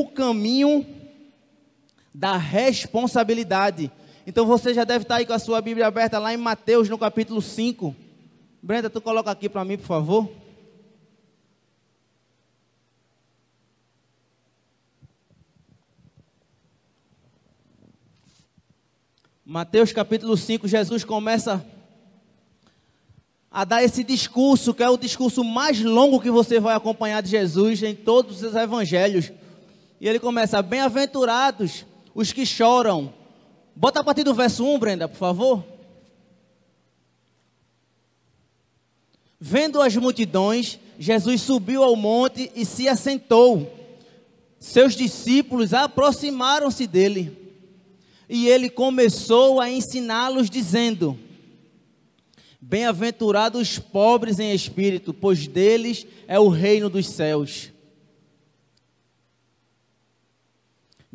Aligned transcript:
o 0.00 0.08
caminho 0.08 0.84
da 2.12 2.36
responsabilidade. 2.36 3.92
Então 4.26 4.44
você 4.44 4.74
já 4.74 4.82
deve 4.82 5.04
estar 5.04 5.16
aí 5.16 5.26
com 5.26 5.32
a 5.32 5.38
sua 5.38 5.60
Bíblia 5.60 5.86
aberta 5.86 6.18
lá 6.18 6.34
em 6.34 6.36
Mateus, 6.36 6.88
no 6.88 6.98
capítulo 6.98 7.40
5. 7.40 7.94
Brenda, 8.60 8.90
tu 8.90 9.00
coloca 9.00 9.30
aqui 9.30 9.48
para 9.48 9.64
mim, 9.64 9.76
por 9.76 9.86
favor. 9.86 10.28
Mateus 19.46 19.92
capítulo 19.92 20.36
5, 20.36 20.66
Jesus 20.66 21.04
começa 21.04 21.64
a 23.48 23.64
dar 23.64 23.84
esse 23.84 24.02
discurso, 24.02 24.74
que 24.74 24.82
é 24.82 24.90
o 24.90 24.96
discurso 24.96 25.44
mais 25.44 25.80
longo 25.80 26.20
que 26.20 26.30
você 26.30 26.58
vai 26.58 26.74
acompanhar 26.74 27.22
de 27.22 27.30
Jesus 27.30 27.80
em 27.84 27.94
todos 27.94 28.42
os 28.42 28.56
evangelhos. 28.56 29.30
E 30.00 30.08
ele 30.08 30.18
começa: 30.18 30.60
Bem-aventurados 30.62 31.84
os 32.14 32.32
que 32.32 32.46
choram. 32.46 33.12
Bota 33.76 34.00
a 34.00 34.04
partir 34.04 34.22
do 34.22 34.34
verso 34.34 34.64
1, 34.64 34.78
Brenda, 34.78 35.08
por 35.08 35.16
favor. 35.16 35.64
Vendo 39.38 39.82
as 39.82 39.96
multidões, 39.96 40.78
Jesus 40.98 41.42
subiu 41.42 41.82
ao 41.82 41.96
monte 41.96 42.50
e 42.54 42.64
se 42.64 42.88
assentou. 42.88 43.70
Seus 44.58 44.94
discípulos 44.94 45.74
aproximaram-se 45.74 46.86
dele 46.86 47.44
e 48.28 48.48
ele 48.48 48.70
começou 48.70 49.60
a 49.60 49.70
ensiná-los, 49.70 50.48
dizendo: 50.48 51.18
Bem-aventurados 52.60 53.60
os 53.60 53.78
pobres 53.78 54.38
em 54.38 54.54
espírito, 54.54 55.12
pois 55.12 55.46
deles 55.46 56.06
é 56.26 56.38
o 56.38 56.48
reino 56.48 56.88
dos 56.88 57.06
céus. 57.06 57.73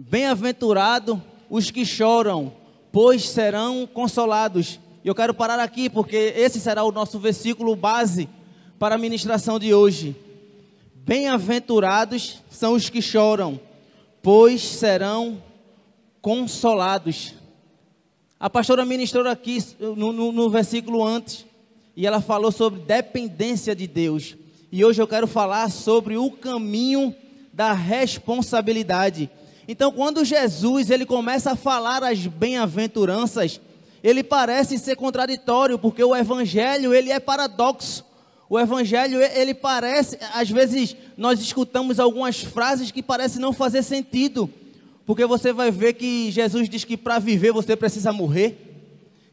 Bem-aventurado 0.01 1.21
os 1.49 1.71
que 1.71 1.85
choram, 1.85 2.53
pois 2.89 3.27
serão 3.27 3.85
consolados. 3.85 4.79
E 5.03 5.09
eu 5.09 5.13
quero 5.13 5.33
parar 5.33 5.59
aqui, 5.59 5.89
porque 5.89 6.15
esse 6.37 6.57
será 6.57 6.85
o 6.85 6.91
nosso 6.91 7.19
versículo 7.19 7.75
base 7.75 8.29
para 8.79 8.95
a 8.95 8.97
ministração 8.97 9.59
de 9.59 9.73
hoje. 9.73 10.15
Bem-aventurados 10.95 12.41
são 12.49 12.75
os 12.75 12.89
que 12.89 13.01
choram, 13.01 13.59
pois 14.23 14.61
serão 14.61 15.43
consolados. 16.21 17.33
A 18.39 18.49
pastora 18.49 18.85
ministrou 18.85 19.27
aqui 19.27 19.61
no, 19.81 20.13
no, 20.13 20.31
no, 20.31 20.49
versículo 20.49 21.05
antes, 21.05 21.45
e 21.93 22.07
ela 22.07 22.21
falou 22.21 22.53
sobre 22.53 22.79
dependência 22.79 23.75
de 23.75 23.85
Deus. 23.85 24.37
E 24.71 24.85
hoje 24.85 25.01
eu 25.01 25.07
quero 25.07 25.27
falar 25.27 25.69
sobre 25.69 26.15
o 26.15 26.31
caminho 26.31 27.13
da 27.51 27.73
responsabilidade. 27.73 29.29
Então, 29.71 29.91
quando 29.91 30.25
Jesus 30.25 30.89
ele 30.89 31.05
começa 31.05 31.51
a 31.51 31.55
falar 31.55 32.03
as 32.03 32.25
bem-aventuranças, 32.25 33.61
ele 34.03 34.23
parece 34.23 34.79
ser 34.79 34.95
contraditório, 34.95 35.77
porque 35.77 36.03
o 36.03 36.15
evangelho 36.15 36.91
ele 36.91 37.11
é 37.11 37.19
paradoxo. 37.19 38.03
O 38.49 38.59
evangelho 38.59 39.21
ele 39.21 39.53
parece, 39.53 40.17
às 40.33 40.49
vezes 40.49 40.95
nós 41.15 41.39
escutamos 41.39 41.99
algumas 41.99 42.39
frases 42.39 42.89
que 42.89 43.03
parecem 43.03 43.39
não 43.39 43.53
fazer 43.53 43.83
sentido. 43.83 44.49
Porque 45.05 45.23
você 45.23 45.53
vai 45.53 45.69
ver 45.69 45.93
que 45.93 46.31
Jesus 46.31 46.67
diz 46.67 46.83
que 46.83 46.97
para 46.97 47.19
viver 47.19 47.51
você 47.51 47.75
precisa 47.75 48.11
morrer, 48.11 48.57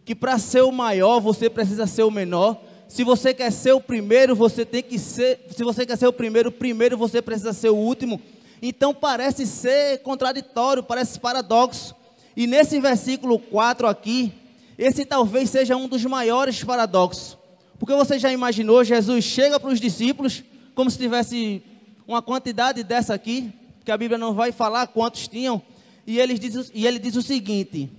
que 0.05 0.15
para 0.15 0.39
ser 0.39 0.61
o 0.61 0.71
maior 0.71 1.19
você 1.19 1.49
precisa 1.49 1.87
ser 1.87 2.03
o 2.03 2.11
menor. 2.11 2.61
Se 2.89 3.03
você 3.03 3.33
quer 3.33 3.51
ser 3.51 3.73
o 3.73 3.81
primeiro, 3.81 4.37
você 4.37 4.67
tem 4.67 4.83
que 4.83 4.99
ser, 4.99 5.47
se 5.57 5.65
você 5.65 5.87
quer 5.87 5.97
ser 5.97 6.07
o 6.07 6.13
primeiro, 6.13 6.53
primeiro 6.53 6.99
você 6.99 7.23
precisa 7.23 7.55
ser 7.55 7.71
o 7.71 7.77
último. 7.77 8.21
Então 8.61 8.95
parece 8.95 9.47
ser 9.47 9.99
contraditório, 10.03 10.83
parece 10.83 11.19
paradoxo. 11.21 11.95
E 12.37 12.47
nesse 12.47 12.81
versículo 12.81 13.39
4 13.39 13.87
aqui, 13.87 14.33
esse 14.79 15.05
talvez 15.05 15.51
seja 15.51 15.77
um 15.77 15.89
dos 15.89 16.05
maiores 16.05 16.63
paradoxos. 16.63 17.37
Porque 17.79 17.95
você 17.95 18.19
já 18.19 18.33
imaginou, 18.33 18.85
Jesus 18.85 19.25
chega 19.25 19.61
para 19.61 19.71
os 19.71 19.81
discípulos, 19.81 20.43
como 20.75 20.91
se 20.91 20.99
tivesse 20.99 21.63
uma 22.07 22.23
quantidade 22.23 22.83
dessa 22.83 23.15
aqui, 23.15 23.53
que 23.85 23.91
a 23.91 23.97
Bíblia 23.97 24.19
não 24.19 24.35
vai 24.35 24.53
falar 24.53 24.87
quantos 24.89 25.29
tinham, 25.29 25.63
e 26.07 26.19
ele 26.19 26.39
diz, 26.39 26.71
e 26.75 26.87
ele 26.87 26.99
diz 26.99 27.17
o 27.17 27.23
seguinte: 27.23 27.91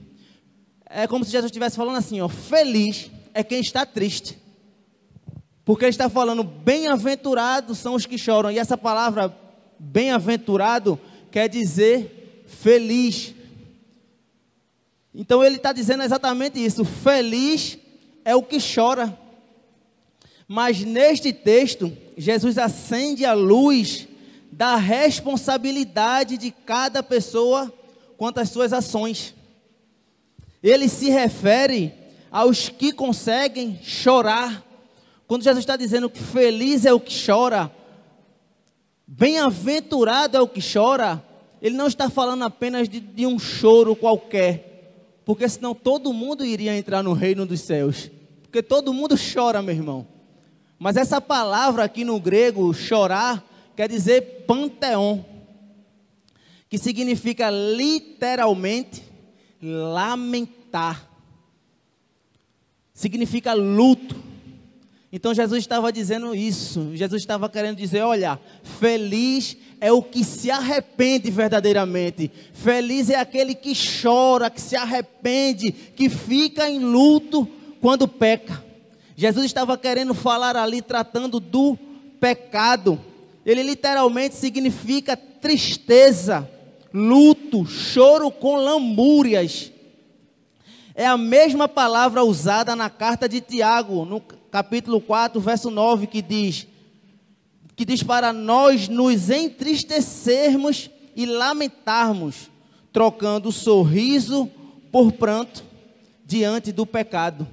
é 0.89 1.07
como 1.07 1.25
se 1.25 1.31
Jesus 1.31 1.49
estivesse 1.49 1.75
falando 1.75 1.97
assim, 1.97 2.21
ó, 2.21 2.29
feliz 2.29 3.11
é 3.33 3.43
quem 3.43 3.59
está 3.59 3.85
triste. 3.85 4.37
Porque 5.65 5.83
ele 5.83 5.89
está 5.89 6.09
falando, 6.09 6.43
bem-aventurados 6.43 7.77
são 7.77 7.93
os 7.93 8.05
que 8.05 8.17
choram. 8.17 8.49
E 8.49 8.57
essa 8.57 8.77
palavra 8.77 9.35
bem-aventurado 9.79 10.99
quer 11.31 11.47
dizer 11.47 12.45
feliz. 12.47 13.33
Então 15.13 15.43
ele 15.43 15.57
está 15.57 15.73
dizendo 15.73 16.03
exatamente 16.03 16.63
isso: 16.63 16.85
feliz 16.85 17.77
é 18.23 18.35
o 18.35 18.43
que 18.43 18.57
chora. 18.59 19.17
Mas 20.47 20.79
neste 20.83 21.33
texto, 21.33 21.95
Jesus 22.17 22.57
acende 22.57 23.25
a 23.25 23.33
luz 23.33 24.07
da 24.51 24.75
responsabilidade 24.75 26.37
de 26.37 26.51
cada 26.51 27.03
pessoa 27.03 27.71
quanto 28.17 28.39
às 28.39 28.49
suas 28.49 28.71
ações. 28.71 29.35
Ele 30.63 30.87
se 30.87 31.09
refere 31.09 31.93
aos 32.31 32.69
que 32.69 32.91
conseguem 32.91 33.79
chorar. 33.83 34.63
Quando 35.27 35.43
Jesus 35.43 35.63
está 35.63 35.75
dizendo 35.75 36.09
que 36.09 36.21
feliz 36.21 36.85
é 36.85 36.93
o 36.93 36.99
que 36.99 37.13
chora, 37.25 37.71
bem-aventurado 39.07 40.35
é 40.35 40.41
o 40.41 40.47
que 40.47 40.59
chora, 40.61 41.23
ele 41.61 41.75
não 41.75 41.87
está 41.87 42.09
falando 42.09 42.43
apenas 42.43 42.89
de, 42.89 42.99
de, 42.99 43.25
um 43.25 43.39
choro 43.39 43.95
qualquer, 43.95 45.21
porque 45.23 45.47
senão 45.47 45.73
todo 45.73 46.13
mundo 46.13 46.45
iria 46.45 46.77
entrar 46.77 47.01
no 47.01 47.13
reino 47.13 47.45
dos 47.45 47.61
céus, 47.61 48.11
porque 48.43 48.61
todo 48.61 48.93
mundo 48.93 49.15
chora, 49.15 49.61
meu 49.61 49.73
irmão. 49.73 50.07
Mas 50.77 50.97
essa 50.97 51.19
palavra 51.19 51.85
aqui 51.85 52.03
no 52.03 52.19
grego, 52.19 52.73
chorar, 52.73 53.43
quer 53.75 53.89
dizer 53.89 54.45
panteon, 54.45 55.21
que 56.69 56.77
significa 56.77 57.49
literalmente 57.49 59.01
lamentar, 59.61 61.09
significa 62.93 63.53
luto. 63.53 64.26
Então 65.11 65.33
Jesus 65.33 65.59
estava 65.59 65.91
dizendo 65.91 66.35
isso, 66.35 66.91
Jesus 66.93 67.21
estava 67.21 67.47
querendo 67.47 67.77
dizer: 67.77 68.01
olha, 68.01 68.37
feliz 68.61 69.55
é 69.79 69.91
o 69.91 70.01
que 70.01 70.23
se 70.23 70.51
arrepende 70.51 71.31
verdadeiramente, 71.31 72.29
feliz 72.51 73.09
é 73.09 73.15
aquele 73.15 73.55
que 73.55 73.73
chora, 74.01 74.49
que 74.49 74.59
se 74.59 74.75
arrepende, 74.75 75.71
que 75.71 76.09
fica 76.09 76.69
em 76.69 76.79
luto 76.79 77.47
quando 77.79 78.07
peca. 78.07 78.63
Jesus 79.15 79.45
estava 79.45 79.77
querendo 79.77 80.13
falar 80.13 80.57
ali, 80.57 80.81
tratando 80.81 81.39
do 81.39 81.77
pecado, 82.19 82.99
ele 83.45 83.63
literalmente 83.63 84.35
significa 84.35 85.15
tristeza, 85.15 86.49
luto, 86.93 87.65
choro 87.65 88.29
com 88.29 88.57
lamúrias. 88.57 89.71
É 90.93 91.05
a 91.05 91.15
mesma 91.15 91.67
palavra 91.67 92.23
usada 92.23 92.75
na 92.75 92.89
carta 92.89 93.29
de 93.29 93.39
Tiago, 93.39 94.03
no 94.03 94.19
capítulo 94.51 94.99
4, 95.01 95.39
verso 95.39 95.69
9, 95.69 96.07
que 96.07 96.21
diz: 96.21 96.67
que 97.77 97.85
diz 97.85 98.01
para 98.01 98.33
nós 98.33 98.87
nos 98.87 99.29
entristecermos 99.29 100.89
e 101.15 101.27
lamentarmos, 101.27 102.49
trocando 102.91 103.51
sorriso 103.51 104.49
por 104.91 105.11
pranto 105.11 105.63
diante 106.25 106.71
do 106.71 106.87
pecado. 106.87 107.47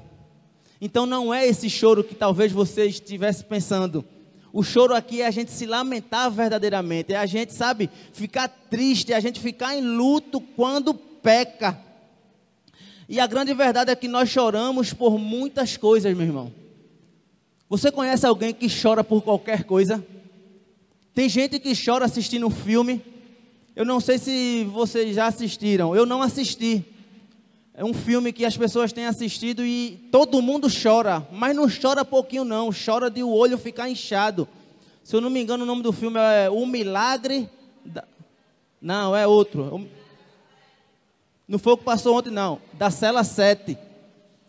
Então 0.81 1.05
não 1.05 1.33
é 1.33 1.47
esse 1.47 1.69
choro 1.69 2.03
que 2.03 2.15
talvez 2.15 2.51
você 2.51 2.87
estivesse 2.87 3.45
pensando. 3.45 4.03
O 4.51 4.63
choro 4.63 4.95
aqui 4.95 5.21
é 5.21 5.27
a 5.27 5.31
gente 5.31 5.51
se 5.51 5.67
lamentar 5.67 6.31
verdadeiramente, 6.31 7.13
é 7.13 7.17
a 7.17 7.27
gente, 7.27 7.53
sabe, 7.53 7.91
ficar 8.15 8.49
triste, 8.49 9.13
é 9.13 9.17
a 9.17 9.21
gente 9.21 9.39
ficar 9.39 9.77
em 9.77 9.83
luto 9.83 10.41
quando 10.41 10.95
peca. 10.95 11.79
E 13.07 13.21
a 13.21 13.27
grande 13.27 13.53
verdade 13.53 13.91
é 13.91 13.97
que 13.97 14.09
nós 14.09 14.31
choramos 14.31 14.95
por 14.95 15.19
muitas 15.19 15.77
coisas, 15.77 16.17
meu 16.17 16.27
irmão. 16.27 16.64
Você 17.69 17.91
conhece 17.91 18.27
alguém 18.27 18.53
que 18.53 18.69
chora 18.69 19.03
por 19.03 19.23
qualquer 19.23 19.65
coisa? 19.65 20.05
Tem 21.15 21.29
gente 21.29 21.59
que 21.59 21.73
chora 21.75 22.05
assistindo 22.05 22.47
um 22.47 22.51
filme. 22.51 23.03
Eu 23.75 23.85
não 23.85 24.01
sei 24.01 24.19
se 24.19 24.65
vocês 24.65 25.15
já 25.15 25.27
assistiram. 25.27 25.95
Eu 25.95 26.05
não 26.05 26.23
assisti. 26.23 26.85
É 27.77 27.85
um 27.85 27.93
filme 27.93 28.33
que 28.33 28.45
as 28.45 28.57
pessoas 28.57 28.93
têm 28.93 29.07
assistido 29.07 29.65
e 29.65 30.09
todo 30.13 30.41
mundo 30.41 30.69
chora, 30.71 31.27
mas 31.33 31.57
não 31.57 31.67
chora 31.69 32.05
pouquinho 32.05 32.45
não, 32.45 32.71
chora 32.73 33.11
de 33.11 33.21
o 33.21 33.31
olho 33.31 33.59
ficar 33.59 33.91
inchado. 33.91 34.47
Se 35.03 35.17
eu 35.17 35.21
não 35.21 35.29
me 35.29 35.43
engano, 35.43 35.65
o 35.65 35.67
nome 35.67 35.83
do 35.83 35.93
filme 35.93 36.19
é 36.21 36.49
O 36.49 36.65
Milagre. 36.67 37.49
Da... 37.85 38.05
Não, 38.81 39.17
é 39.17 39.27
outro. 39.27 39.89
Não 41.49 41.59
foi 41.59 41.73
o 41.73 41.77
que 41.77 41.83
passou 41.85 42.17
ontem, 42.17 42.31
não. 42.31 42.61
Da 42.75 42.91
cela 42.91 43.25
7. 43.25 43.77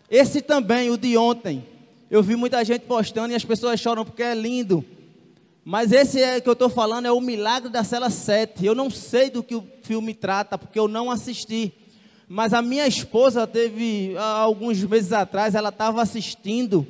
Esse 0.09 0.39
também, 0.41 0.91
o 0.91 0.97
de 0.97 1.17
ontem. 1.17 1.65
Eu 2.09 2.21
vi 2.21 2.35
muita 2.35 2.63
gente 2.63 2.81
postando 2.83 3.33
e 3.33 3.35
as 3.35 3.43
pessoas 3.43 3.79
choram 3.79 4.05
porque 4.05 4.21
é 4.21 4.35
lindo. 4.35 4.85
Mas 5.63 5.91
esse 5.91 6.21
é 6.21 6.39
que 6.39 6.47
eu 6.47 6.53
estou 6.53 6.69
falando 6.69 7.07
é 7.07 7.11
o 7.11 7.19
Milagre 7.19 7.69
da 7.69 7.83
Cela 7.83 8.11
7. 8.11 8.63
Eu 8.63 8.75
não 8.75 8.91
sei 8.91 9.31
do 9.31 9.41
que 9.41 9.55
o 9.55 9.67
filme 9.81 10.13
trata, 10.13 10.57
porque 10.57 10.77
eu 10.77 10.87
não 10.87 11.09
assisti. 11.09 11.73
Mas 12.29 12.53
a 12.53 12.61
minha 12.61 12.87
esposa 12.87 13.47
teve, 13.47 14.15
alguns 14.17 14.83
meses 14.83 15.11
atrás, 15.11 15.55
ela 15.55 15.69
estava 15.69 16.03
assistindo 16.03 16.85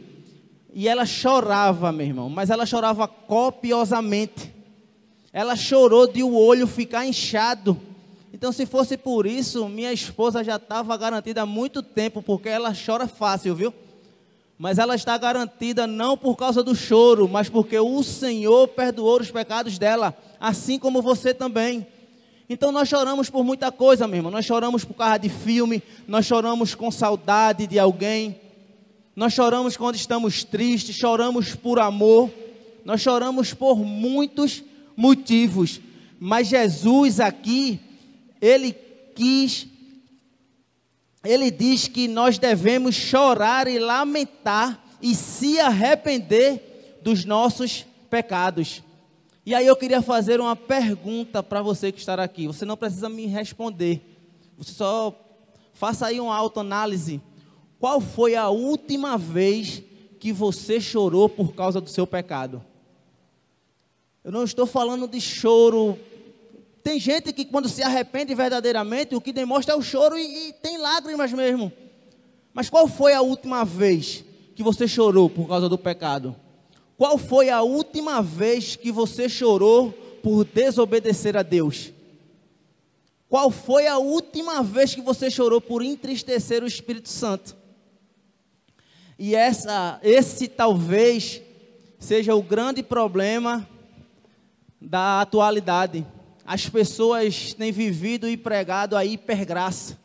e 0.74 0.90
ela 0.90 1.06
chorava, 1.06 1.94
meu 1.94 2.06
irmão. 2.06 2.30
Mas 2.30 2.50
ela 2.50 2.66
chorava 2.66 3.08
copiosamente. 3.08 4.54
Ela 5.32 5.56
chorou 5.56 6.06
de 6.06 6.22
o 6.24 6.36
olho 6.36 6.68
ficar 6.68 7.06
inchado. 7.06 7.80
Então, 8.34 8.52
se 8.52 8.66
fosse 8.66 8.98
por 8.98 9.26
isso, 9.26 9.70
minha 9.70 9.94
esposa 9.94 10.44
já 10.44 10.58
estava 10.58 10.98
garantida 10.98 11.44
há 11.44 11.46
muito 11.46 11.82
tempo, 11.82 12.22
porque 12.22 12.50
ela 12.50 12.74
chora 12.74 13.08
fácil, 13.08 13.56
viu? 13.56 13.74
Mas 14.58 14.78
ela 14.78 14.96
está 14.96 15.18
garantida 15.18 15.86
não 15.86 16.18
por 16.18 16.36
causa 16.36 16.64
do 16.64 16.74
choro, 16.74 17.28
mas 17.28 17.50
porque 17.50 17.78
o 17.78 18.02
Senhor 18.04 18.70
perdoou 18.70 19.20
os 19.20 19.30
pecados 19.30 19.78
dela, 19.78 20.18
assim 20.40 20.80
como 20.80 21.02
você 21.02 21.34
também. 21.34 21.86
Então 22.50 22.72
nós 22.72 22.88
choramos 22.88 23.30
por 23.30 23.44
muita 23.44 23.72
coisa, 23.72 24.08
meu 24.08 24.18
irmão. 24.18 24.32
Nós 24.32 24.46
choramos 24.46 24.86
por 24.86 24.94
causa 24.94 25.18
de 25.18 25.30
filme, 25.30 25.84
nós 26.08 26.26
choramos 26.26 26.74
com 26.74 26.90
saudade 26.90 27.68
de 27.68 27.78
alguém, 27.78 28.40
nós 29.16 29.34
choramos 29.34 29.76
quando 29.76 29.96
estamos 29.96 30.44
tristes, 30.44 30.96
choramos 30.96 31.54
por 31.56 31.80
amor, 31.80 32.30
nós 32.86 33.02
choramos 33.02 33.54
por 33.54 33.78
muitos 33.78 34.64
motivos. 34.96 35.82
Mas 36.20 36.48
Jesus 36.48 37.20
aqui, 37.20 37.80
ele 38.42 38.74
quis 39.16 39.68
ele 41.26 41.50
diz 41.50 41.88
que 41.88 42.08
nós 42.08 42.38
devemos 42.38 42.96
chorar 42.96 43.68
e 43.68 43.80
lamentar 43.80 44.84
e 45.02 45.14
se 45.16 45.60
arrepender 45.60 47.00
dos 47.02 47.26
nossos 47.26 47.86
pecados. 48.10 48.84
E 49.46 49.54
aí 49.54 49.68
eu 49.68 49.76
queria 49.76 50.02
fazer 50.02 50.40
uma 50.40 50.56
pergunta 50.56 51.44
para 51.44 51.62
você 51.62 51.92
que 51.92 52.00
está 52.00 52.16
aqui. 52.16 52.48
Você 52.48 52.66
não 52.66 52.78
precisa 52.78 53.10
me 53.10 53.28
responder. 53.28 54.02
Você 54.58 54.72
só 54.72 55.14
faça 55.74 56.08
aí 56.08 56.20
uma 56.20 56.36
autoanálise. 56.36 57.22
Qual 57.80 58.02
foi 58.02 58.36
a 58.36 58.50
última 58.50 59.18
vez 59.18 59.84
que 60.20 60.32
você 60.32 60.82
chorou 60.82 61.30
por 61.30 61.54
causa 61.54 61.80
do 61.80 61.90
seu 61.90 62.08
pecado? 62.08 62.64
Eu 64.24 64.32
não 64.32 64.44
estou 64.44 64.66
falando 64.66 65.08
de 65.08 65.22
choro 65.22 66.00
tem 66.86 67.00
gente 67.00 67.34
que 67.34 67.44
quando 67.44 67.68
se 67.68 67.82
arrepende 67.82 68.36
verdadeiramente, 68.36 69.16
o 69.16 69.20
que 69.20 69.34
demonstra 69.34 69.74
é 69.74 69.76
o 69.76 69.82
choro 69.82 70.16
e, 70.16 70.50
e 70.50 70.54
tem 70.54 70.78
lágrimas 70.78 71.34
mesmo. 71.34 71.74
Mas 72.54 72.70
qual 72.70 72.88
foi 72.88 73.12
a 73.12 73.24
última 73.24 73.66
vez 73.66 74.24
que 74.54 74.62
você 74.62 74.88
chorou 74.88 75.28
por 75.28 75.48
causa 75.48 75.68
do 75.68 75.80
pecado? 75.80 76.36
Qual 76.96 77.18
foi 77.18 77.50
a 77.50 77.64
última 77.64 78.22
vez 78.22 78.76
que 78.76 78.92
você 78.92 79.28
chorou 79.28 79.92
por 80.22 80.46
desobedecer 80.46 81.36
a 81.36 81.42
Deus? 81.42 81.92
Qual 83.28 83.50
foi 83.50 83.88
a 83.88 83.98
última 83.98 84.62
vez 84.62 84.94
que 84.94 85.02
você 85.02 85.32
chorou 85.32 85.60
por 85.60 85.82
entristecer 85.82 86.64
o 86.64 86.68
Espírito 86.68 87.10
Santo? 87.10 87.58
E 89.18 89.34
essa, 89.34 90.00
esse 90.04 90.48
talvez 90.48 91.42
seja 91.98 92.36
o 92.36 92.44
grande 92.44 92.84
problema 92.84 93.68
da 94.80 95.22
atualidade 95.22 96.06
as 96.46 96.70
pessoas 96.70 97.54
têm 97.54 97.72
vivido 97.72 98.30
e 98.30 98.38
pregado 98.38 98.96
a 98.96 99.04
hipergraça. 99.04 99.98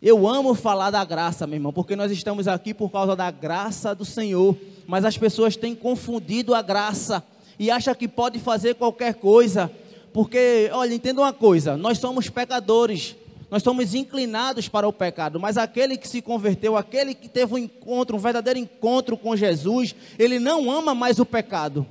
Eu 0.00 0.26
amo 0.26 0.54
falar 0.54 0.90
da 0.90 1.04
graça, 1.04 1.46
meu 1.46 1.56
irmão, 1.56 1.72
porque 1.72 1.94
nós 1.94 2.10
estamos 2.10 2.48
aqui 2.48 2.72
por 2.72 2.90
causa 2.90 3.14
da 3.14 3.30
graça 3.30 3.94
do 3.94 4.04
Senhor, 4.04 4.56
mas 4.86 5.04
as 5.04 5.18
pessoas 5.18 5.56
têm 5.56 5.74
confundido 5.74 6.54
a 6.54 6.62
graça 6.62 7.22
e 7.58 7.70
acham 7.70 7.94
que 7.94 8.08
pode 8.08 8.38
fazer 8.38 8.74
qualquer 8.74 9.14
coisa, 9.14 9.70
porque, 10.12 10.70
olha, 10.72 10.94
entenda 10.94 11.20
uma 11.20 11.32
coisa: 11.32 11.76
nós 11.76 11.98
somos 11.98 12.28
pecadores, 12.30 13.16
nós 13.50 13.62
somos 13.62 13.94
inclinados 13.94 14.68
para 14.68 14.88
o 14.88 14.92
pecado, 14.92 15.40
mas 15.40 15.58
aquele 15.58 15.96
que 15.96 16.08
se 16.08 16.22
converteu, 16.22 16.76
aquele 16.76 17.14
que 17.14 17.28
teve 17.28 17.54
um 17.54 17.58
encontro, 17.58 18.16
um 18.16 18.20
verdadeiro 18.20 18.58
encontro 18.58 19.16
com 19.16 19.36
Jesus, 19.36 19.94
ele 20.18 20.38
não 20.38 20.70
ama 20.70 20.94
mais 20.94 21.18
o 21.18 21.26
pecado, 21.26 21.86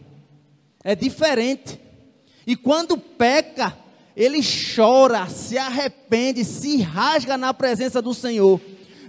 é 0.83 0.95
diferente. 0.95 1.84
E 2.45 2.55
quando 2.55 2.97
peca, 2.97 3.75
ele 4.15 4.39
chora, 4.75 5.27
se 5.27 5.57
arrepende, 5.57 6.45
se 6.45 6.81
rasga 6.81 7.37
na 7.37 7.53
presença 7.53 8.01
do 8.01 8.13
Senhor. 8.13 8.61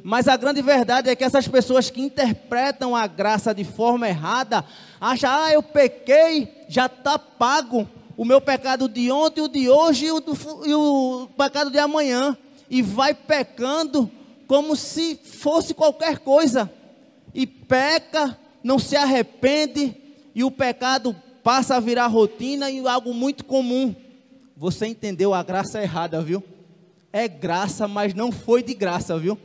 Mas 0.03 0.29
a 0.29 0.37
grande 0.37 0.63
verdade 0.63 1.11
é 1.11 1.17
que 1.17 1.25
essas 1.25 1.49
pessoas 1.49 1.91
que 1.91 2.01
interpretam 2.01 2.95
a 2.95 3.07
graça 3.07 3.55
de 3.55 3.65
forma 3.65 4.09
errada, 4.09 4.65
acham, 5.01 5.31
ah, 5.31 5.53
eu 5.53 5.63
pequei, 5.63 6.65
já 6.69 6.87
está 6.87 7.19
pago 7.19 7.89
o 8.17 8.25
meu 8.25 8.41
pecado 8.41 8.89
de 8.89 9.11
ontem, 9.11 9.43
o 9.43 9.49
de 9.49 9.69
hoje 9.69 10.07
e 10.07 10.13
o, 10.13 10.21
do, 10.21 10.37
e 10.65 10.75
o 10.75 11.29
pecado 11.37 11.71
de 11.71 11.79
amanhã. 11.79 12.37
E 12.71 12.83
vai 12.83 13.13
pecando 13.15 14.11
como 14.47 14.75
se 14.75 15.17
fosse 15.17 15.75
qualquer 15.75 16.21
coisa. 16.21 16.71
E 17.35 17.47
peca, 17.47 18.39
não 18.63 18.79
se 18.79 18.97
arrepende, 18.97 19.95
e 20.35 20.43
o 20.43 20.51
pecado 20.51 21.15
passa 21.47 21.77
a 21.77 21.81
virar 21.81 22.09
rotina 22.09 22.69
e 22.73 22.85
algo 22.89 23.15
muito 23.15 23.45
comum. 23.45 23.95
Você 24.57 24.85
entendeu 24.85 25.33
a 25.33 25.45
graça 25.45 25.81
errada, 25.81 26.21
viu? 26.21 26.43
É 27.13 27.29
graça, 27.29 27.87
mas 27.87 28.13
não 28.15 28.33
foi 28.33 28.65
de 28.65 28.75
graça, 28.75 29.17
viu? 29.17 29.39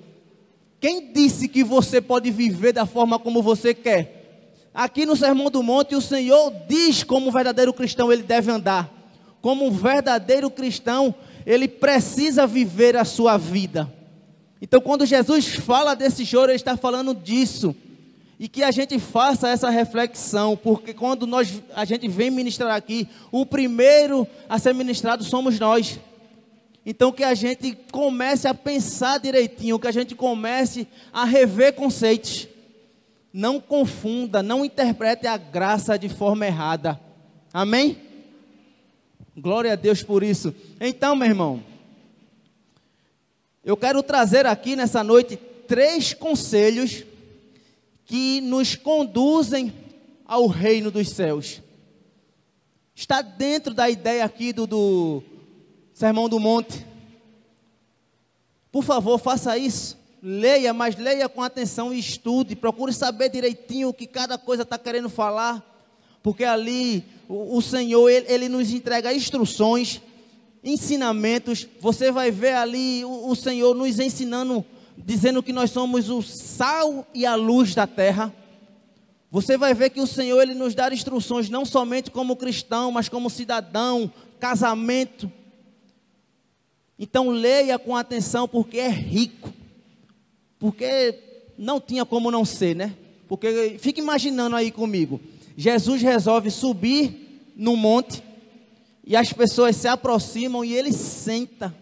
Quem 0.80 1.14
disse 1.14 1.48
que 1.48 1.64
você 1.64 2.02
pode 2.02 2.32
viver 2.32 2.74
da 2.74 2.88
forma 2.88 3.20
como 3.20 3.44
você 3.44 3.76
quer? 3.76 4.64
Aqui 4.74 5.06
no 5.06 5.16
Sermão 5.16 5.52
do 5.52 5.62
Monte, 5.62 5.96
o 5.96 6.02
Senhor 6.02 6.52
diz 6.68 7.04
como 7.04 7.28
um 7.28 7.32
verdadeiro 7.32 7.72
cristão 7.72 8.12
ele 8.12 8.24
deve 8.24 8.50
andar. 8.50 8.92
Como 9.40 9.68
um 9.68 9.72
verdadeiro 9.72 10.50
cristão, 10.50 11.14
ele 11.46 11.68
precisa 11.68 12.48
viver 12.48 12.98
a 12.98 13.06
sua 13.06 13.38
vida. 13.38 13.94
Então, 14.60 14.82
quando 14.82 15.06
Jesus 15.06 15.54
fala 15.54 15.94
desse 15.94 16.26
choro, 16.26 16.50
ele 16.50 16.56
está 16.56 16.76
falando 16.76 17.14
disso 17.14 17.76
e 18.42 18.48
que 18.48 18.64
a 18.64 18.72
gente 18.72 18.98
faça 18.98 19.50
essa 19.50 19.70
reflexão, 19.70 20.58
porque 20.58 20.96
quando 20.96 21.28
nós 21.28 21.62
a 21.76 21.86
gente 21.86 22.08
vem 22.08 22.32
ministrar 22.32 22.76
aqui, 22.76 23.08
o 23.32 23.46
primeiro 23.46 24.28
a 24.50 24.58
ser 24.58 24.74
ministrado 24.74 25.24
somos 25.24 25.60
nós. 25.60 26.00
Então 26.84 27.12
que 27.12 27.24
a 27.24 27.36
gente 27.36 27.78
comece 27.92 28.48
a 28.48 28.54
pensar 28.56 29.20
direitinho, 29.20 29.78
que 29.78 29.88
a 29.88 29.92
gente 29.92 30.16
comece 30.16 30.88
a 31.14 31.24
rever 31.24 31.76
conceitos. 31.76 32.48
Não 33.32 33.62
confunda, 33.62 34.42
não 34.42 34.66
interprete 34.66 35.28
a 35.28 35.38
graça 35.38 35.96
de 35.96 36.10
forma 36.10 36.48
errada. 36.48 37.00
Amém? 37.54 37.96
Glória 39.38 39.74
a 39.74 39.76
Deus 39.76 40.02
por 40.02 40.24
isso. 40.24 40.52
Então, 40.80 41.16
meu 41.16 41.28
irmão, 41.28 41.64
eu 43.64 43.78
quero 43.78 44.02
trazer 44.02 44.48
aqui 44.48 44.76
nessa 44.76 45.04
noite 45.04 45.38
três 45.68 46.16
conselhos 46.16 47.06
que 48.12 48.42
nos 48.42 48.76
conduzem 48.76 49.74
ao 50.26 50.46
reino 50.46 50.92
dos 50.92 51.08
céus. 51.08 51.62
Está 52.94 53.22
dentro 53.22 53.74
da 53.74 53.90
ideia 53.90 54.26
aqui 54.26 54.52
do, 54.52 54.68
do 54.68 55.24
Sermão 55.94 56.28
do 56.28 56.38
Monte. 56.38 56.86
Por 58.70 58.84
favor, 58.84 59.18
faça 59.18 59.58
isso. 59.58 59.98
Leia, 60.22 60.74
mas 60.74 60.98
leia 60.98 61.30
com 61.30 61.42
atenção 61.42 61.94
e 61.94 62.00
estude. 62.00 62.54
Procure 62.54 62.92
saber 62.92 63.30
direitinho 63.30 63.88
o 63.88 63.94
que 63.94 64.06
cada 64.06 64.38
coisa 64.38 64.64
está 64.64 64.78
querendo 64.78 65.08
falar. 65.08 65.66
Porque 66.22 66.44
ali 66.44 67.06
o, 67.30 67.56
o 67.56 67.62
Senhor, 67.62 68.10
ele, 68.10 68.26
ele, 68.28 68.50
nos 68.50 68.74
entrega 68.74 69.14
instruções, 69.14 70.02
ensinamentos. 70.62 71.66
Você 71.80 72.12
vai 72.12 72.30
ver 72.30 72.56
ali 72.56 73.06
o, 73.06 73.30
o 73.30 73.36
Senhor 73.38 73.74
nos 73.74 74.00
ensinando 74.00 74.66
dizendo 74.98 75.44
que 75.44 75.54
nós 75.54 75.72
somos 75.72 76.10
o 76.10 76.22
sal 76.22 77.08
e 77.14 77.26
a 77.26 77.36
luz 77.36 77.74
da 77.76 77.88
terra, 77.88 78.34
você 79.30 79.58
vai 79.58 79.74
ver 79.74 79.92
que 79.92 80.02
o 80.02 80.08
Senhor 80.08 80.42
ele 80.42 80.54
nos 80.54 80.76
dá 80.76 80.94
instruções 80.94 81.50
não 81.50 81.64
somente 81.64 82.12
como 82.12 82.36
cristão, 82.36 82.92
mas 82.92 83.08
como 83.08 83.30
cidadão, 83.30 84.12
casamento. 84.40 85.32
Então 87.00 87.30
leia 87.30 87.80
com 87.80 87.96
atenção 87.96 88.48
porque 88.48 88.78
é 88.78 88.90
rico. 88.90 89.54
Porque 90.60 91.18
não 91.58 91.80
tinha 91.80 92.06
como 92.06 92.30
não 92.30 92.44
ser, 92.44 92.76
né? 92.76 92.94
Porque 93.28 93.78
fica 93.80 94.02
imaginando 94.02 94.56
aí 94.56 94.70
comigo. 94.70 95.20
Jesus 95.56 96.02
resolve 96.02 96.52
subir 96.52 97.52
no 97.56 97.76
monte 97.76 98.22
e 99.06 99.16
as 99.16 99.32
pessoas 99.32 99.76
se 99.76 99.88
aproximam 99.88 100.64
e 100.66 100.74
ele 100.74 100.92
senta 100.92 101.74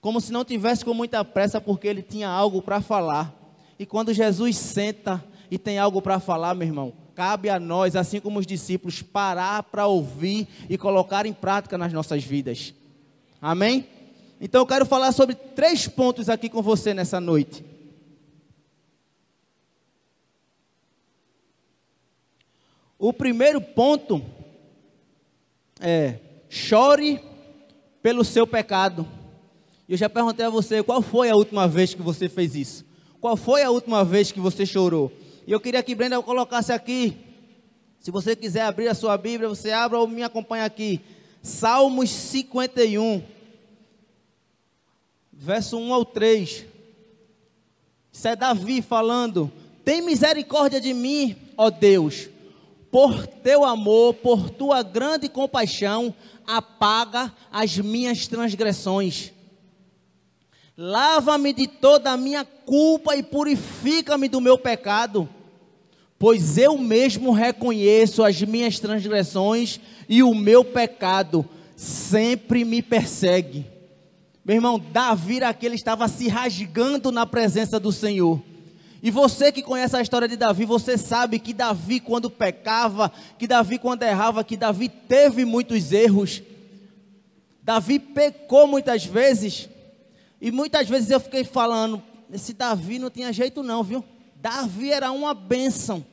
como 0.00 0.20
se 0.20 0.32
não 0.32 0.44
tivesse 0.44 0.84
com 0.84 0.94
muita 0.94 1.24
pressa, 1.24 1.60
porque 1.60 1.86
ele 1.86 2.02
tinha 2.02 2.28
algo 2.28 2.62
para 2.62 2.80
falar. 2.80 3.34
E 3.78 3.84
quando 3.84 4.14
Jesus 4.14 4.56
senta 4.56 5.22
e 5.50 5.58
tem 5.58 5.78
algo 5.78 6.00
para 6.00 6.18
falar, 6.18 6.54
meu 6.54 6.66
irmão, 6.66 6.92
cabe 7.14 7.50
a 7.50 7.60
nós, 7.60 7.96
assim 7.96 8.20
como 8.20 8.38
os 8.38 8.46
discípulos, 8.46 9.02
parar 9.02 9.62
para 9.64 9.86
ouvir 9.86 10.48
e 10.68 10.78
colocar 10.78 11.26
em 11.26 11.32
prática 11.32 11.76
nas 11.76 11.92
nossas 11.92 12.24
vidas. 12.24 12.74
Amém? 13.42 13.86
Então 14.40 14.62
eu 14.62 14.66
quero 14.66 14.86
falar 14.86 15.12
sobre 15.12 15.34
três 15.34 15.86
pontos 15.86 16.30
aqui 16.30 16.48
com 16.48 16.62
você 16.62 16.94
nessa 16.94 17.20
noite. 17.20 17.62
O 22.98 23.12
primeiro 23.12 23.60
ponto 23.60 24.22
é: 25.78 26.18
chore 26.48 27.22
pelo 28.02 28.24
seu 28.24 28.46
pecado. 28.46 29.06
Eu 29.90 29.96
já 29.96 30.08
perguntei 30.08 30.46
a 30.46 30.50
você 30.50 30.84
qual 30.84 31.02
foi 31.02 31.30
a 31.30 31.34
última 31.34 31.66
vez 31.66 31.92
que 31.92 32.00
você 32.00 32.28
fez 32.28 32.54
isso? 32.54 32.84
Qual 33.20 33.36
foi 33.36 33.64
a 33.64 33.70
última 33.72 34.04
vez 34.04 34.30
que 34.30 34.38
você 34.38 34.64
chorou? 34.64 35.10
E 35.44 35.50
eu 35.50 35.58
queria 35.58 35.82
que 35.82 35.96
Brenda 35.96 36.22
colocasse 36.22 36.70
aqui. 36.70 37.16
Se 37.98 38.12
você 38.12 38.36
quiser 38.36 38.62
abrir 38.62 38.86
a 38.86 38.94
sua 38.94 39.18
Bíblia, 39.18 39.48
você 39.48 39.72
abra 39.72 39.98
ou 39.98 40.06
me 40.06 40.22
acompanha 40.22 40.64
aqui. 40.64 41.00
Salmos 41.42 42.08
51, 42.08 43.20
verso 45.32 45.76
1 45.76 45.92
ao 45.92 46.04
3. 46.04 46.66
Isso 48.12 48.28
é 48.28 48.36
Davi 48.36 48.82
falando: 48.82 49.50
Tem 49.84 50.00
misericórdia 50.00 50.80
de 50.80 50.94
mim, 50.94 51.34
ó 51.56 51.68
Deus, 51.68 52.28
por 52.92 53.26
teu 53.26 53.64
amor, 53.64 54.14
por 54.14 54.50
tua 54.50 54.84
grande 54.84 55.28
compaixão, 55.28 56.14
apaga 56.46 57.34
as 57.50 57.76
minhas 57.76 58.28
transgressões. 58.28 59.32
Lava-me 60.82 61.52
de 61.52 61.66
toda 61.66 62.10
a 62.10 62.16
minha 62.16 62.42
culpa 62.42 63.14
e 63.14 63.22
purifica-me 63.22 64.28
do 64.28 64.40
meu 64.40 64.56
pecado, 64.56 65.28
pois 66.18 66.56
eu 66.56 66.78
mesmo 66.78 67.32
reconheço 67.32 68.24
as 68.24 68.40
minhas 68.40 68.78
transgressões 68.78 69.78
e 70.08 70.22
o 70.22 70.34
meu 70.34 70.64
pecado 70.64 71.46
sempre 71.76 72.64
me 72.64 72.80
persegue. 72.80 73.66
Meu 74.42 74.56
irmão, 74.56 74.78
Davi 74.78 75.44
aquele 75.44 75.74
estava 75.74 76.08
se 76.08 76.28
rasgando 76.28 77.12
na 77.12 77.26
presença 77.26 77.78
do 77.78 77.92
Senhor. 77.92 78.40
E 79.02 79.10
você 79.10 79.52
que 79.52 79.60
conhece 79.60 79.94
a 79.98 80.00
história 80.00 80.26
de 80.26 80.34
Davi, 80.34 80.64
você 80.64 80.96
sabe 80.96 81.38
que 81.38 81.52
Davi, 81.52 82.00
quando 82.00 82.30
pecava, 82.30 83.12
que 83.38 83.46
Davi, 83.46 83.78
quando 83.78 84.02
errava, 84.02 84.42
que 84.42 84.56
Davi 84.56 84.88
teve 84.88 85.44
muitos 85.44 85.92
erros. 85.92 86.42
Davi 87.62 87.98
pecou 87.98 88.66
muitas 88.66 89.04
vezes. 89.04 89.68
E 90.40 90.50
muitas 90.50 90.88
vezes 90.88 91.10
eu 91.10 91.20
fiquei 91.20 91.44
falando, 91.44 92.02
esse 92.32 92.54
Davi 92.54 92.98
não 92.98 93.10
tinha 93.10 93.32
jeito 93.32 93.62
não, 93.62 93.82
viu? 93.82 94.04
Davi 94.36 94.90
era 94.90 95.12
uma 95.12 95.34
bênção. 95.34 96.04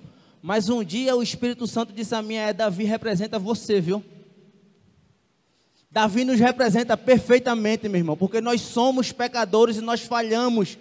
Mas 0.41 0.69
um 0.69 0.83
dia 0.83 1.15
o 1.15 1.23
Espírito 1.23 1.65
Santo 1.65 1.93
disse 1.93 2.13
a 2.13 2.21
mim, 2.21 2.35
é, 2.35 2.53
Davi 2.53 2.83
representa 2.83 3.39
você, 3.39 3.79
viu? 3.79 4.03
Davi 5.89 6.25
nos 6.25 6.39
representa 6.39 6.97
perfeitamente, 6.97 7.87
meu 7.87 7.99
irmão, 7.99 8.17
porque 8.17 8.41
nós 8.41 8.61
somos 8.61 9.11
pecadores 9.11 9.77
e 9.77 9.81
nós 9.81 10.01
falhamos. 10.01 10.77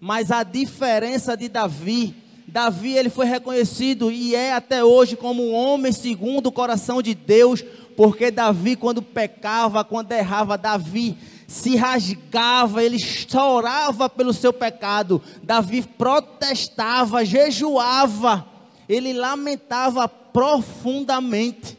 Mas 0.00 0.30
a 0.30 0.42
diferença 0.42 1.36
de 1.36 1.48
Davi, 1.48 2.14
Davi 2.46 2.96
ele 2.96 3.10
foi 3.10 3.26
reconhecido 3.26 4.10
e 4.10 4.34
é 4.34 4.54
até 4.54 4.82
hoje 4.82 5.16
como 5.16 5.42
um 5.42 5.54
homem 5.54 5.92
segundo 5.92 6.46
o 6.46 6.52
coração 6.52 7.02
de 7.02 7.14
Deus, 7.14 7.62
porque 7.96 8.30
Davi 8.30 8.74
quando 8.74 9.02
pecava, 9.02 9.84
quando 9.84 10.12
errava, 10.12 10.56
Davi 10.56 11.16
se 11.48 11.76
rasgava, 11.76 12.84
ele 12.84 12.98
chorava 12.98 14.06
pelo 14.06 14.34
seu 14.34 14.52
pecado. 14.52 15.20
Davi 15.42 15.80
protestava, 15.82 17.24
jejuava, 17.24 18.46
ele 18.86 19.14
lamentava 19.14 20.06
profundamente. 20.06 21.78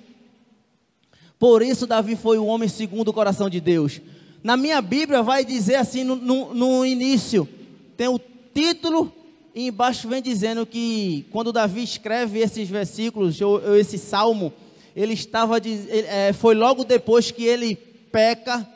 Por 1.38 1.62
isso, 1.62 1.86
Davi 1.86 2.16
foi 2.16 2.40
o 2.40 2.48
homem 2.48 2.68
segundo 2.68 3.10
o 3.10 3.14
coração 3.14 3.48
de 3.48 3.62
Deus. 3.62 4.02
Na 4.44 4.58
minha 4.58 4.82
Bíblia, 4.82 5.22
vai 5.22 5.46
dizer 5.46 5.76
assim 5.76 6.04
no, 6.04 6.16
no, 6.16 6.54
no 6.56 6.86
início: 6.86 7.48
tem 7.96 8.08
o 8.08 8.20
título 8.52 9.14
e 9.54 9.68
embaixo 9.68 10.10
vem 10.10 10.22
dizendo 10.22 10.66
que 10.66 11.28
quando 11.32 11.54
Davi 11.54 11.84
escreve 11.84 12.40
esses 12.40 12.68
versículos, 12.68 13.40
ou, 13.40 13.62
ou 13.64 13.78
esse 13.78 14.00
salmo, 14.00 14.52
ele 14.96 15.14
estava, 15.14 15.58
é, 15.60 16.34
foi 16.34 16.56
logo 16.56 16.84
depois 16.84 17.30
que 17.30 17.46
ele 17.46 17.76
peca 18.12 18.68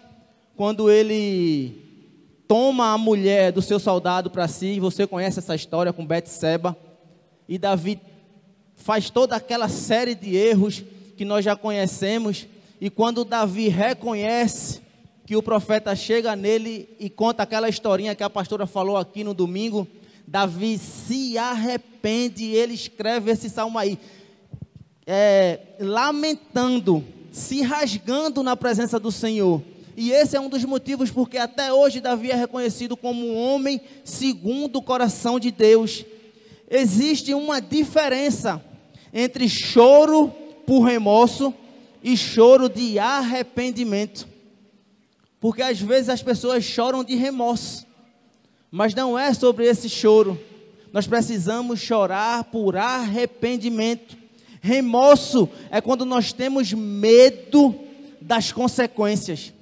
quando 0.56 0.90
ele 0.90 1.82
toma 2.48 2.94
a 2.94 2.98
mulher 2.98 3.52
do 3.52 3.62
seu 3.62 3.80
soldado 3.80 4.30
para 4.30 4.48
si, 4.48 4.80
você 4.80 5.08
conhece 5.08 5.40
essa 5.40 5.56
história 5.56 5.92
com 5.92 6.06
Betseba, 6.06 6.78
e 7.48 7.58
Davi 7.58 8.00
faz 8.76 9.10
toda 9.10 9.36
aquela 9.36 9.68
série 9.68 10.14
de 10.14 10.36
erros 10.36 10.84
que 11.18 11.26
nós 11.26 11.44
já 11.44 11.56
conhecemos, 11.56 12.48
e 12.80 12.90
quando 12.90 13.26
Davi 13.26 13.68
reconhece 13.68 14.82
que 15.26 15.36
o 15.36 15.42
profeta 15.42 15.96
chega 15.96 16.36
nele 16.36 16.90
e 17.00 17.10
conta 17.10 17.44
aquela 17.44 17.70
historinha 17.70 18.14
que 18.14 18.24
a 18.24 18.30
pastora 18.30 18.68
falou 18.68 18.98
aqui 18.98 19.24
no 19.24 19.34
domingo, 19.34 19.88
Davi 20.28 20.78
se 20.78 21.38
arrepende 21.38 22.46
ele 22.46 22.74
escreve 22.74 23.32
esse 23.32 23.50
salmo 23.50 23.80
aí, 23.80 23.98
é, 25.08 25.60
lamentando, 25.80 27.04
se 27.32 27.62
rasgando 27.62 28.44
na 28.44 28.56
presença 28.56 29.00
do 29.00 29.12
Senhor. 29.12 29.62
E 29.96 30.12
esse 30.12 30.36
é 30.36 30.40
um 30.40 30.50
dos 30.50 30.64
motivos 30.66 31.12
porque 31.12 31.38
até 31.38 31.72
hoje 31.72 32.02
Davi 32.02 32.32
é 32.32 32.36
reconhecido 32.36 32.98
como 32.98 33.26
um 33.26 33.38
homem 33.38 33.80
segundo 34.04 34.78
o 34.78 34.82
coração 34.82 35.40
de 35.40 35.52
Deus. 35.52 36.04
Existe 36.70 37.34
uma 37.34 37.62
diferença 37.62 38.64
entre 39.14 39.48
choro 39.48 40.34
por 40.66 40.82
remorso 40.82 41.54
e 42.04 42.18
choro 42.18 42.68
de 42.68 42.98
arrependimento. 42.98 44.28
Porque 45.40 45.62
às 45.62 45.80
vezes 45.80 46.10
as 46.10 46.24
pessoas 46.24 46.64
choram 46.64 47.04
de 47.04 47.16
remorso, 47.16 47.86
mas 48.72 48.96
não 48.96 49.20
é 49.20 49.34
sobre 49.34 49.66
esse 49.68 49.88
choro. 49.90 50.40
Nós 50.92 51.06
precisamos 51.06 51.80
chorar 51.80 52.46
por 52.46 52.78
arrependimento. 52.78 54.18
Remorso 54.62 55.50
é 55.70 55.82
quando 55.82 56.06
nós 56.06 56.32
temos 56.32 56.72
medo 56.72 57.76
das 58.22 58.52
consequências. 58.52 59.54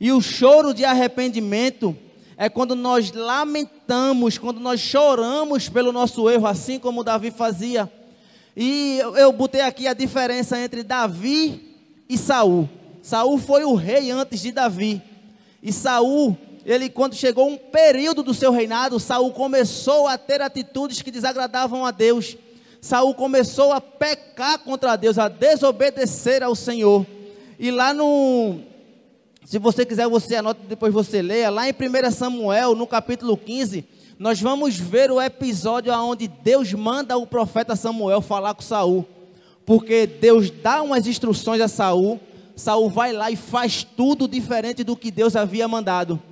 E 0.00 0.10
o 0.10 0.22
choro 0.22 0.72
de 0.72 0.82
arrependimento 0.82 1.94
é 2.34 2.48
quando 2.48 2.74
nós 2.74 3.12
lamentamos, 3.12 4.38
quando 4.38 4.58
nós 4.58 4.80
choramos 4.80 5.68
pelo 5.68 5.92
nosso 5.92 6.30
erro, 6.30 6.46
assim 6.46 6.78
como 6.78 7.04
Davi 7.04 7.30
fazia. 7.30 7.92
E 8.56 8.98
eu 9.16 9.30
botei 9.30 9.60
aqui 9.60 9.86
a 9.86 9.92
diferença 9.92 10.58
entre 10.58 10.82
Davi 10.82 11.76
e 12.08 12.16
Saul. 12.16 12.66
Saul 13.02 13.36
foi 13.36 13.62
o 13.64 13.74
rei 13.74 14.10
antes 14.10 14.40
de 14.40 14.50
Davi. 14.52 15.02
E 15.62 15.70
Saul, 15.70 16.34
ele 16.64 16.88
quando 16.88 17.14
chegou 17.14 17.46
um 17.46 17.58
período 17.58 18.22
do 18.22 18.32
seu 18.32 18.50
reinado, 18.50 18.98
Saul 18.98 19.32
começou 19.32 20.08
a 20.08 20.16
ter 20.16 20.40
atitudes 20.40 21.02
que 21.02 21.10
desagradavam 21.10 21.84
a 21.84 21.90
Deus. 21.90 22.38
Saul 22.80 23.14
começou 23.14 23.70
a 23.70 23.82
pecar 23.82 24.60
contra 24.60 24.96
Deus, 24.96 25.18
a 25.18 25.28
desobedecer 25.28 26.42
ao 26.42 26.54
Senhor. 26.54 27.06
E 27.58 27.70
lá 27.70 27.92
no 27.92 28.69
se 29.50 29.58
você 29.58 29.84
quiser, 29.84 30.06
você 30.06 30.36
anota 30.36 30.60
depois 30.68 30.94
você 30.94 31.20
leia. 31.20 31.50
Lá 31.50 31.68
em 31.68 31.72
1 31.72 32.12
Samuel, 32.12 32.76
no 32.76 32.86
capítulo 32.86 33.36
15, 33.36 33.84
nós 34.16 34.40
vamos 34.40 34.76
ver 34.76 35.10
o 35.10 35.20
episódio 35.20 35.92
onde 35.92 36.28
Deus 36.28 36.72
manda 36.72 37.18
o 37.18 37.26
profeta 37.26 37.74
Samuel 37.74 38.20
falar 38.20 38.54
com 38.54 38.62
Saul. 38.62 39.04
Porque 39.66 40.06
Deus 40.06 40.52
dá 40.52 40.80
umas 40.82 41.04
instruções 41.08 41.60
a 41.60 41.66
Saul. 41.66 42.20
Saul 42.54 42.88
vai 42.88 43.12
lá 43.12 43.28
e 43.28 43.34
faz 43.34 43.82
tudo 43.82 44.28
diferente 44.28 44.84
do 44.84 44.94
que 44.94 45.10
Deus 45.10 45.34
havia 45.34 45.66
mandado. 45.66 46.22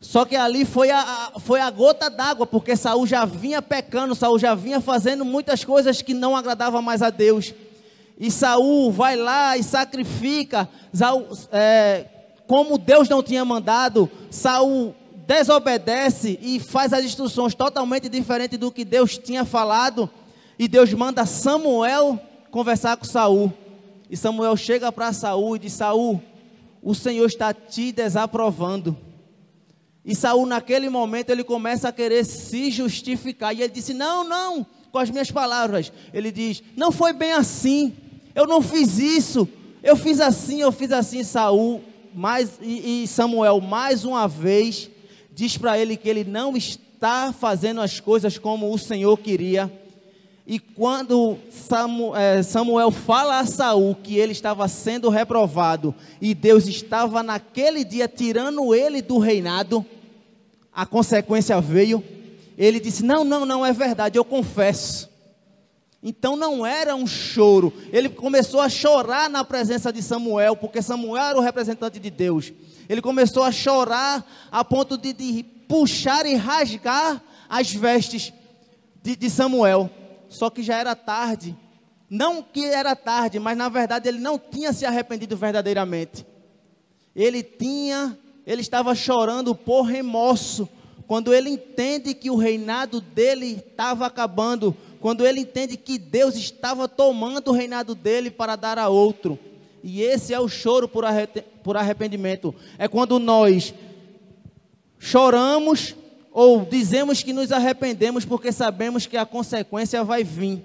Só 0.00 0.24
que 0.24 0.36
ali 0.36 0.64
foi 0.64 0.92
a, 0.92 1.32
foi 1.40 1.60
a 1.60 1.68
gota 1.70 2.08
d'água, 2.08 2.46
porque 2.46 2.76
Saul 2.76 3.04
já 3.04 3.24
vinha 3.24 3.60
pecando, 3.60 4.14
Saul 4.14 4.38
já 4.38 4.54
vinha 4.54 4.80
fazendo 4.80 5.24
muitas 5.24 5.64
coisas 5.64 6.02
que 6.02 6.14
não 6.14 6.36
agradavam 6.36 6.80
mais 6.80 7.02
a 7.02 7.10
Deus. 7.10 7.52
E 8.22 8.30
Saul 8.30 8.92
vai 8.92 9.16
lá 9.16 9.58
e 9.58 9.64
sacrifica, 9.64 10.68
é, 11.50 12.06
como 12.46 12.78
Deus 12.78 13.08
não 13.08 13.20
tinha 13.20 13.44
mandado, 13.44 14.08
Saul 14.30 14.94
desobedece 15.26 16.38
e 16.40 16.60
faz 16.60 16.92
as 16.92 17.04
instruções 17.04 17.52
totalmente 17.52 18.08
diferentes 18.08 18.56
do 18.56 18.70
que 18.70 18.84
Deus 18.84 19.18
tinha 19.18 19.44
falado. 19.44 20.08
E 20.56 20.68
Deus 20.68 20.94
manda 20.94 21.26
Samuel 21.26 22.16
conversar 22.52 22.96
com 22.96 23.04
Saul. 23.04 23.52
E 24.08 24.16
Samuel 24.16 24.56
chega 24.56 24.92
para 24.92 25.12
Saul 25.12 25.56
e 25.56 25.58
diz: 25.58 25.72
Saul, 25.72 26.22
o 26.80 26.94
Senhor 26.94 27.26
está 27.26 27.52
te 27.52 27.90
desaprovando. 27.90 28.96
E 30.04 30.14
Saul, 30.14 30.46
naquele 30.46 30.88
momento, 30.88 31.30
ele 31.30 31.42
começa 31.42 31.88
a 31.88 31.92
querer 31.92 32.24
se 32.24 32.70
justificar. 32.70 33.52
E 33.52 33.62
ele 33.62 33.72
disse: 33.72 33.92
Não, 33.92 34.22
não, 34.22 34.64
com 34.92 34.98
as 35.00 35.10
minhas 35.10 35.32
palavras. 35.32 35.92
Ele 36.14 36.30
diz: 36.30 36.62
Não 36.76 36.92
foi 36.92 37.12
bem 37.12 37.32
assim. 37.32 37.96
Eu 38.34 38.46
não 38.46 38.62
fiz 38.62 38.98
isso. 38.98 39.48
Eu 39.82 39.96
fiz 39.96 40.20
assim, 40.20 40.60
eu 40.60 40.72
fiz 40.72 40.92
assim. 40.92 41.22
Saul 41.22 41.82
mais, 42.14 42.58
e, 42.60 43.04
e 43.04 43.08
Samuel, 43.08 43.60
mais 43.60 44.04
uma 44.04 44.28
vez, 44.28 44.90
diz 45.34 45.56
para 45.56 45.78
ele 45.78 45.96
que 45.96 46.08
ele 46.08 46.24
não 46.24 46.56
está 46.56 47.32
fazendo 47.32 47.80
as 47.80 48.00
coisas 48.00 48.38
como 48.38 48.72
o 48.72 48.78
Senhor 48.78 49.16
queria. 49.18 49.72
E 50.46 50.58
quando 50.58 51.38
é, 52.16 52.42
Samuel 52.42 52.90
fala 52.90 53.38
a 53.38 53.46
Saul 53.46 53.94
que 53.94 54.16
ele 54.18 54.32
estava 54.32 54.66
sendo 54.66 55.08
reprovado 55.08 55.94
e 56.20 56.34
Deus 56.34 56.66
estava 56.66 57.22
naquele 57.22 57.84
dia 57.84 58.08
tirando 58.08 58.74
ele 58.74 59.00
do 59.00 59.18
reinado, 59.18 59.86
a 60.74 60.84
consequência 60.84 61.60
veio. 61.60 62.02
Ele 62.58 62.80
disse: 62.80 63.04
Não, 63.04 63.24
não, 63.24 63.46
não 63.46 63.64
é 63.64 63.72
verdade, 63.72 64.18
eu 64.18 64.24
confesso. 64.24 65.11
Então 66.02 66.34
não 66.34 66.66
era 66.66 66.96
um 66.96 67.06
choro. 67.06 67.72
Ele 67.92 68.08
começou 68.08 68.60
a 68.60 68.68
chorar 68.68 69.30
na 69.30 69.44
presença 69.44 69.92
de 69.92 70.02
Samuel, 70.02 70.56
porque 70.56 70.82
Samuel 70.82 71.24
era 71.24 71.38
o 71.38 71.42
representante 71.42 72.00
de 72.00 72.10
Deus. 72.10 72.52
Ele 72.88 73.00
começou 73.00 73.44
a 73.44 73.52
chorar 73.52 74.26
a 74.50 74.64
ponto 74.64 74.98
de, 74.98 75.12
de 75.12 75.44
puxar 75.68 76.26
e 76.26 76.34
rasgar 76.34 77.22
as 77.48 77.72
vestes 77.72 78.32
de, 79.02 79.14
de 79.14 79.30
Samuel. 79.30 79.88
Só 80.28 80.50
que 80.50 80.62
já 80.62 80.76
era 80.76 80.96
tarde. 80.96 81.56
Não 82.10 82.42
que 82.42 82.64
era 82.64 82.96
tarde, 82.96 83.38
mas 83.38 83.56
na 83.56 83.68
verdade 83.68 84.08
ele 84.08 84.18
não 84.18 84.38
tinha 84.38 84.72
se 84.72 84.84
arrependido 84.84 85.36
verdadeiramente. 85.36 86.26
Ele 87.14 87.42
tinha, 87.42 88.18
ele 88.46 88.60
estava 88.60 88.94
chorando 88.94 89.54
por 89.54 89.82
remorso, 89.82 90.68
quando 91.06 91.32
ele 91.32 91.48
entende 91.48 92.14
que 92.14 92.30
o 92.30 92.36
reinado 92.36 93.00
dele 93.00 93.62
estava 93.66 94.06
acabando, 94.06 94.76
quando 95.02 95.26
ele 95.26 95.40
entende 95.40 95.76
que 95.76 95.98
Deus 95.98 96.36
estava 96.36 96.86
tomando 96.86 97.48
o 97.48 97.52
reinado 97.52 97.92
dele 97.92 98.30
para 98.30 98.54
dar 98.54 98.78
a 98.78 98.88
outro. 98.88 99.36
E 99.82 100.00
esse 100.00 100.32
é 100.32 100.38
o 100.38 100.48
choro 100.48 100.88
por 100.88 101.76
arrependimento. 101.76 102.54
É 102.78 102.86
quando 102.86 103.18
nós 103.18 103.74
choramos 105.00 105.96
ou 106.30 106.64
dizemos 106.64 107.20
que 107.20 107.32
nos 107.32 107.50
arrependemos 107.50 108.24
porque 108.24 108.52
sabemos 108.52 109.04
que 109.04 109.16
a 109.16 109.26
consequência 109.26 110.04
vai 110.04 110.22
vir. 110.22 110.62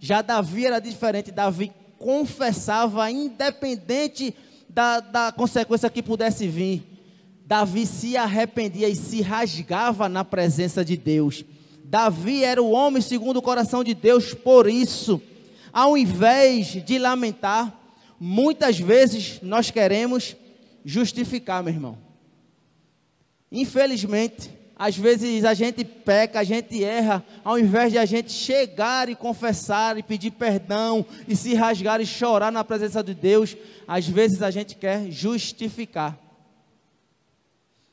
Já 0.00 0.20
Davi 0.20 0.66
era 0.66 0.80
diferente. 0.80 1.30
Davi 1.30 1.70
confessava, 1.96 3.08
independente 3.08 4.34
da, 4.68 4.98
da 4.98 5.30
consequência 5.30 5.88
que 5.88 6.02
pudesse 6.02 6.48
vir. 6.48 6.82
Davi 7.46 7.86
se 7.86 8.16
arrependia 8.16 8.88
e 8.88 8.96
se 8.96 9.22
rasgava 9.22 10.08
na 10.08 10.24
presença 10.24 10.84
de 10.84 10.96
Deus. 10.96 11.44
Davi 11.88 12.42
era 12.42 12.60
o 12.60 12.72
homem 12.72 13.00
segundo 13.00 13.36
o 13.36 13.42
coração 13.42 13.84
de 13.84 13.94
Deus, 13.94 14.34
por 14.34 14.68
isso, 14.68 15.22
ao 15.72 15.96
invés 15.96 16.84
de 16.84 16.98
lamentar, 16.98 17.72
muitas 18.18 18.76
vezes 18.76 19.38
nós 19.40 19.70
queremos 19.70 20.34
justificar, 20.84 21.62
meu 21.62 21.72
irmão. 21.72 21.96
Infelizmente, 23.52 24.50
às 24.74 24.96
vezes 24.96 25.44
a 25.44 25.54
gente 25.54 25.84
peca, 25.84 26.40
a 26.40 26.44
gente 26.44 26.82
erra, 26.82 27.24
ao 27.44 27.56
invés 27.56 27.92
de 27.92 27.98
a 27.98 28.04
gente 28.04 28.32
chegar 28.32 29.08
e 29.08 29.14
confessar 29.14 29.96
e 29.96 30.02
pedir 30.02 30.32
perdão 30.32 31.06
e 31.28 31.36
se 31.36 31.54
rasgar 31.54 32.00
e 32.00 32.06
chorar 32.06 32.50
na 32.50 32.64
presença 32.64 33.00
de 33.00 33.14
Deus, 33.14 33.56
às 33.86 34.08
vezes 34.08 34.42
a 34.42 34.50
gente 34.50 34.74
quer 34.74 35.08
justificar. 35.08 36.18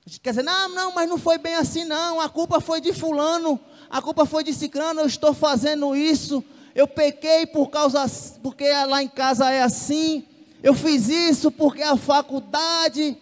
A 0.05 0.09
gente 0.09 0.19
quer 0.19 0.31
dizer, 0.31 0.43
não, 0.43 0.67
não, 0.69 0.93
mas 0.93 1.07
não 1.07 1.17
foi 1.17 1.37
bem 1.37 1.55
assim, 1.55 1.85
não. 1.85 2.19
A 2.19 2.27
culpa 2.27 2.59
foi 2.59 2.81
de 2.81 2.91
fulano, 2.91 3.57
a 3.93 4.01
culpa 4.01 4.25
foi 4.25 4.43
de 4.43 4.51
ciclano, 4.51 5.01
eu 5.01 5.05
estou 5.05 5.35
fazendo 5.35 5.95
isso. 5.95 6.43
Eu 6.73 6.87
pequei 6.87 7.45
por 7.45 7.69
causa, 7.69 8.03
porque 8.41 8.67
lá 8.87 9.03
em 9.03 9.07
casa 9.07 9.51
é 9.51 9.61
assim. 9.61 10.25
Eu 10.63 10.73
fiz 10.73 11.09
isso 11.09 11.51
porque 11.51 11.83
a 11.83 11.95
faculdade. 11.95 13.15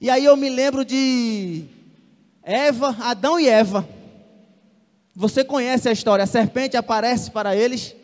E 0.00 0.08
aí 0.08 0.24
eu 0.24 0.34
me 0.34 0.48
lembro 0.48 0.82
de 0.82 1.66
Eva, 2.42 2.96
Adão 3.00 3.38
e 3.38 3.50
Eva. 3.50 3.86
Você 5.14 5.44
conhece 5.44 5.90
a 5.90 5.92
história? 5.92 6.24
A 6.24 6.26
serpente 6.26 6.74
aparece 6.74 7.30
para 7.30 7.54
eles. 7.54 7.94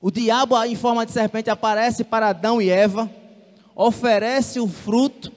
O 0.00 0.12
diabo, 0.12 0.62
em 0.62 0.76
forma 0.76 1.04
de 1.04 1.10
serpente, 1.10 1.50
aparece 1.50 2.04
para 2.04 2.28
Adão 2.28 2.62
e 2.62 2.70
Eva, 2.70 3.10
oferece 3.74 4.60
o 4.60 4.68
fruto 4.68 5.32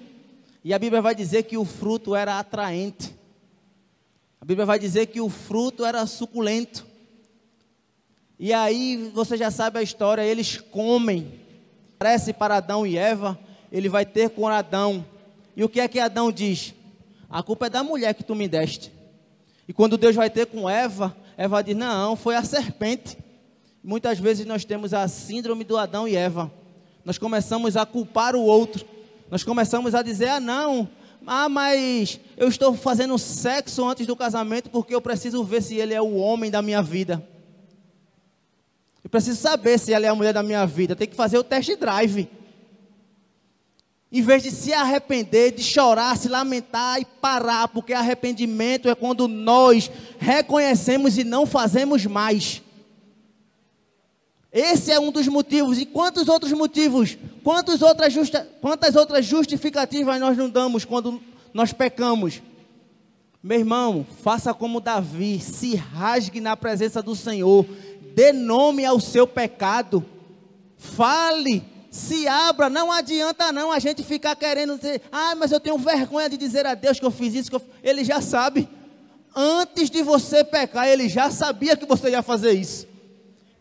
e 0.64 0.72
a 0.72 0.78
Bíblia 0.78 1.02
vai 1.02 1.16
dizer 1.16 1.44
que 1.44 1.58
o 1.58 1.66
fruto 1.66 2.16
era 2.16 2.38
atraente. 2.38 3.25
A 4.46 4.48
Bíblia 4.48 4.66
vai 4.68 4.78
dizer 4.78 5.08
que 5.08 5.20
o 5.20 5.28
fruto 5.28 5.84
era 5.84 6.06
suculento. 6.06 6.86
E 8.38 8.54
aí 8.54 9.10
você 9.12 9.36
já 9.36 9.50
sabe 9.50 9.80
a 9.80 9.82
história, 9.82 10.22
eles 10.22 10.58
comem. 10.58 11.34
Parece 11.98 12.32
para 12.32 12.58
Adão 12.58 12.86
e 12.86 12.96
Eva, 12.96 13.40
ele 13.72 13.90
vai 13.90 14.06
ter 14.06 14.30
com 14.30 14.48
Adão. 14.48 15.04
E 15.58 15.64
o 15.64 15.68
que 15.68 15.80
é 15.80 15.88
que 15.88 16.00
Adão 16.00 16.32
diz? 16.32 16.75
A 17.27 17.42
culpa 17.42 17.66
é 17.66 17.70
da 17.72 17.81
mulher 17.81 18.14
que 18.14 18.24
tu 18.24 18.36
me 18.36 18.48
deste. 18.48 18.92
E 19.68 19.74
quando 19.74 19.98
Deus 19.98 20.16
vai 20.16 20.29
ter 20.29 20.46
com 20.46 20.70
Eva, 20.70 21.18
Eva 21.36 21.64
diz: 21.64 21.75
Não, 21.75 22.16
foi 22.16 22.36
a 22.36 22.44
serpente. 22.44 23.18
Muitas 23.84 24.20
vezes 24.20 24.46
nós 24.46 24.64
temos 24.64 24.94
a 24.94 25.08
síndrome 25.08 25.64
do 25.64 25.75
Adão 25.75 26.08
e 26.08 26.16
Eva. 26.16 26.51
Nós 27.03 27.18
começamos 27.18 27.75
a 27.75 27.84
culpar 27.84 28.36
o 28.36 28.44
outro. 28.44 28.86
Nós 29.31 29.44
começamos 29.44 29.96
a 29.96 30.03
dizer: 30.03 30.27
ah, 30.27 30.40
não, 30.40 30.88
ah, 31.25 31.50
mas 31.50 32.20
eu 32.38 32.48
estou 32.48 32.75
fazendo 32.75 33.18
sexo 33.18 33.88
antes 33.88 34.05
do 34.05 34.16
casamento 34.16 34.70
porque 34.70 34.94
eu 34.94 35.01
preciso 35.01 35.44
ver 35.44 35.61
se 35.61 35.75
ele 35.75 35.94
é 35.94 36.01
o 36.01 36.16
homem 36.16 36.51
da 36.51 36.61
minha 36.61 36.81
vida. 36.81 37.27
Eu 39.03 39.09
preciso 39.09 39.40
saber 39.40 39.79
se 39.79 39.94
ela 39.94 40.05
é 40.05 40.09
a 40.09 40.16
mulher 40.16 40.33
da 40.33 40.42
minha 40.42 40.66
vida. 40.66 40.96
Tem 40.96 41.07
que 41.07 41.16
fazer 41.16 41.38
o 41.38 41.44
test 41.44 41.75
drive. 41.77 42.27
Em 44.11 44.22
vez 44.22 44.42
de 44.42 44.51
se 44.51 44.74
arrepender, 44.74 45.51
de 45.51 45.61
chorar, 45.61 46.18
se 46.18 46.29
lamentar 46.29 47.00
e 47.00 47.05
parar, 47.05 47.68
porque 47.68 47.94
arrependimento 47.94 48.90
é 48.90 48.96
quando 48.96 49.27
nós 49.27 49.92
reconhecemos 50.18 51.18
e 51.18 51.24
não 51.24 51.46
fazemos 51.46 52.05
mais. 52.05 52.61
Esse 54.55 54.89
é 54.89 54.98
um 54.98 55.11
dos 55.11 55.27
motivos. 55.27 55.77
E 55.77 55.85
quantos 55.85 56.29
outros 56.29 56.53
motivos? 56.53 57.18
Quantas 57.44 57.81
outras, 57.81 58.13
justa, 58.13 58.48
quantas 58.61 58.96
outras 58.96 59.25
justificativas 59.25 60.18
nós 60.18 60.37
não 60.37 60.50
damos 60.50 60.85
quando 60.85 61.22
nós 61.53 61.74
pecamos? 61.74 62.41
Meu 63.44 63.59
irmão, 63.59 64.07
faça 64.24 64.53
como 64.53 64.79
Davi, 64.79 65.41
se 65.41 65.75
rasgue 65.75 66.39
na 66.39 66.55
presença 66.55 67.01
do 67.01 67.18
Senhor, 67.18 67.65
dê 68.15 68.31
nome 68.31 68.85
ao 68.85 68.98
seu 69.00 69.27
pecado, 69.27 70.03
fale, 70.77 71.61
se 71.91 72.25
abra, 72.25 72.70
não 72.70 72.91
adianta 72.91 73.51
não 73.51 73.74
a 73.74 73.77
gente 73.77 74.03
ficar 74.03 74.35
querendo 74.37 74.77
dizer, 74.77 75.01
ah, 75.11 75.35
mas 75.35 75.51
eu 75.51 75.59
tenho 75.59 75.77
vergonha 75.77 76.29
de 76.29 76.37
dizer 76.37 76.65
a 76.65 76.74
Deus 76.74 76.98
que 76.98 77.05
eu 77.05 77.11
fiz 77.11 77.35
isso, 77.35 77.50
que 77.50 77.57
eu... 77.57 77.61
ele 77.83 78.03
já 78.03 78.20
sabe, 78.22 78.68
antes 79.35 79.89
de 79.89 80.01
você 80.01 80.44
pecar, 80.44 80.87
ele 80.87 81.09
já 81.09 81.29
sabia 81.29 81.75
que 81.77 81.85
você 81.85 82.09
ia 82.09 82.24
fazer 82.24 82.53
isso, 82.53 82.87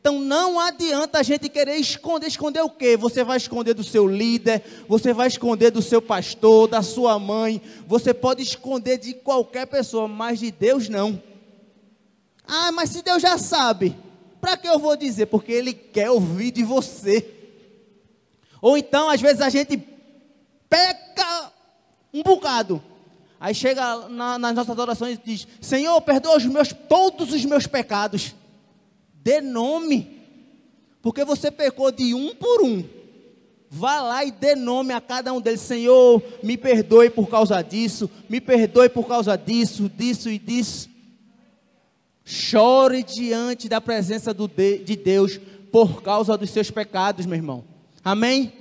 então 0.05 0.21
não 0.21 0.61
adianta 0.61 1.19
a 1.19 1.23
gente 1.23 1.49
querer 1.49 1.77
esconder. 1.77 2.27
Esconder 2.27 2.61
o 2.61 2.69
quê? 2.69 2.95
Você 2.95 3.25
vai 3.25 3.39
esconder 3.39 3.73
do 3.73 3.83
seu 3.83 4.07
líder, 4.07 4.63
você 4.87 5.15
vai 5.15 5.29
esconder 5.29 5.71
do 5.71 5.81
seu 5.81 6.03
pastor, 6.03 6.69
da 6.69 6.83
sua 6.83 7.19
mãe, 7.19 7.59
você 7.87 8.13
pode 8.13 8.43
esconder 8.43 8.99
de 8.99 9.15
qualquer 9.15 9.67
pessoa, 9.67 10.07
mas 10.07 10.41
de 10.41 10.51
Deus 10.51 10.91
não. 10.91 11.23
Ah, 12.47 12.71
mas 12.71 12.91
se 12.91 13.01
Deus 13.01 13.23
já 13.23 13.39
sabe, 13.39 13.97
para 14.43 14.59
que 14.59 14.69
eu 14.69 14.79
vou 14.79 14.95
dizer? 14.95 15.25
Porque 15.25 15.51
Ele 15.51 15.73
quer 15.73 16.11
ouvir 16.11 16.51
de 16.51 16.63
você. 16.63 17.27
Ou 18.61 18.77
então, 18.77 19.09
às 19.09 19.23
vezes 19.23 19.41
a 19.41 19.49
gente 19.49 19.83
peca 20.69 21.51
um 22.13 22.23
bocado. 22.23 22.83
Aí 23.41 23.55
chega 23.55 24.07
na, 24.11 24.39
nas 24.39 24.55
nossas 24.55 24.79
orações 24.79 25.19
e 25.19 25.23
diz: 25.25 25.49
Senhor, 25.63 25.99
perdoa 26.03 26.37
os 26.37 26.45
meus, 26.45 26.75
todos 26.75 27.33
os 27.33 27.43
meus 27.47 27.67
pecados. 27.67 28.35
Dê 29.25 29.41
nome. 29.41 30.21
Porque 31.01 31.25
você 31.25 31.51
pecou 31.51 31.91
de 31.91 32.15
um 32.15 32.35
por 32.35 32.63
um. 32.63 32.85
Vá 33.71 34.03
lá 34.03 34.25
e 34.25 34.31
dê 34.31 34.55
nome 34.55 34.93
a 34.93 35.01
cada 35.01 35.33
um 35.33 35.41
deles. 35.41 35.63
Senhor, 35.63 36.23
me 36.43 36.57
perdoe 36.57 37.09
por 37.09 37.29
causa 37.29 37.61
disso. 37.63 38.11
Me 38.29 38.41
perdoe 38.41 38.91
por 38.91 39.09
causa 39.09 39.37
disso, 39.37 39.89
disso 39.89 40.29
e 40.29 40.39
disso. 40.39 40.91
Chore 42.25 43.03
diante 43.03 43.69
da 43.69 43.81
presença 43.81 44.33
de 44.33 44.97
Deus 44.97 45.41
por 45.73 46.03
causa 46.03 46.37
dos 46.37 46.51
seus 46.51 46.71
pecados, 46.71 47.27
meu 47.27 47.37
irmão. 47.37 47.65
Amém? 48.05 48.53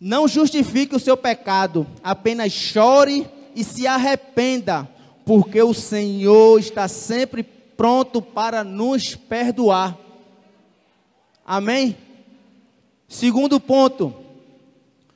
Não 0.00 0.26
justifique 0.26 0.96
o 0.96 1.00
seu 1.00 1.16
pecado, 1.16 1.86
apenas 2.02 2.52
chore 2.52 3.26
e 3.54 3.62
se 3.62 3.86
arrependa, 3.86 4.88
porque 5.24 5.62
o 5.62 5.72
Senhor 5.72 6.58
está 6.58 6.88
sempre 6.88 7.42
pronto 7.76 8.20
para 8.20 8.64
nos 8.64 9.14
perdoar. 9.14 9.98
Amém? 11.44 11.96
Segundo 13.08 13.60
ponto, 13.60 14.14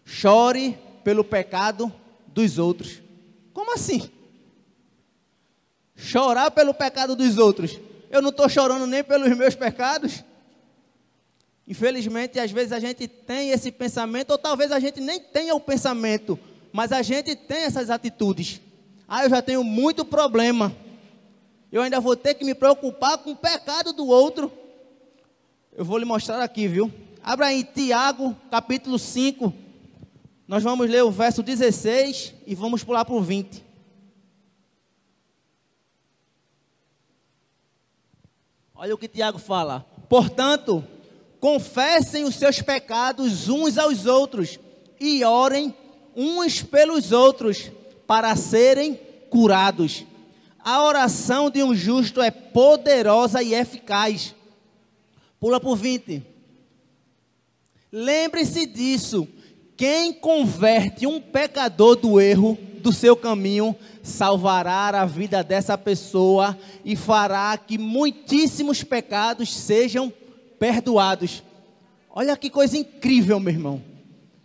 chore 0.05 0.79
pelo 1.03 1.25
pecado 1.25 1.93
dos 2.27 2.59
outros. 2.59 3.03
Como 3.53 3.75
assim? 3.75 4.11
Chorar 5.97 6.51
pelo 6.51 6.73
pecado 6.75 7.17
dos 7.17 7.39
outros. 7.39 7.81
Eu 8.11 8.23
não 8.23 8.31
estou 8.31 8.49
chorando 8.49 8.87
nem 8.87 9.03
pelos 9.03 9.37
meus 9.37 9.55
pecados. 9.55 10.23
Infelizmente, 11.67 12.39
às 12.39 12.51
vezes 12.51 12.73
a 12.73 12.81
gente 12.81 13.07
tem 13.07 13.51
esse 13.51 13.71
pensamento, 13.71 14.31
ou 14.31 14.39
talvez 14.39 14.73
a 14.73 14.79
gente 14.79 15.01
nem 15.01 15.21
tenha 15.21 15.55
o 15.55 15.61
pensamento, 15.61 16.39
mas 16.73 16.93
a 16.93 17.03
gente 17.03 17.37
tem 17.37 17.65
essas 17.65 17.91
atitudes. 17.91 18.61
Ah, 19.07 19.25
eu 19.25 19.31
já 19.31 19.43
tenho 19.43 19.63
muito 19.65 20.05
problema 20.05 20.75
eu 21.71 21.83
ainda 21.83 22.01
vou 22.01 22.17
ter 22.17 22.35
que 22.35 22.45
me 22.45 22.55
preocupar 22.55 23.19
com 23.19 23.33
o 23.33 23.37
pecado 23.37 23.93
do 23.93 24.07
outro. 24.07 24.51
Eu 25.73 25.85
vou 25.85 25.99
lhe 25.99 26.05
mostrar 26.05 26.43
aqui, 26.43 26.67
viu? 26.67 26.91
Abra 27.23 27.47
aí 27.47 27.63
Tiago, 27.63 28.35
capítulo 28.51 28.99
5. 28.99 29.53
Nós 30.47 30.63
vamos 30.63 30.89
ler 30.89 31.05
o 31.05 31.11
verso 31.11 31.43
16 31.43 32.35
e 32.47 32.55
vamos 32.55 32.83
pular 32.83 33.05
para 33.05 33.15
o 33.15 33.21
20. 33.21 33.63
Olha 38.75 38.95
o 38.95 38.99
que 38.99 39.09
Tiago 39.09 39.39
fala. 39.39 39.85
Portanto, 40.09 40.83
confessem 41.39 42.25
os 42.25 42.37
seus 42.37 42.63
pecados 42.63 43.49
uns 43.49 43.77
aos 43.77 44.07
outros 44.07 44.59
e 44.99 45.23
orem 45.23 45.75
uns 46.17 46.63
pelos 46.63 47.13
outros 47.13 47.71
para 48.07 48.35
serem 48.37 48.99
curados. 49.29 50.07
A 50.69 50.85
oração 50.85 51.49
de 51.49 51.63
um 51.63 51.75
justo 51.75 52.21
é 52.21 52.31
poderosa 52.31 53.43
e 53.43 53.55
eficaz. 53.55 54.35
Pula 55.41 55.59
por 55.59 55.77
20. 55.77 56.23
Lembre-se 57.91 58.67
disso. 58.67 59.27
Quem 59.79 60.13
converte 60.13 61.07
um 61.07 61.23
pecador 61.23 61.97
do 61.97 62.21
erro 62.21 62.59
do 62.83 62.93
seu 62.93 63.17
caminho 63.17 63.75
salvará 64.03 64.91
a 64.91 65.07
vida 65.07 65.43
dessa 65.43 65.79
pessoa 65.79 66.55
e 66.85 66.95
fará 66.95 67.57
que 67.57 67.79
muitíssimos 67.79 68.85
pecados 68.85 69.57
sejam 69.57 70.13
perdoados. 70.59 71.43
Olha 72.11 72.37
que 72.37 72.51
coisa 72.51 72.77
incrível, 72.77 73.41
meu 73.41 73.55
irmão. 73.55 73.83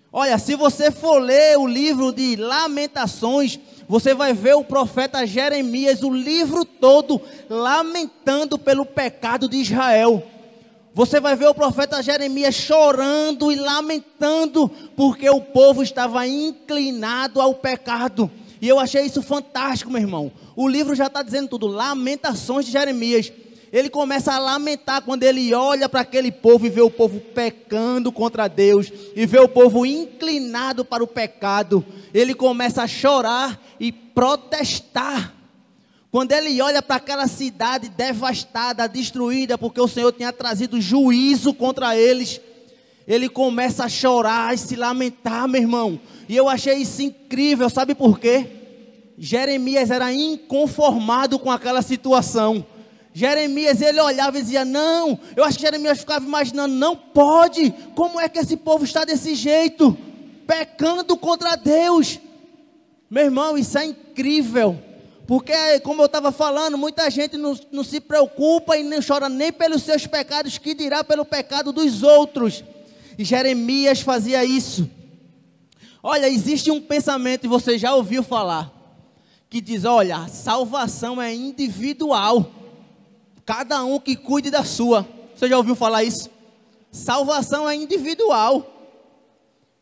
Olha, 0.09 0.37
se 0.37 0.55
você 0.55 0.89
for 0.89 1.19
ler 1.19 1.57
o 1.57 1.67
livro 1.67 2.13
de 2.13 2.37
Lamentações, 2.37 3.59
você 3.87 4.13
vai 4.13 4.33
ver 4.33 4.55
o 4.55 4.63
profeta 4.63 5.25
Jeremias, 5.25 6.03
o 6.03 6.13
livro 6.13 6.65
todo, 6.65 7.21
lamentando 7.49 8.57
pelo 8.57 8.85
pecado 8.85 9.47
de 9.47 9.57
Israel. 9.57 10.23
Você 10.93 11.19
vai 11.19 11.35
ver 11.35 11.47
o 11.47 11.55
profeta 11.55 12.01
Jeremias 12.03 12.53
chorando 12.53 13.51
e 13.51 13.55
lamentando, 13.55 14.69
porque 14.95 15.29
o 15.29 15.41
povo 15.41 15.81
estava 15.81 16.27
inclinado 16.27 17.41
ao 17.41 17.55
pecado. 17.55 18.29
E 18.61 18.67
eu 18.67 18.79
achei 18.79 19.03
isso 19.03 19.21
fantástico, 19.21 19.91
meu 19.91 20.01
irmão. 20.01 20.31
O 20.55 20.67
livro 20.67 20.95
já 20.95 21.07
está 21.07 21.23
dizendo 21.23 21.49
tudo, 21.49 21.67
Lamentações 21.67 22.65
de 22.65 22.71
Jeremias 22.71 23.31
ele 23.73 23.89
começa 23.89 24.31
a 24.31 24.37
lamentar 24.37 25.01
quando 25.01 25.23
ele 25.23 25.51
olha 25.51 25.89
para 25.89 26.01
aquele 26.01 26.31
povo 26.31 26.67
e 26.67 26.69
vê 26.69 26.81
o 26.81 26.91
povo 26.91 27.19
pecando 27.19 28.11
contra 28.11 28.47
Deus, 28.47 28.93
e 29.15 29.25
vê 29.25 29.39
o 29.39 29.49
povo 29.49 29.83
inclinado 29.83 30.85
para 30.85 31.03
o 31.03 31.07
pecado. 31.07 31.83
Ele 32.13 32.35
começa 32.35 32.83
a 32.83 32.87
chorar 32.87 33.59
e 33.79 33.91
protestar. 33.91 35.33
Quando 36.11 36.33
ele 36.33 36.61
olha 36.61 36.83
para 36.83 36.97
aquela 36.97 37.27
cidade 37.27 37.89
devastada, 37.89 38.87
destruída, 38.87 39.57
porque 39.57 39.81
o 39.81 39.87
Senhor 39.87 40.11
tinha 40.11 40.31
trazido 40.31 40.79
juízo 40.79 41.51
contra 41.51 41.97
eles, 41.97 42.39
ele 43.07 43.27
começa 43.27 43.85
a 43.85 43.89
chorar 43.89 44.53
e 44.53 44.57
se 44.59 44.75
lamentar, 44.75 45.47
meu 45.47 45.59
irmão. 45.59 45.99
E 46.29 46.35
eu 46.35 46.47
achei 46.47 46.75
isso 46.75 47.01
incrível, 47.01 47.67
sabe 47.71 47.95
por 47.95 48.19
quê? 48.19 48.45
Jeremias 49.17 49.89
era 49.89 50.13
inconformado 50.13 51.39
com 51.39 51.49
aquela 51.49 51.81
situação. 51.81 52.63
Jeremias, 53.13 53.79
ele 53.79 54.01
olhava 54.01 54.37
e 54.37 54.41
dizia: 54.41 54.65
Não, 54.65 55.19
eu 55.35 55.43
acho 55.43 55.57
que 55.57 55.63
Jeremias 55.63 55.99
ficava 55.99 56.25
imaginando: 56.25 56.73
Não 56.73 56.95
pode, 56.95 57.71
como 57.95 58.19
é 58.19 58.27
que 58.27 58.39
esse 58.39 58.57
povo 58.57 58.83
está 58.83 59.05
desse 59.05 59.35
jeito, 59.35 59.95
pecando 60.47 61.15
contra 61.15 61.55
Deus? 61.55 62.19
Meu 63.09 63.25
irmão, 63.25 63.55
isso 63.55 63.77
é 63.77 63.85
incrível, 63.85 64.79
porque, 65.27 65.79
como 65.81 66.01
eu 66.01 66.07
estava 66.07 66.31
falando, 66.31 66.75
muita 66.77 67.07
gente 67.11 67.37
não, 67.37 67.55
não 67.71 67.83
se 67.83 67.99
preocupa 67.99 68.75
e 68.75 68.83
não 68.83 68.97
chora 69.05 69.29
nem 69.29 69.53
pelos 69.53 69.83
seus 69.83 70.07
pecados, 70.07 70.57
que 70.57 70.73
dirá 70.73 71.03
pelo 71.03 71.23
pecado 71.23 71.71
dos 71.71 72.01
outros. 72.01 72.63
E 73.15 73.23
Jeremias 73.23 74.01
fazia 74.01 74.43
isso. 74.43 74.89
Olha, 76.01 76.27
existe 76.27 76.71
um 76.71 76.81
pensamento, 76.81 77.45
e 77.45 77.47
você 77.47 77.77
já 77.77 77.93
ouviu 77.93 78.23
falar, 78.23 78.73
que 79.47 79.61
diz: 79.61 79.85
olha, 79.85 80.27
salvação 80.27 81.21
é 81.21 81.31
individual. 81.31 82.62
Cada 83.45 83.83
um 83.83 83.99
que 83.99 84.15
cuide 84.15 84.49
da 84.49 84.63
sua. 84.63 85.07
Você 85.35 85.47
já 85.47 85.57
ouviu 85.57 85.75
falar 85.75 86.03
isso? 86.03 86.29
Salvação 86.91 87.69
é 87.69 87.75
individual. 87.75 88.69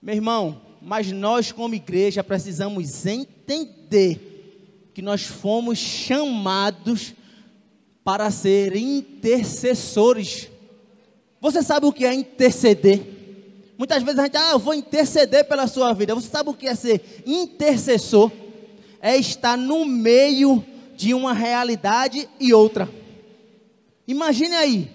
Meu 0.02 0.16
irmão, 0.16 0.62
mas 0.82 1.12
nós 1.12 1.52
como 1.52 1.76
igreja 1.76 2.24
precisamos 2.24 3.06
entender 3.06 4.90
que 4.94 5.02
nós 5.02 5.24
fomos 5.24 5.78
chamados 5.78 7.14
para 8.04 8.32
ser 8.32 8.76
intercessores. 8.76 10.50
Você 11.40 11.62
sabe 11.62 11.86
o 11.86 11.94
que 11.94 12.06
é 12.06 12.14
interceder? 12.14 13.02
Muitas 13.78 14.04
vezes 14.04 14.20
a 14.20 14.24
gente, 14.24 14.38
ah, 14.38 14.52
eu 14.52 14.60
vou 14.60 14.74
interceder 14.74 15.48
pela 15.48 15.68
sua 15.68 15.94
vida. 15.94 16.16
Você 16.16 16.30
sabe 16.30 16.50
o 16.50 16.54
que 16.54 16.68
é 16.68 16.76
ser 16.76 17.24
intercessor? 17.26 18.32
É 19.02 19.18
estar 19.18 19.58
no 19.58 19.86
meio 19.86 20.64
de 20.96 21.14
uma 21.14 21.34
realidade 21.34 22.30
e 22.40 22.54
outra. 22.54 22.88
Imagine 24.12 24.56
aí, 24.56 24.92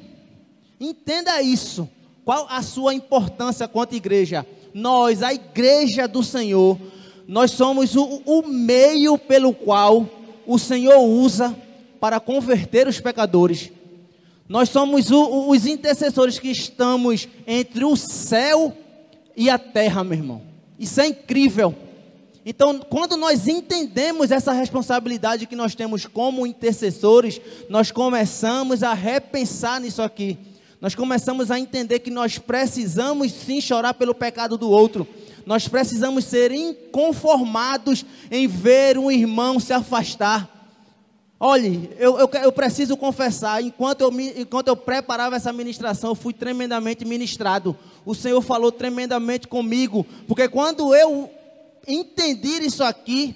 entenda 0.79 1.41
isso. 1.41 1.89
Qual 2.23 2.47
a 2.51 2.61
sua 2.61 2.93
importância 2.93 3.67
quanto 3.67 3.95
igreja? 3.95 4.47
Nós, 4.75 5.23
a 5.23 5.33
igreja 5.33 6.07
do 6.07 6.23
Senhor, 6.23 6.79
nós 7.27 7.53
somos 7.53 7.97
o, 7.97 8.21
o 8.27 8.47
meio 8.47 9.17
pelo 9.17 9.55
qual 9.55 10.07
o 10.47 10.59
Senhor 10.59 10.99
usa 10.99 11.57
para 11.99 12.21
converter 12.21 12.87
os 12.87 13.01
pecadores. 13.01 13.73
Nós 14.47 14.69
somos 14.69 15.11
o, 15.11 15.49
os 15.49 15.65
intercessores 15.65 16.39
que 16.39 16.51
estamos 16.51 17.27
entre 17.47 17.87
o 17.87 17.97
céu 17.97 18.77
e 19.35 19.49
a 19.49 19.59
terra, 19.59 20.05
meu 20.05 20.19
irmão. 20.19 20.43
Isso 20.79 21.01
é 21.01 21.07
incrível. 21.07 21.75
Então, 22.49 22.79
quando 22.79 23.17
nós 23.17 23.49
entendemos 23.49 24.31
essa 24.31 24.53
responsabilidade 24.53 25.47
que 25.47 25.57
nós 25.57 25.75
temos 25.75 26.07
como 26.07 26.47
intercessores, 26.47 27.41
nós 27.69 27.91
começamos 27.91 28.85
a 28.85 28.95
repensar 28.95 29.81
nisso 29.81 30.01
aqui. 30.01 30.39
Nós 30.81 30.95
começamos 30.95 31.51
a 31.51 31.59
entender 31.59 31.99
que 31.99 32.11
nós 32.11 32.39
precisamos 32.39 33.33
sim 33.33 33.61
chorar 33.61 33.95
pelo 33.95 34.15
pecado 34.15 34.57
do 34.57 34.71
outro. 34.71 35.09
Nós 35.45 35.67
precisamos 35.67 36.25
ser 36.25 36.53
inconformados 36.53 38.07
em 38.31 38.47
ver 38.47 38.97
um 38.97 39.11
irmão 39.11 39.59
se 39.59 39.73
afastar. 39.73 40.49
Olhe, 41.41 41.91
eu, 41.99 42.17
eu, 42.17 42.31
eu, 42.45 42.53
preciso 42.53 42.97
confessar, 42.97 43.61
enquanto 43.61 44.03
eu, 44.03 44.21
enquanto 44.37 44.69
eu 44.69 44.77
preparava 44.77 45.35
essa 45.35 45.53
ministração, 45.53 46.11
eu 46.11 46.15
fui 46.15 46.33
tremendamente 46.33 47.05
ministrado. 47.05 47.77
O 48.05 48.15
Senhor 48.15 48.41
falou 48.41 48.71
tremendamente 48.71 49.49
comigo, 49.49 50.07
porque 50.29 50.49
quando 50.49 50.95
eu 50.95 51.29
entender 51.87 52.63
isso 52.63 52.83
aqui, 52.83 53.35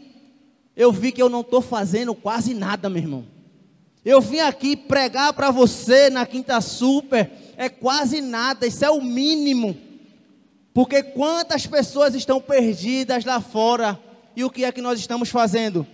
eu 0.76 0.92
vi 0.92 1.12
que 1.12 1.22
eu 1.22 1.28
não 1.28 1.42
estou 1.42 1.60
fazendo 1.60 2.14
quase 2.14 2.54
nada, 2.54 2.88
meu 2.88 3.02
irmão. 3.02 3.24
Eu 4.04 4.20
vim 4.20 4.40
aqui 4.40 4.76
pregar 4.76 5.32
para 5.34 5.50
você 5.50 6.08
na 6.08 6.24
Quinta 6.24 6.60
Super, 6.60 7.30
é 7.56 7.68
quase 7.68 8.20
nada, 8.20 8.66
isso 8.66 8.84
é 8.84 8.90
o 8.90 9.02
mínimo. 9.02 9.76
Porque 10.72 11.02
quantas 11.02 11.66
pessoas 11.66 12.14
estão 12.14 12.40
perdidas 12.40 13.24
lá 13.24 13.40
fora 13.40 14.00
e 14.34 14.44
o 14.44 14.50
que 14.50 14.64
é 14.64 14.72
que 14.72 14.80
nós 14.80 14.98
estamos 14.98 15.28
fazendo? 15.28 15.86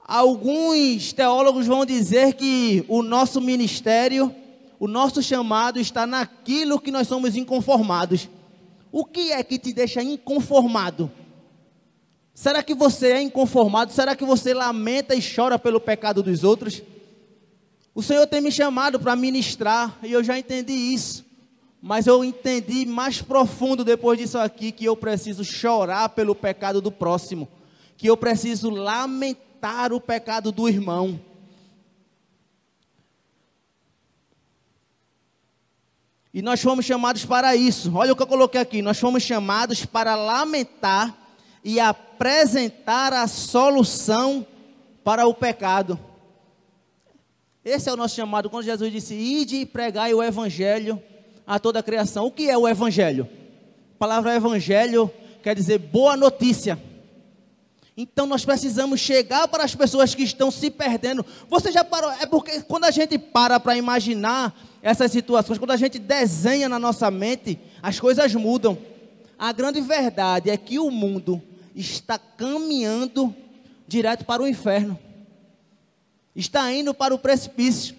Alguns 0.00 1.12
teólogos 1.12 1.68
vão 1.68 1.86
dizer 1.86 2.34
que 2.34 2.84
o 2.88 3.00
nosso 3.00 3.40
ministério, 3.40 4.34
o 4.80 4.88
nosso 4.88 5.22
chamado 5.22 5.78
está 5.78 6.04
naquilo 6.04 6.80
que 6.80 6.90
nós 6.90 7.06
somos 7.06 7.36
inconformados. 7.36 8.28
O 8.92 9.04
que 9.04 9.32
é 9.32 9.42
que 9.42 9.58
te 9.58 9.72
deixa 9.72 10.02
inconformado? 10.02 11.10
Será 12.34 12.62
que 12.62 12.74
você 12.74 13.12
é 13.12 13.22
inconformado? 13.22 13.92
Será 13.92 14.16
que 14.16 14.24
você 14.24 14.54
lamenta 14.54 15.14
e 15.14 15.20
chora 15.22 15.58
pelo 15.58 15.80
pecado 15.80 16.22
dos 16.22 16.42
outros? 16.42 16.82
O 17.94 18.02
Senhor 18.02 18.26
tem 18.26 18.40
me 18.40 18.50
chamado 18.50 18.98
para 18.98 19.14
ministrar 19.14 19.98
e 20.02 20.12
eu 20.12 20.24
já 20.24 20.38
entendi 20.38 20.72
isso. 20.72 21.24
Mas 21.82 22.06
eu 22.06 22.24
entendi 22.24 22.84
mais 22.84 23.22
profundo 23.22 23.84
depois 23.84 24.18
disso 24.18 24.38
aqui 24.38 24.70
que 24.72 24.84
eu 24.84 24.96
preciso 24.96 25.44
chorar 25.44 26.10
pelo 26.10 26.34
pecado 26.34 26.80
do 26.80 26.92
próximo, 26.92 27.48
que 27.96 28.06
eu 28.06 28.16
preciso 28.16 28.70
lamentar 28.70 29.92
o 29.92 30.00
pecado 30.00 30.52
do 30.52 30.68
irmão. 30.68 31.18
E 36.32 36.40
nós 36.42 36.62
fomos 36.62 36.84
chamados 36.84 37.24
para 37.24 37.56
isso. 37.56 37.92
Olha 37.94 38.12
o 38.12 38.16
que 38.16 38.22
eu 38.22 38.26
coloquei 38.26 38.60
aqui. 38.60 38.82
Nós 38.82 38.98
fomos 38.98 39.22
chamados 39.22 39.84
para 39.84 40.14
lamentar 40.14 41.16
e 41.64 41.80
apresentar 41.80 43.12
a 43.12 43.26
solução 43.26 44.46
para 45.02 45.26
o 45.26 45.34
pecado. 45.34 45.98
Esse 47.64 47.88
é 47.88 47.92
o 47.92 47.96
nosso 47.96 48.14
chamado. 48.14 48.48
Quando 48.48 48.64
Jesus 48.64 48.92
disse: 48.92 49.14
Ide 49.14 49.56
e 49.56 49.66
pregai 49.66 50.14
o 50.14 50.22
evangelho 50.22 51.02
a 51.46 51.58
toda 51.58 51.80
a 51.80 51.82
criação. 51.82 52.26
O 52.26 52.30
que 52.30 52.48
é 52.48 52.56
o 52.56 52.68
evangelho? 52.68 53.28
A 53.96 53.98
palavra 53.98 54.34
evangelho 54.34 55.10
quer 55.42 55.54
dizer 55.54 55.78
boa 55.78 56.16
notícia. 56.16 56.80
Então 57.96 58.24
nós 58.24 58.44
precisamos 58.44 59.00
chegar 59.00 59.48
para 59.48 59.64
as 59.64 59.74
pessoas 59.74 60.14
que 60.14 60.22
estão 60.22 60.50
se 60.50 60.70
perdendo. 60.70 61.26
Você 61.48 61.72
já 61.72 61.84
parou? 61.84 62.10
É 62.12 62.24
porque 62.24 62.62
quando 62.62 62.84
a 62.84 62.90
gente 62.90 63.18
para 63.18 63.58
para 63.58 63.76
imaginar 63.76 64.54
essas 64.82 65.12
situações, 65.12 65.58
quando 65.58 65.72
a 65.72 65.76
gente 65.76 65.98
desenha 65.98 66.68
na 66.68 66.78
nossa 66.78 67.10
mente, 67.10 67.58
as 67.82 68.00
coisas 68.00 68.34
mudam. 68.34 68.78
A 69.38 69.52
grande 69.52 69.80
verdade 69.80 70.50
é 70.50 70.56
que 70.56 70.78
o 70.78 70.90
mundo 70.90 71.40
está 71.74 72.18
caminhando 72.18 73.34
direto 73.86 74.24
para 74.24 74.42
o 74.42 74.48
inferno. 74.48 74.98
Está 76.34 76.72
indo 76.72 76.94
para 76.94 77.14
o 77.14 77.18
precipício. 77.18 77.94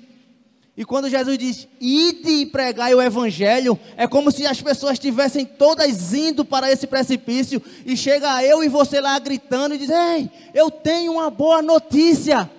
E 0.76 0.86
quando 0.86 1.10
Jesus 1.10 1.38
diz, 1.38 1.68
ide 1.80 2.30
e 2.30 2.46
pregai 2.46 2.96
o 2.96 3.02
evangelho, 3.02 3.78
é 3.98 4.08
como 4.08 4.32
se 4.32 4.48
as 4.48 4.62
pessoas 4.62 4.94
estivessem 4.94 5.46
todas 5.46 6.14
indo 6.14 6.46
para 6.46 6.72
esse 6.72 6.88
precipício, 6.88 7.62
e 7.86 7.96
chega 7.98 8.44
eu 8.44 8.64
e 8.64 8.70
você 8.70 9.02
lá 9.02 9.20
gritando 9.20 9.76
e 9.76 9.78
diz, 9.78 9.90
ei, 9.90 10.30
eu 10.54 10.72
tenho 10.72 11.14
uma 11.14 11.30
boa 11.30 11.62
notícia. 11.62 12.50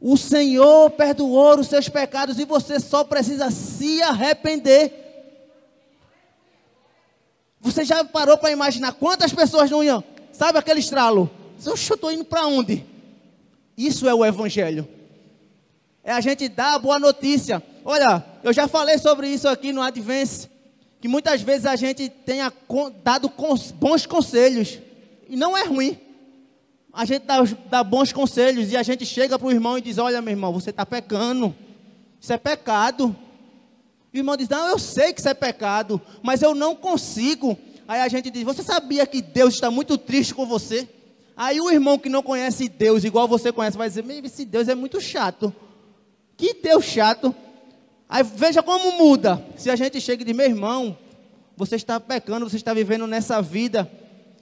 O 0.00 0.16
Senhor 0.16 0.90
perdoou 0.92 1.58
os 1.58 1.66
seus 1.66 1.88
pecados 1.88 2.38
e 2.38 2.46
você 2.46 2.80
só 2.80 3.04
precisa 3.04 3.50
se 3.50 4.00
arrepender. 4.02 4.92
Você 7.60 7.84
já 7.84 8.02
parou 8.02 8.38
para 8.38 8.50
imaginar 8.50 8.92
quantas 8.92 9.32
pessoas 9.32 9.70
não 9.70 9.84
iam? 9.84 10.02
Sabe 10.32 10.58
aquele 10.58 10.80
estralo? 10.80 11.30
Eu 11.64 11.74
estou 11.74 12.10
indo 12.10 12.24
para 12.24 12.46
onde? 12.46 12.82
Isso 13.76 14.08
é 14.08 14.14
o 14.14 14.24
Evangelho. 14.24 14.88
É 16.02 16.12
a 16.12 16.20
gente 16.20 16.48
dar 16.48 16.74
a 16.74 16.78
boa 16.78 16.98
notícia. 16.98 17.62
Olha, 17.84 18.24
eu 18.42 18.54
já 18.54 18.66
falei 18.66 18.96
sobre 18.96 19.28
isso 19.28 19.46
aqui 19.46 19.70
no 19.70 19.82
Advance. 19.82 20.48
Que 20.98 21.08
muitas 21.08 21.42
vezes 21.42 21.66
a 21.66 21.76
gente 21.76 22.08
tenha 22.08 22.50
dado 23.02 23.30
bons 23.74 24.06
conselhos. 24.06 24.78
E 25.28 25.36
não 25.36 25.56
é 25.56 25.64
ruim. 25.64 25.98
A 26.92 27.04
gente 27.04 27.24
dá, 27.24 27.42
dá 27.70 27.84
bons 27.84 28.12
conselhos 28.12 28.72
e 28.72 28.76
a 28.76 28.82
gente 28.82 29.06
chega 29.06 29.38
para 29.38 29.46
o 29.46 29.52
irmão 29.52 29.78
e 29.78 29.80
diz: 29.80 29.98
Olha, 29.98 30.20
meu 30.20 30.32
irmão, 30.32 30.52
você 30.52 30.70
está 30.70 30.84
pecando. 30.84 31.54
Isso 32.20 32.32
é 32.32 32.36
pecado. 32.36 33.14
E 34.12 34.18
o 34.18 34.20
irmão 34.20 34.36
diz: 34.36 34.48
Não, 34.48 34.68
eu 34.68 34.78
sei 34.78 35.12
que 35.12 35.20
isso 35.20 35.28
é 35.28 35.34
pecado, 35.34 36.00
mas 36.22 36.42
eu 36.42 36.54
não 36.54 36.74
consigo. 36.74 37.56
Aí 37.86 38.00
a 38.00 38.08
gente 38.08 38.30
diz: 38.30 38.42
Você 38.42 38.62
sabia 38.62 39.06
que 39.06 39.22
Deus 39.22 39.54
está 39.54 39.70
muito 39.70 39.96
triste 39.96 40.34
com 40.34 40.46
você? 40.46 40.88
Aí 41.36 41.60
o 41.60 41.70
irmão 41.70 41.98
que 41.98 42.08
não 42.08 42.22
conhece 42.22 42.68
Deus, 42.68 43.04
igual 43.04 43.28
você 43.28 43.52
conhece, 43.52 43.78
vai 43.78 43.88
dizer: 43.88 44.04
Esse 44.24 44.44
Deus 44.44 44.68
é 44.68 44.74
muito 44.74 45.00
chato. 45.00 45.54
Que 46.36 46.54
Deus 46.54 46.84
chato. 46.84 47.34
Aí 48.08 48.24
veja 48.24 48.62
como 48.62 48.98
muda. 48.98 49.44
Se 49.56 49.70
a 49.70 49.76
gente 49.76 50.00
chega 50.00 50.22
e 50.22 50.24
diz: 50.24 50.34
Meu 50.34 50.46
irmão, 50.46 50.98
você 51.56 51.76
está 51.76 52.00
pecando, 52.00 52.48
você 52.48 52.56
está 52.56 52.74
vivendo 52.74 53.06
nessa 53.06 53.40
vida. 53.40 53.90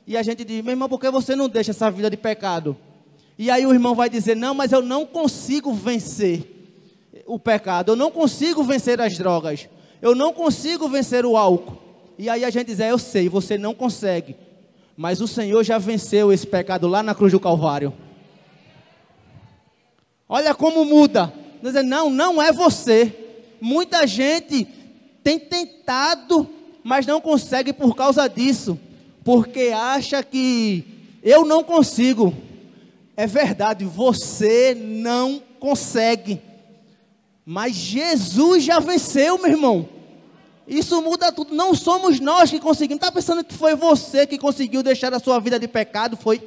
E 0.08 0.16
a 0.16 0.22
gente 0.22 0.42
diz: 0.42 0.64
Meu 0.64 0.72
irmão, 0.72 0.88
por 0.88 0.98
que 0.98 1.10
você 1.10 1.36
não 1.36 1.50
deixa 1.50 1.70
essa 1.70 1.90
vida 1.90 2.08
de 2.08 2.16
pecado? 2.16 2.74
E 3.38 3.50
aí 3.50 3.66
o 3.66 3.74
irmão 3.74 3.94
vai 3.94 4.08
dizer: 4.08 4.34
Não, 4.34 4.54
mas 4.54 4.72
eu 4.72 4.80
não 4.80 5.04
consigo 5.04 5.70
vencer 5.74 6.50
o 7.26 7.38
pecado, 7.38 7.92
eu 7.92 7.96
não 7.96 8.10
consigo 8.10 8.64
vencer 8.64 9.02
as 9.02 9.18
drogas, 9.18 9.68
eu 10.00 10.14
não 10.14 10.32
consigo 10.32 10.88
vencer 10.88 11.26
o 11.26 11.36
álcool. 11.36 11.76
E 12.16 12.30
aí 12.30 12.42
a 12.42 12.48
gente 12.48 12.68
diz: 12.68 12.80
é, 12.80 12.90
Eu 12.90 12.98
sei, 12.98 13.28
você 13.28 13.58
não 13.58 13.74
consegue, 13.74 14.34
mas 14.96 15.20
o 15.20 15.28
Senhor 15.28 15.62
já 15.62 15.76
venceu 15.76 16.32
esse 16.32 16.46
pecado 16.46 16.88
lá 16.88 17.02
na 17.02 17.14
cruz 17.14 17.30
do 17.30 17.38
Calvário. 17.38 17.92
Olha 20.26 20.54
como 20.54 20.86
muda. 20.86 21.30
Não, 21.84 22.08
não 22.08 22.40
é 22.40 22.50
você. 22.50 23.14
Muita 23.60 24.06
gente 24.06 24.66
tem 25.22 25.38
tentado, 25.38 26.48
mas 26.82 27.04
não 27.04 27.20
consegue 27.20 27.74
por 27.74 27.94
causa 27.94 28.26
disso, 28.26 28.78
porque 29.28 29.74
acha 29.74 30.22
que 30.22 30.82
eu 31.22 31.44
não 31.44 31.62
consigo. 31.62 32.32
É 33.14 33.26
verdade, 33.26 33.84
você 33.84 34.74
não 34.74 35.42
consegue. 35.60 36.40
Mas 37.44 37.74
Jesus 37.74 38.64
já 38.64 38.78
venceu, 38.78 39.36
meu 39.36 39.50
irmão. 39.50 39.86
Isso 40.66 41.02
muda 41.02 41.30
tudo. 41.30 41.54
Não 41.54 41.74
somos 41.74 42.18
nós 42.18 42.48
que 42.48 42.58
conseguimos. 42.58 43.02
Está 43.02 43.12
pensando 43.12 43.44
que 43.44 43.52
foi 43.52 43.74
você 43.74 44.26
que 44.26 44.38
conseguiu 44.38 44.82
deixar 44.82 45.12
a 45.12 45.20
sua 45.20 45.38
vida 45.38 45.60
de 45.60 45.68
pecado? 45.68 46.16
Foi. 46.16 46.40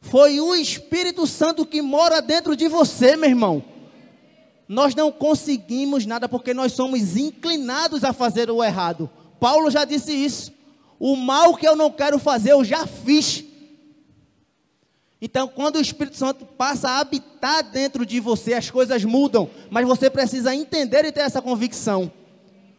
Foi 0.00 0.40
o 0.40 0.54
Espírito 0.54 1.26
Santo 1.26 1.66
que 1.66 1.82
mora 1.82 2.22
dentro 2.22 2.54
de 2.54 2.68
você, 2.68 3.16
meu 3.16 3.28
irmão. 3.28 3.60
Nós 4.68 4.94
não 4.94 5.10
conseguimos 5.10 6.06
nada 6.06 6.28
porque 6.28 6.54
nós 6.54 6.74
somos 6.74 7.16
inclinados 7.16 8.04
a 8.04 8.12
fazer 8.12 8.52
o 8.52 8.62
errado. 8.62 9.10
Paulo 9.40 9.68
já 9.68 9.84
disse 9.84 10.12
isso. 10.12 10.61
O 11.04 11.16
mal 11.16 11.56
que 11.56 11.66
eu 11.66 11.74
não 11.74 11.90
quero 11.90 12.16
fazer, 12.16 12.52
eu 12.52 12.64
já 12.64 12.86
fiz. 12.86 13.42
Então, 15.20 15.48
quando 15.48 15.74
o 15.74 15.80
Espírito 15.80 16.16
Santo 16.16 16.46
passa 16.46 16.90
a 16.90 17.00
habitar 17.00 17.64
dentro 17.64 18.06
de 18.06 18.20
você, 18.20 18.54
as 18.54 18.70
coisas 18.70 19.04
mudam, 19.04 19.50
mas 19.68 19.84
você 19.84 20.08
precisa 20.08 20.54
entender 20.54 21.04
e 21.04 21.10
ter 21.10 21.22
essa 21.22 21.42
convicção. 21.42 22.08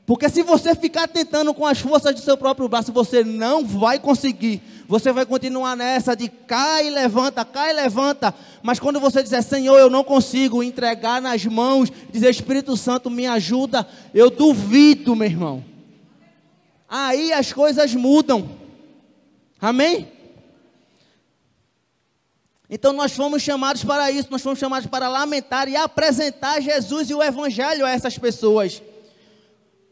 Porque 0.05 0.29
se 0.29 0.41
você 0.41 0.73
ficar 0.73 1.05
tentando 1.09 1.53
com 1.53 1.65
as 1.65 1.81
forças 1.81 2.15
do 2.15 2.21
seu 2.21 2.37
próprio 2.37 2.69
braço, 2.69 2.93
você 2.93 3.25
não 3.25 3.65
vai 3.65 3.99
conseguir. 3.99 4.61
Você 4.87 5.11
vai 5.11 5.25
continuar 5.25 5.75
nessa 5.75 6.15
de 6.15 6.29
cai 6.29 6.87
e 6.87 6.91
levanta, 6.91 7.43
cai 7.43 7.71
e 7.71 7.73
levanta. 7.73 8.33
Mas 8.61 8.79
quando 8.79 9.01
você 9.01 9.21
dizer, 9.21 9.43
Senhor, 9.43 9.77
eu 9.77 9.89
não 9.89 10.05
consigo 10.05 10.63
entregar 10.63 11.21
nas 11.21 11.45
mãos, 11.45 11.91
dizer, 12.09 12.29
Espírito 12.29 12.77
Santo, 12.77 13.09
me 13.09 13.27
ajuda, 13.27 13.85
eu 14.13 14.29
duvido, 14.29 15.13
meu 15.13 15.27
irmão. 15.27 15.72
Aí 16.95 17.33
as 17.33 17.51
coisas 17.51 17.95
mudam. 17.95 18.47
Amém? 19.59 20.07
Então 22.69 22.93
nós 22.93 23.13
fomos 23.13 23.41
chamados 23.41 23.83
para 23.83 24.11
isso, 24.11 24.27
nós 24.29 24.43
fomos 24.43 24.59
chamados 24.59 24.87
para 24.87 25.09
lamentar 25.09 25.67
e 25.67 25.75
apresentar 25.75 26.61
Jesus 26.61 27.09
e 27.09 27.15
o 27.15 27.23
Evangelho 27.23 27.83
a 27.83 27.89
essas 27.89 28.15
pessoas. 28.19 28.79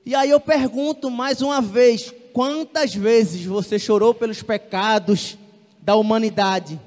E 0.05 0.13
aí 0.13 0.29
eu 0.29 0.39
pergunto 0.39 1.09
mais 1.09 1.41
uma 1.41 1.59
vez: 1.59 2.13
quantas 2.33 2.93
vezes 2.93 3.43
você 3.45 3.79
chorou 3.79 4.13
pelos 4.13 4.43
pecados 4.43 5.39
da 5.81 5.95
humanidade? 5.95 6.79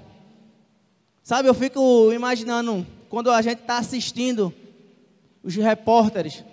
Sabe, 1.24 1.48
eu 1.48 1.54
fico 1.54 2.12
imaginando 2.12 2.86
quando 3.08 3.32
a 3.32 3.42
gente 3.42 3.62
está 3.62 3.78
assistindo 3.78 4.54
os 5.42 5.56
repórteres, 5.56 6.44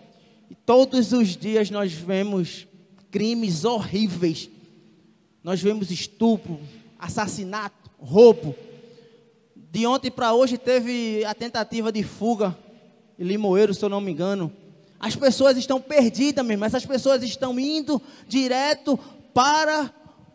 e 0.50 0.56
todos 0.56 1.14
os 1.14 1.38
dias 1.38 1.70
nós 1.70 1.94
vemos 1.94 2.66
crimes 3.12 3.66
horríveis, 3.66 4.50
nós 5.44 5.62
vemos 5.62 5.92
estupro, 5.92 6.60
assassinato, 6.98 7.92
roubo. 8.00 8.56
De 9.56 9.86
ontem 9.86 10.10
para 10.10 10.34
hoje 10.34 10.58
teve 10.58 11.24
a 11.26 11.34
tentativa 11.34 11.92
de 11.92 12.04
fuga 12.04 12.58
em 13.20 13.24
Limoeiro, 13.24 13.74
se 13.74 13.84
eu 13.84 13.90
não 13.90 14.02
me 14.02 14.12
engano. 14.12 14.52
As 15.00 15.16
pessoas 15.16 15.58
estão 15.58 15.82
perdidas, 15.82 16.46
meu 16.46 16.54
irmão. 16.54 16.68
Essas 16.68 16.86
pessoas 16.86 17.24
estão 17.24 17.60
indo 17.60 18.02
direto 18.28 18.98
para 19.34 19.92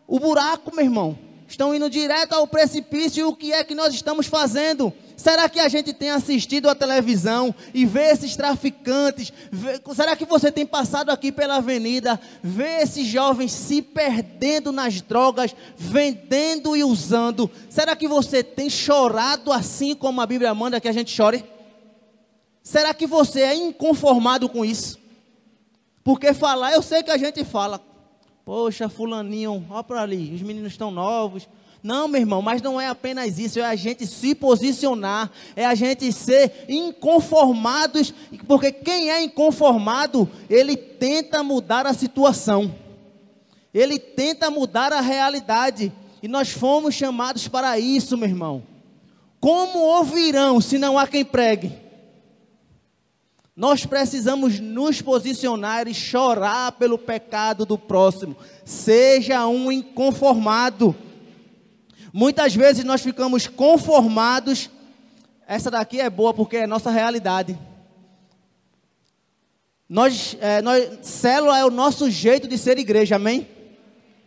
o 0.07 0.19
buraco, 0.19 0.75
meu 0.75 0.85
irmão. 0.85 1.19
Estão 1.49 1.75
indo 1.75 1.89
direto 1.89 2.33
ao 2.33 2.47
precipício. 2.47 3.21
E 3.21 3.25
o 3.25 3.35
que 3.35 3.53
é 3.53 3.62
que 3.62 3.75
nós 3.75 3.95
estamos 3.95 4.27
fazendo? 4.27 4.93
Será 5.17 5.49
que 5.49 5.59
a 5.59 5.69
gente 5.69 5.95
tem 5.95 6.11
assistido 6.11 6.69
a 6.69 6.75
televisão 6.75 7.55
e 7.73 7.87
vê 7.87 8.11
esses 8.11 8.37
traficantes? 8.37 9.33
Vê, 9.51 9.81
será 9.95 10.15
que 10.15 10.27
você 10.27 10.53
tem 10.53 10.67
passado 10.67 11.11
aqui 11.11 11.33
pela 11.33 11.57
avenida, 11.57 12.21
vê 12.43 12.83
esses 12.83 13.07
jovens 13.07 13.51
se 13.51 13.81
perdendo 13.81 14.71
nas 14.71 15.01
drogas, 15.01 15.57
vendendo 15.75 16.77
e 16.77 16.85
usando? 16.85 17.51
Será 17.71 17.97
que 17.97 18.07
você 18.07 18.45
tem 18.45 18.69
chorado 18.69 19.51
assim 19.51 19.95
como 19.95 20.21
a 20.21 20.27
Bíblia 20.27 20.55
manda 20.55 20.81
que 20.81 20.89
a 20.89 20.93
gente 20.93 21.11
chore? 21.11 21.43
Será 22.63 22.93
que 22.93 23.07
você 23.07 23.41
é 23.41 23.55
inconformado 23.55 24.49
com 24.51 24.65
isso? 24.65 24.99
Porque 26.05 26.35
falar, 26.35 26.73
eu 26.73 26.83
sei 26.83 27.03
que 27.03 27.11
a 27.11 27.17
gente 27.17 27.43
fala, 27.43 27.81
poxa, 28.45 28.89
fulaninho, 28.89 29.67
olha 29.71 29.83
para 29.83 30.03
ali, 30.03 30.35
os 30.35 30.43
meninos 30.43 30.73
estão 30.73 30.91
novos, 30.91 31.49
não, 31.83 32.09
meu 32.09 32.21
irmão, 32.21 32.43
mas 32.43 32.61
não 32.61 32.81
é 32.81 32.89
apenas 32.89 33.39
isso, 33.39 33.59
é 33.59 33.65
a 33.65 33.77
gente 33.77 34.07
se 34.07 34.35
posicionar, 34.35 35.31
é 35.55 35.65
a 35.65 35.75
gente 35.75 36.12
ser 36.12 36.65
inconformados, 36.69 38.12
porque 38.47 38.73
quem 38.73 39.11
é 39.11 39.23
inconformado, 39.23 40.29
ele 40.51 40.77
tenta 40.77 41.43
mudar 41.43 41.87
a 41.87 41.95
situação, 41.95 42.75
ele 43.73 43.99
tenta 43.99 44.51
mudar 44.51 44.93
a 44.93 45.01
realidade, 45.01 45.93
e 46.23 46.29
nós 46.29 46.51
fomos 46.51 46.95
chamados 46.95 47.47
para 47.47 47.79
isso, 47.79 48.17
meu 48.17 48.29
irmão. 48.29 48.62
Como 49.39 49.79
ouvirão 49.79 50.61
se 50.61 50.79
não 50.79 50.99
há 50.99 51.07
quem 51.07 51.25
pregue? 51.25 51.87
Nós 53.57 53.87
precisamos 53.87 54.61
nos 54.61 55.01
posicionar 55.01 55.89
e 55.89 55.95
chorar 55.95 56.73
pelo 56.73 56.99
pecado 56.99 57.65
do 57.65 57.79
próximo. 57.79 58.37
Seja 58.67 59.47
um 59.47 59.73
inconformado. 59.73 60.95
Muitas 62.12 62.55
vezes 62.55 62.85
nós 62.85 63.03
ficamos 63.03 63.47
conformados. 63.47 64.71
Essa 65.47 65.71
daqui 65.71 66.01
é 66.01 66.11
boa 66.11 66.33
porque 66.33 66.59
é 66.59 66.66
nossa 66.66 66.90
realidade. 66.90 67.59
Nós, 69.88 70.37
é, 70.40 70.61
nós, 70.62 70.99
célula 71.03 71.59
é 71.59 71.64
o 71.64 71.71
nosso 71.71 72.11
jeito 72.11 72.49
de 72.49 72.59
ser 72.59 72.79
igreja, 72.79 73.16
amém? 73.16 73.47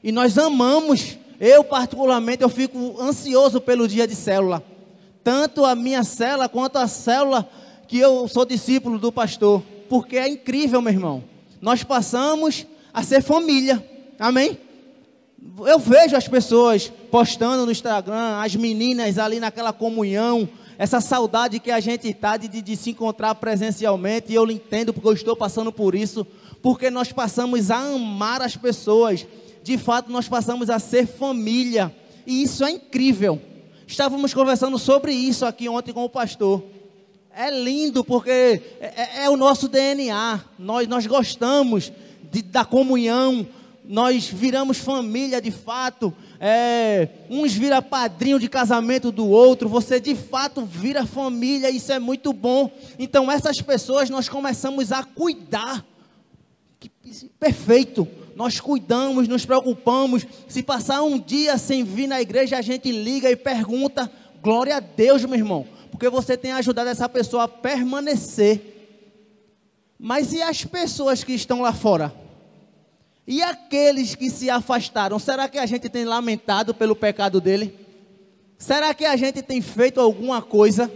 E 0.03 0.11
nós 0.11 0.37
amamos. 0.37 1.17
Eu, 1.39 1.63
particularmente, 1.63 2.43
eu 2.43 2.49
fico 2.49 3.01
ansioso 3.01 3.59
pelo 3.59 3.87
dia 3.87 4.07
de 4.07 4.15
célula. 4.15 4.63
Tanto 5.23 5.65
a 5.65 5.75
minha 5.75 6.03
célula 6.03 6.47
quanto 6.47 6.77
a 6.77 6.87
célula 6.87 7.49
que 7.87 7.97
eu 7.97 8.27
sou 8.27 8.45
discípulo 8.45 8.97
do 8.97 9.11
pastor. 9.11 9.61
Porque 9.89 10.17
é 10.17 10.27
incrível, 10.27 10.81
meu 10.81 10.93
irmão. 10.93 11.23
Nós 11.61 11.83
passamos 11.83 12.65
a 12.93 13.03
ser 13.03 13.21
família. 13.21 13.85
Amém? 14.17 14.57
Eu 15.65 15.79
vejo 15.79 16.15
as 16.15 16.27
pessoas 16.27 16.91
postando 17.11 17.65
no 17.65 17.71
Instagram, 17.71 18.39
as 18.41 18.55
meninas 18.55 19.17
ali 19.17 19.39
naquela 19.39 19.73
comunhão, 19.73 20.47
essa 20.77 21.01
saudade 21.01 21.59
que 21.59 21.71
a 21.71 21.79
gente 21.79 22.07
está 22.07 22.37
de, 22.37 22.47
de, 22.47 22.75
se 22.75 22.91
encontrar 22.91 23.35
presencialmente, 23.35 24.31
e 24.31 24.35
eu 24.35 24.49
entendo 24.49 24.93
porque 24.93 25.07
eu 25.07 25.13
estou 25.13 25.35
passando 25.35 25.71
por 25.71 25.93
isso, 25.95 26.25
porque 26.61 26.89
nós 26.89 27.11
passamos 27.11 27.69
a 27.69 27.77
amar 27.77 28.41
as 28.41 28.55
pessoas, 28.55 29.25
de 29.61 29.77
fato 29.77 30.11
nós 30.11 30.27
passamos 30.27 30.69
a 30.69 30.79
ser 30.79 31.05
família, 31.05 31.93
e 32.25 32.43
isso 32.43 32.63
é 32.63 32.71
incrível. 32.71 33.41
Estávamos 33.85 34.33
conversando 34.33 34.77
sobre 34.77 35.11
isso 35.11 35.45
aqui 35.45 35.67
ontem 35.67 35.91
com 35.91 36.05
o 36.05 36.09
pastor. 36.09 36.63
É 37.35 37.49
lindo 37.49 38.03
porque 38.03 38.29
é, 38.29 38.61
é, 38.81 39.23
é 39.23 39.29
o 39.29 39.37
nosso 39.37 39.67
DNA. 39.67 40.39
Nós, 40.59 40.87
nós 40.87 41.07
gostamos 41.07 41.91
de, 42.31 42.41
da 42.41 42.63
comunhão, 42.63 43.47
nós 43.89 44.27
viramos 44.27 44.77
família 44.77 45.41
de 45.41 45.49
fato. 45.49 46.13
É, 46.39 47.09
uns 47.27 47.53
vira 47.53 47.81
padrinho 47.81 48.39
de 48.39 48.47
casamento 48.47 49.11
do 49.11 49.27
outro, 49.27 49.67
você 49.67 49.99
de 49.99 50.13
fato 50.13 50.63
vira 50.63 51.07
família, 51.07 51.71
isso 51.71 51.91
é 51.91 51.97
muito 51.97 52.31
bom. 52.31 52.71
Então 52.99 53.31
essas 53.31 53.59
pessoas 53.63 54.07
nós 54.07 54.29
começamos 54.29 54.91
a 54.91 55.03
cuidar. 55.03 55.83
Perfeito. 57.39 58.07
Nós 58.35 58.59
cuidamos, 58.59 59.27
nos 59.27 59.43
preocupamos. 59.43 60.23
Se 60.47 60.61
passar 60.61 61.01
um 61.01 61.17
dia 61.17 61.57
sem 61.57 61.83
vir 61.83 62.07
na 62.07 62.21
igreja, 62.21 62.59
a 62.59 62.61
gente 62.61 62.91
liga 62.91 63.29
e 63.31 63.35
pergunta: 63.35 64.09
glória 64.39 64.77
a 64.77 64.79
Deus, 64.79 65.25
meu 65.25 65.33
irmão, 65.33 65.65
porque 65.89 66.07
você 66.09 66.37
tem 66.37 66.51
ajudado 66.51 66.91
essa 66.91 67.09
pessoa 67.09 67.45
a 67.45 67.47
permanecer. 67.47 68.61
Mas 69.97 70.31
e 70.31 70.43
as 70.43 70.63
pessoas 70.63 71.23
que 71.23 71.33
estão 71.33 71.61
lá 71.61 71.73
fora? 71.73 72.28
E 73.29 73.43
aqueles 73.43 74.15
que 74.15 74.27
se 74.27 74.49
afastaram, 74.49 75.19
será 75.19 75.47
que 75.47 75.59
a 75.59 75.65
gente 75.67 75.87
tem 75.87 76.03
lamentado 76.03 76.73
pelo 76.73 76.95
pecado 76.95 77.39
dele? 77.39 77.77
Será 78.57 78.91
que 78.91 79.05
a 79.05 79.15
gente 79.15 79.43
tem 79.43 79.61
feito 79.61 80.01
alguma 80.01 80.41
coisa? 80.41 80.91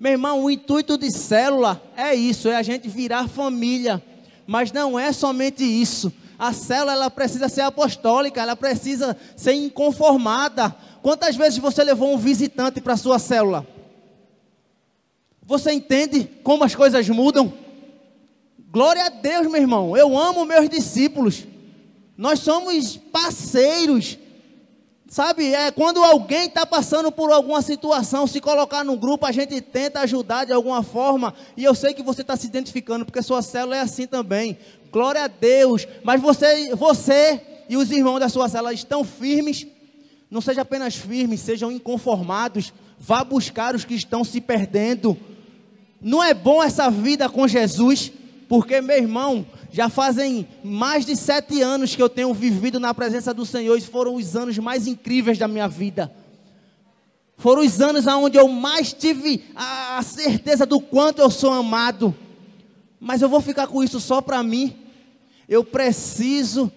Meu 0.00 0.12
irmão, 0.12 0.42
o 0.42 0.50
intuito 0.50 0.96
de 0.96 1.10
célula 1.10 1.82
é 1.94 2.14
isso, 2.14 2.48
é 2.48 2.56
a 2.56 2.62
gente 2.62 2.88
virar 2.88 3.28
família. 3.28 4.02
Mas 4.46 4.72
não 4.72 4.98
é 4.98 5.12
somente 5.12 5.62
isso. 5.62 6.10
A 6.38 6.54
célula 6.54 6.92
ela 6.92 7.10
precisa 7.10 7.50
ser 7.50 7.60
apostólica, 7.60 8.40
ela 8.40 8.56
precisa 8.56 9.14
ser 9.36 9.52
inconformada. 9.52 10.74
Quantas 11.02 11.36
vezes 11.36 11.58
você 11.58 11.84
levou 11.84 12.14
um 12.14 12.16
visitante 12.16 12.80
para 12.80 12.96
sua 12.96 13.18
célula? 13.18 13.66
Você 15.42 15.70
entende 15.72 16.24
como 16.42 16.64
as 16.64 16.74
coisas 16.74 17.06
mudam? 17.10 17.52
Glória 18.70 19.04
a 19.04 19.10
Deus, 19.10 19.46
meu 19.48 19.60
irmão. 19.60 19.94
Eu 19.94 20.18
amo 20.18 20.46
meus 20.46 20.66
discípulos. 20.70 21.44
Nós 22.18 22.40
somos 22.40 22.96
parceiros. 22.96 24.18
Sabe, 25.08 25.54
é 25.54 25.70
quando 25.70 26.02
alguém 26.02 26.46
está 26.46 26.66
passando 26.66 27.10
por 27.10 27.32
alguma 27.32 27.62
situação, 27.62 28.26
se 28.26 28.40
colocar 28.40 28.84
no 28.84 28.96
grupo, 28.96 29.24
a 29.24 29.32
gente 29.32 29.58
tenta 29.60 30.00
ajudar 30.00 30.44
de 30.44 30.52
alguma 30.52 30.82
forma. 30.82 31.32
E 31.56 31.64
eu 31.64 31.74
sei 31.74 31.94
que 31.94 32.02
você 32.02 32.20
está 32.20 32.36
se 32.36 32.46
identificando, 32.46 33.06
porque 33.06 33.22
sua 33.22 33.40
célula 33.40 33.76
é 33.76 33.80
assim 33.80 34.06
também. 34.06 34.58
Glória 34.92 35.22
a 35.24 35.28
Deus. 35.28 35.86
Mas 36.02 36.20
você, 36.20 36.74
você 36.74 37.40
e 37.68 37.76
os 37.76 37.90
irmãos 37.90 38.18
da 38.18 38.28
sua 38.28 38.48
célula 38.48 38.74
estão 38.74 39.04
firmes. 39.04 39.66
Não 40.28 40.40
seja 40.40 40.62
apenas 40.62 40.96
firmes, 40.96 41.40
sejam 41.40 41.70
inconformados. 41.70 42.74
Vá 42.98 43.22
buscar 43.22 43.74
os 43.76 43.84
que 43.84 43.94
estão 43.94 44.24
se 44.24 44.40
perdendo. 44.40 45.16
Não 46.02 46.22
é 46.22 46.34
bom 46.34 46.62
essa 46.62 46.90
vida 46.90 47.28
com 47.28 47.48
Jesus, 47.48 48.12
porque, 48.48 48.80
meu 48.80 48.96
irmão, 48.96 49.46
já 49.70 49.90
fazem 49.90 50.48
mais 50.64 51.04
de 51.04 51.14
sete 51.14 51.60
anos 51.60 51.94
que 51.94 52.02
eu 52.02 52.08
tenho 52.08 52.32
vivido 52.32 52.80
na 52.80 52.94
presença 52.94 53.34
do 53.34 53.44
Senhor 53.44 53.76
e 53.76 53.80
foram 53.82 54.14
os 54.14 54.34
anos 54.34 54.56
mais 54.58 54.86
incríveis 54.86 55.36
da 55.36 55.46
minha 55.46 55.68
vida. 55.68 56.10
Foram 57.36 57.62
os 57.62 57.80
anos 57.80 58.06
onde 58.06 58.38
eu 58.38 58.48
mais 58.48 58.92
tive 58.92 59.44
a 59.54 60.02
certeza 60.02 60.64
do 60.64 60.80
quanto 60.80 61.20
eu 61.20 61.30
sou 61.30 61.52
amado. 61.52 62.14
Mas 62.98 63.22
eu 63.22 63.28
vou 63.28 63.40
ficar 63.40 63.66
com 63.68 63.84
isso 63.84 64.00
só 64.00 64.20
para 64.20 64.42
mim. 64.42 64.74
Eu 65.48 65.62
preciso 65.62 66.72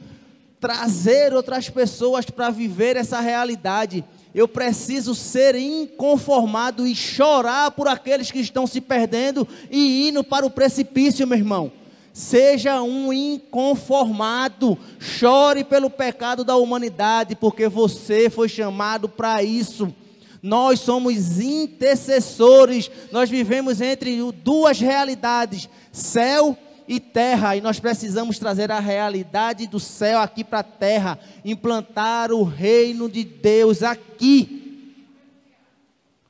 trazer 0.60 1.34
outras 1.34 1.70
pessoas 1.70 2.26
para 2.30 2.52
viver 2.52 2.96
essa 2.96 3.20
realidade. 3.20 4.06
Eu 4.34 4.48
preciso 4.48 5.14
ser 5.14 5.56
inconformado 5.56 6.88
e 6.88 6.96
chorar 6.96 7.72
por 7.72 7.88
aqueles 7.88 8.32
que 8.32 8.40
estão 8.40 8.66
se 8.66 8.80
perdendo 8.80 9.48
e 9.70 10.08
indo 10.08 10.24
para 10.24 10.46
o 10.46 10.50
precipício, 10.50 11.28
meu 11.28 11.38
irmão. 11.38 11.72
Seja 12.14 12.82
um 12.82 13.12
inconformado, 13.12 14.78
chore 15.00 15.64
pelo 15.64 15.90
pecado 15.90 16.44
da 16.44 16.56
humanidade, 16.56 17.36
porque 17.36 17.68
você 17.68 18.30
foi 18.30 18.50
chamado 18.50 19.08
para 19.08 19.44
isso. 19.44 19.94
Nós 20.42 20.80
somos 20.80 21.40
intercessores, 21.40 22.90
nós 23.12 23.30
vivemos 23.30 23.80
entre 23.80 24.20
duas 24.44 24.80
realidades, 24.80 25.70
céu 25.92 26.58
e 26.58 26.71
terra, 27.00 27.56
e 27.56 27.62
nós 27.62 27.80
precisamos 27.80 28.38
trazer 28.38 28.72
a 28.72 28.80
realidade 28.80 29.68
do 29.68 29.80
céu 29.80 30.20
aqui 30.20 30.44
para 30.44 30.60
a 30.60 30.64
terra, 30.64 31.20
implantar 31.46 32.32
o 32.32 32.44
reino 32.44 33.10
de 33.10 33.24
Deus 33.24 33.84
aqui. 33.84 34.60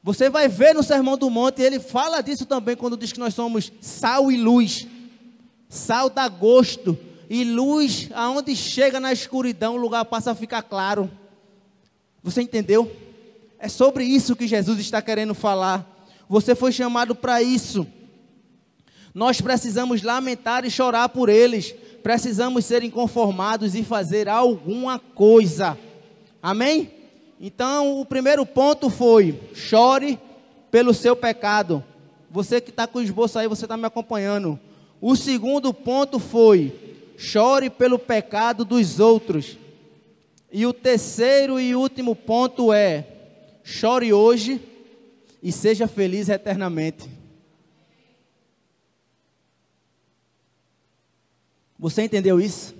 Você 0.03 0.29
vai 0.29 0.47
ver 0.47 0.73
no 0.73 0.83
Sermão 0.83 1.17
do 1.17 1.29
Monte, 1.29 1.61
ele 1.61 1.79
fala 1.79 2.21
disso 2.21 2.45
também 2.45 2.75
quando 2.75 2.97
diz 2.97 3.11
que 3.11 3.19
nós 3.19 3.33
somos 3.33 3.71
sal 3.79 4.31
e 4.31 4.37
luz. 4.37 4.87
Sal 5.69 6.09
dá 6.09 6.27
gosto 6.27 6.97
e 7.29 7.43
luz, 7.43 8.09
aonde 8.13 8.55
chega 8.55 8.99
na 8.99 9.13
escuridão, 9.13 9.75
o 9.75 9.79
lugar 9.79 10.03
passa 10.05 10.31
a 10.31 10.35
ficar 10.35 10.63
claro. 10.63 11.09
Você 12.23 12.41
entendeu? 12.41 12.91
É 13.57 13.69
sobre 13.69 14.03
isso 14.03 14.35
que 14.35 14.47
Jesus 14.47 14.79
está 14.79 15.01
querendo 15.01 15.33
falar. 15.33 15.87
Você 16.27 16.55
foi 16.55 16.71
chamado 16.71 17.15
para 17.15 17.41
isso. 17.41 17.85
Nós 19.13 19.41
precisamos 19.41 20.01
lamentar 20.01 20.65
e 20.65 20.71
chorar 20.71 21.09
por 21.09 21.29
eles. 21.29 21.73
Precisamos 22.01 22.65
ser 22.65 22.83
inconformados 22.83 23.75
e 23.75 23.83
fazer 23.83 24.27
alguma 24.29 24.97
coisa. 24.97 25.77
Amém? 26.41 26.91
Então, 27.39 27.99
o 27.99 28.05
primeiro 28.05 28.45
ponto 28.45 28.89
foi: 28.89 29.39
chore 29.53 30.17
pelo 30.69 30.93
seu 30.93 31.15
pecado. 31.15 31.83
Você 32.29 32.61
que 32.61 32.69
está 32.69 32.87
com 32.87 32.99
o 32.99 33.01
esboço 33.01 33.37
aí, 33.37 33.47
você 33.47 33.65
está 33.65 33.75
me 33.75 33.85
acompanhando. 33.85 34.59
O 35.01 35.15
segundo 35.15 35.73
ponto 35.73 36.17
foi: 36.17 36.73
chore 37.17 37.69
pelo 37.69 37.99
pecado 37.99 38.63
dos 38.63 38.99
outros. 38.99 39.57
E 40.51 40.65
o 40.65 40.73
terceiro 40.73 41.59
e 41.59 41.75
último 41.75 42.15
ponto 42.15 42.71
é: 42.71 43.05
chore 43.63 44.13
hoje 44.13 44.61
e 45.43 45.51
seja 45.51 45.87
feliz 45.87 46.29
eternamente. 46.29 47.20
Você 51.81 52.03
entendeu 52.03 52.39
isso? 52.39 52.75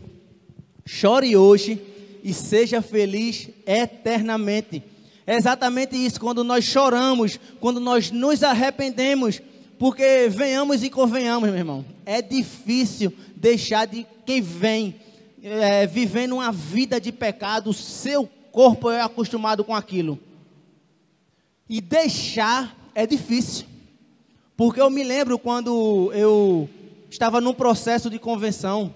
Chore 0.86 1.36
hoje 1.36 1.82
e 2.24 2.36
seja 2.36 2.84
feliz 2.84 3.50
eternamente. 3.66 4.84
É 5.26 5.36
exatamente 5.36 5.96
isso, 5.96 6.20
quando 6.20 6.44
nós 6.44 6.64
choramos, 6.64 7.40
quando 7.60 7.80
nós 7.80 8.12
nos 8.12 8.44
arrependemos, 8.44 9.42
porque 9.80 10.30
venhamos 10.30 10.84
e 10.84 10.90
convenhamos, 10.92 11.50
meu 11.50 11.58
irmão, 11.58 11.84
é 12.06 12.22
difícil 12.22 13.12
deixar 13.36 13.88
de 13.88 14.06
quem 14.24 14.40
vem 14.40 14.96
é, 15.42 15.88
vivendo 15.88 16.34
uma 16.34 16.52
vida 16.52 17.02
de 17.02 17.12
pecado, 17.12 17.74
seu 17.74 18.30
corpo 18.52 18.92
é 18.92 19.02
acostumado 19.02 19.64
com 19.64 19.74
aquilo. 19.74 20.20
E 21.68 21.82
deixar 21.82 22.78
é 22.94 23.08
difícil. 23.08 23.66
Porque 24.56 24.80
eu 24.80 24.92
me 24.92 25.04
lembro 25.04 25.40
quando 25.40 26.12
eu 26.14 26.70
estava 27.12 27.42
num 27.42 27.54
processo 27.54 28.10
de 28.10 28.18
convenção, 28.18 28.96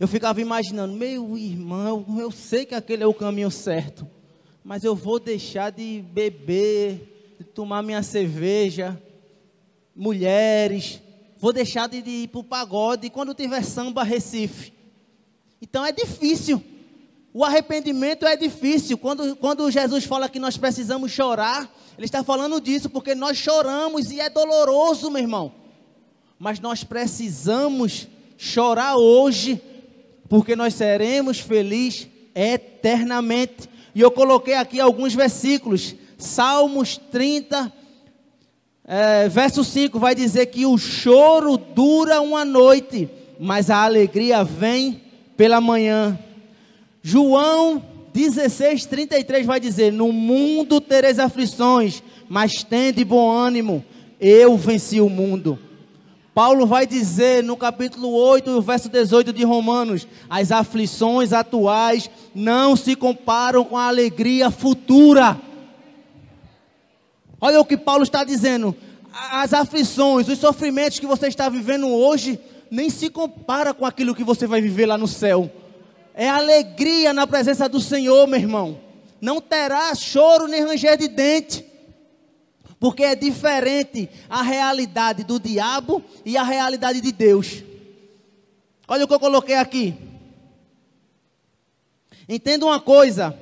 eu 0.00 0.08
ficava 0.08 0.40
imaginando, 0.40 0.94
meu 0.94 1.36
irmão, 1.36 2.04
eu 2.18 2.30
sei 2.30 2.64
que 2.64 2.74
aquele 2.74 3.02
é 3.02 3.06
o 3.06 3.14
caminho 3.14 3.50
certo, 3.50 4.08
mas 4.64 4.82
eu 4.82 4.96
vou 4.96 5.20
deixar 5.20 5.70
de 5.70 6.02
beber, 6.10 7.36
de 7.38 7.44
tomar 7.44 7.82
minha 7.82 8.02
cerveja, 8.02 9.00
mulheres, 9.94 11.00
vou 11.38 11.52
deixar 11.52 11.86
de, 11.86 11.98
ir 11.98 12.28
para 12.28 12.40
o 12.40 12.44
pagode 12.44 13.10
quando 13.10 13.34
tiver 13.34 13.62
samba 13.62 14.02
Recife. 14.02 14.72
Então 15.60 15.84
é 15.84 15.92
difícil. 15.92 16.62
O 17.32 17.44
arrependimento 17.44 18.26
é 18.26 18.36
difícil. 18.36 18.96
Quando, 18.96 19.36
quando 19.36 19.70
Jesus 19.70 20.04
fala 20.04 20.28
que 20.28 20.38
nós 20.38 20.56
precisamos 20.56 21.12
chorar, 21.12 21.70
Ele 21.96 22.06
está 22.06 22.24
falando 22.24 22.58
disso, 22.60 22.88
porque 22.88 23.14
nós 23.14 23.36
choramos 23.36 24.10
e 24.10 24.18
é 24.18 24.30
doloroso, 24.30 25.10
meu 25.10 25.20
irmão. 25.20 25.65
Mas 26.38 26.60
nós 26.60 26.84
precisamos 26.84 28.08
chorar 28.36 28.96
hoje, 28.96 29.60
porque 30.28 30.54
nós 30.54 30.74
seremos 30.74 31.40
felizes 31.40 32.08
eternamente. 32.34 33.68
E 33.94 34.00
eu 34.00 34.10
coloquei 34.10 34.54
aqui 34.54 34.78
alguns 34.78 35.14
versículos. 35.14 35.94
Salmos 36.18 36.98
30, 37.10 37.72
é, 38.84 39.28
verso 39.28 39.64
5 39.64 39.98
vai 39.98 40.14
dizer 40.14 40.46
que 40.46 40.66
o 40.66 40.76
choro 40.76 41.56
dura 41.56 42.20
uma 42.20 42.44
noite, 42.44 43.08
mas 43.40 43.70
a 43.70 43.82
alegria 43.82 44.44
vem 44.44 45.00
pela 45.36 45.60
manhã. 45.60 46.18
João 47.02 47.82
16, 48.12 48.86
33 48.86 49.46
vai 49.46 49.60
dizer: 49.60 49.92
No 49.92 50.12
mundo 50.12 50.80
tereis 50.80 51.18
aflições, 51.18 52.02
mas 52.28 52.62
tende 52.62 53.04
bom 53.04 53.30
ânimo, 53.30 53.84
eu 54.20 54.56
venci 54.56 55.00
o 55.00 55.08
mundo. 55.08 55.58
Paulo 56.36 56.66
vai 56.66 56.86
dizer 56.86 57.42
no 57.42 57.56
capítulo 57.56 58.12
8, 58.12 58.60
verso 58.60 58.90
18 58.90 59.32
de 59.32 59.42
Romanos: 59.42 60.06
As 60.28 60.52
aflições 60.52 61.32
atuais 61.32 62.10
não 62.34 62.76
se 62.76 62.94
comparam 62.94 63.64
com 63.64 63.78
a 63.78 63.88
alegria 63.88 64.50
futura. 64.50 65.40
Olha 67.40 67.58
o 67.58 67.64
que 67.64 67.78
Paulo 67.78 68.02
está 68.02 68.22
dizendo. 68.22 68.76
As 69.32 69.54
aflições, 69.54 70.28
os 70.28 70.38
sofrimentos 70.38 70.98
que 70.98 71.06
você 71.06 71.26
está 71.26 71.48
vivendo 71.48 71.88
hoje, 71.88 72.38
nem 72.70 72.90
se 72.90 73.08
compara 73.08 73.72
com 73.72 73.86
aquilo 73.86 74.14
que 74.14 74.22
você 74.22 74.46
vai 74.46 74.60
viver 74.60 74.84
lá 74.84 74.98
no 74.98 75.08
céu. 75.08 75.50
É 76.12 76.28
alegria 76.28 77.14
na 77.14 77.26
presença 77.26 77.66
do 77.66 77.80
Senhor, 77.80 78.26
meu 78.26 78.38
irmão. 78.38 78.78
Não 79.22 79.40
terá 79.40 79.94
choro 79.94 80.46
nem 80.46 80.66
ranger 80.66 80.98
de 80.98 81.08
dente. 81.08 81.65
Porque 82.78 83.02
é 83.02 83.14
diferente 83.14 84.08
a 84.28 84.42
realidade 84.42 85.24
do 85.24 85.40
diabo 85.40 86.02
e 86.24 86.36
a 86.36 86.42
realidade 86.42 87.00
de 87.00 87.10
Deus. 87.10 87.62
Olha 88.86 89.04
o 89.04 89.08
que 89.08 89.14
eu 89.14 89.20
coloquei 89.20 89.56
aqui. 89.56 89.94
Entenda 92.28 92.66
uma 92.66 92.80
coisa: 92.80 93.36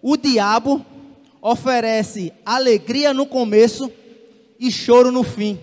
o 0.00 0.16
diabo 0.16 0.84
oferece 1.42 2.32
alegria 2.44 3.12
no 3.12 3.26
começo 3.26 3.90
e 4.58 4.70
choro 4.70 5.10
no 5.10 5.22
fim. 5.22 5.58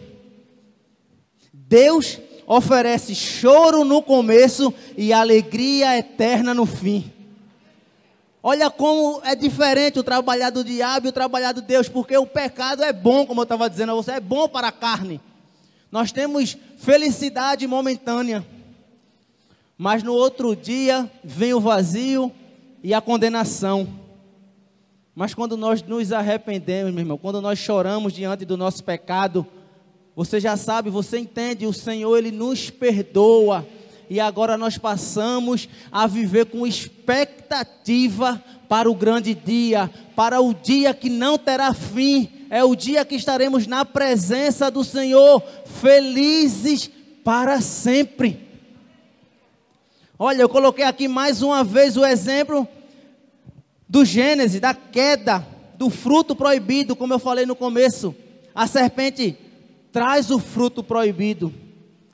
Deus 1.51 2.20
oferece 2.45 3.13
choro 3.13 3.84
no 3.84 4.01
começo 4.01 4.74
e 4.97 5.11
alegria 5.11 5.97
eterna 5.97 6.53
no 6.53 6.65
fim. 6.65 7.11
Olha 8.49 8.69
como 8.69 9.19
é 9.25 9.35
diferente 9.35 9.99
o 9.99 10.03
trabalhar 10.03 10.51
do 10.51 10.63
diabo 10.63 11.05
e 11.05 11.09
o 11.09 11.11
trabalhar 11.11 11.51
de 11.51 11.59
Deus, 11.59 11.89
porque 11.89 12.17
o 12.17 12.25
pecado 12.25 12.81
é 12.81 12.93
bom, 12.93 13.25
como 13.25 13.41
eu 13.41 13.43
estava 13.43 13.69
dizendo 13.69 13.91
a 13.91 13.95
você, 13.95 14.11
é 14.11 14.19
bom 14.21 14.47
para 14.47 14.69
a 14.69 14.71
carne. 14.71 15.19
Nós 15.91 16.13
temos 16.13 16.55
felicidade 16.77 17.67
momentânea, 17.67 18.47
mas 19.77 20.01
no 20.01 20.13
outro 20.13 20.55
dia 20.55 21.11
vem 21.25 21.53
o 21.53 21.59
vazio 21.59 22.31
e 22.81 22.93
a 22.93 23.01
condenação. 23.01 23.85
Mas 25.13 25.33
quando 25.33 25.57
nós 25.57 25.83
nos 25.83 26.13
arrependemos, 26.13 26.93
meu 26.93 27.01
irmão, 27.01 27.17
quando 27.17 27.41
nós 27.41 27.59
choramos 27.59 28.13
diante 28.13 28.45
do 28.45 28.55
nosso 28.55 28.81
pecado, 28.81 29.45
você 30.15 30.39
já 30.39 30.55
sabe, 30.55 30.89
você 30.89 31.17
entende, 31.17 31.67
o 31.67 31.73
Senhor 31.73 32.17
ele 32.17 32.31
nos 32.31 32.69
perdoa. 32.69 33.67
E 34.10 34.20
agora 34.20 34.58
nós 34.58 34.78
passamos 34.78 35.68
a 35.91 36.08
viver 36.08 36.45
com 36.45 36.66
expectativa 36.66 38.41
para 38.70 38.89
o 38.89 38.95
grande 38.95 39.34
dia, 39.34 39.89
para 40.16 40.41
o 40.41 40.53
dia 40.53 40.93
que 40.93 41.10
não 41.10 41.38
terá 41.38 41.74
fim. 41.74 42.30
É 42.49 42.64
o 42.64 42.76
dia 42.76 43.03
que 43.03 43.16
estaremos 43.16 43.68
na 43.68 43.84
presença 43.84 44.72
do 44.72 44.84
Senhor, 44.84 45.43
felizes 45.66 46.89
para 47.24 47.60
sempre. 47.60 48.47
Olha, 50.18 50.41
eu 50.41 50.49
coloquei 50.49 50.86
aqui 50.86 51.08
mais 51.08 51.41
uma 51.41 51.64
vez 51.64 51.97
o 51.97 52.05
exemplo 52.05 52.68
do 53.88 54.03
Gênesis, 54.03 54.60
da 54.60 54.74
queda, 54.74 55.45
do 55.78 55.89
fruto 55.89 56.36
proibido, 56.36 56.95
como 56.95 57.14
eu 57.14 57.20
falei 57.20 57.45
no 57.45 57.55
começo. 57.55 58.16
A 58.55 58.66
serpente 58.66 59.38
traz 59.91 60.32
o 60.32 60.39
fruto 60.39 60.84
proibido. 60.84 61.53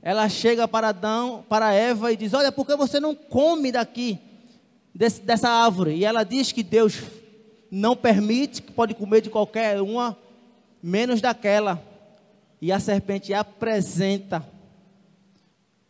Ela 0.06 0.28
chega 0.28 0.68
para 0.68 0.90
Adão, 0.90 1.46
para 1.48 1.74
Eva 1.74 2.12
e 2.12 2.18
diz: 2.18 2.34
Olha, 2.34 2.52
por 2.52 2.68
que 2.68 2.76
você 2.76 3.00
não 3.00 3.16
come 3.16 3.72
daqui, 3.72 4.20
desse, 4.94 5.22
dessa 5.22 5.50
árvore? 5.50 5.96
E 5.96 6.04
ela 6.04 6.26
diz 6.26 6.52
que 6.52 6.62
Deus 6.62 7.02
não 7.72 7.96
permite, 7.96 8.62
que 8.62 8.72
pode 8.74 8.94
comer 8.94 9.22
de 9.22 9.30
qualquer 9.30 9.82
uma, 9.82 10.18
menos 10.82 11.22
daquela. 11.22 11.82
E 12.62 12.70
a 12.70 12.82
serpente 12.82 13.34
apresenta. 13.34 14.46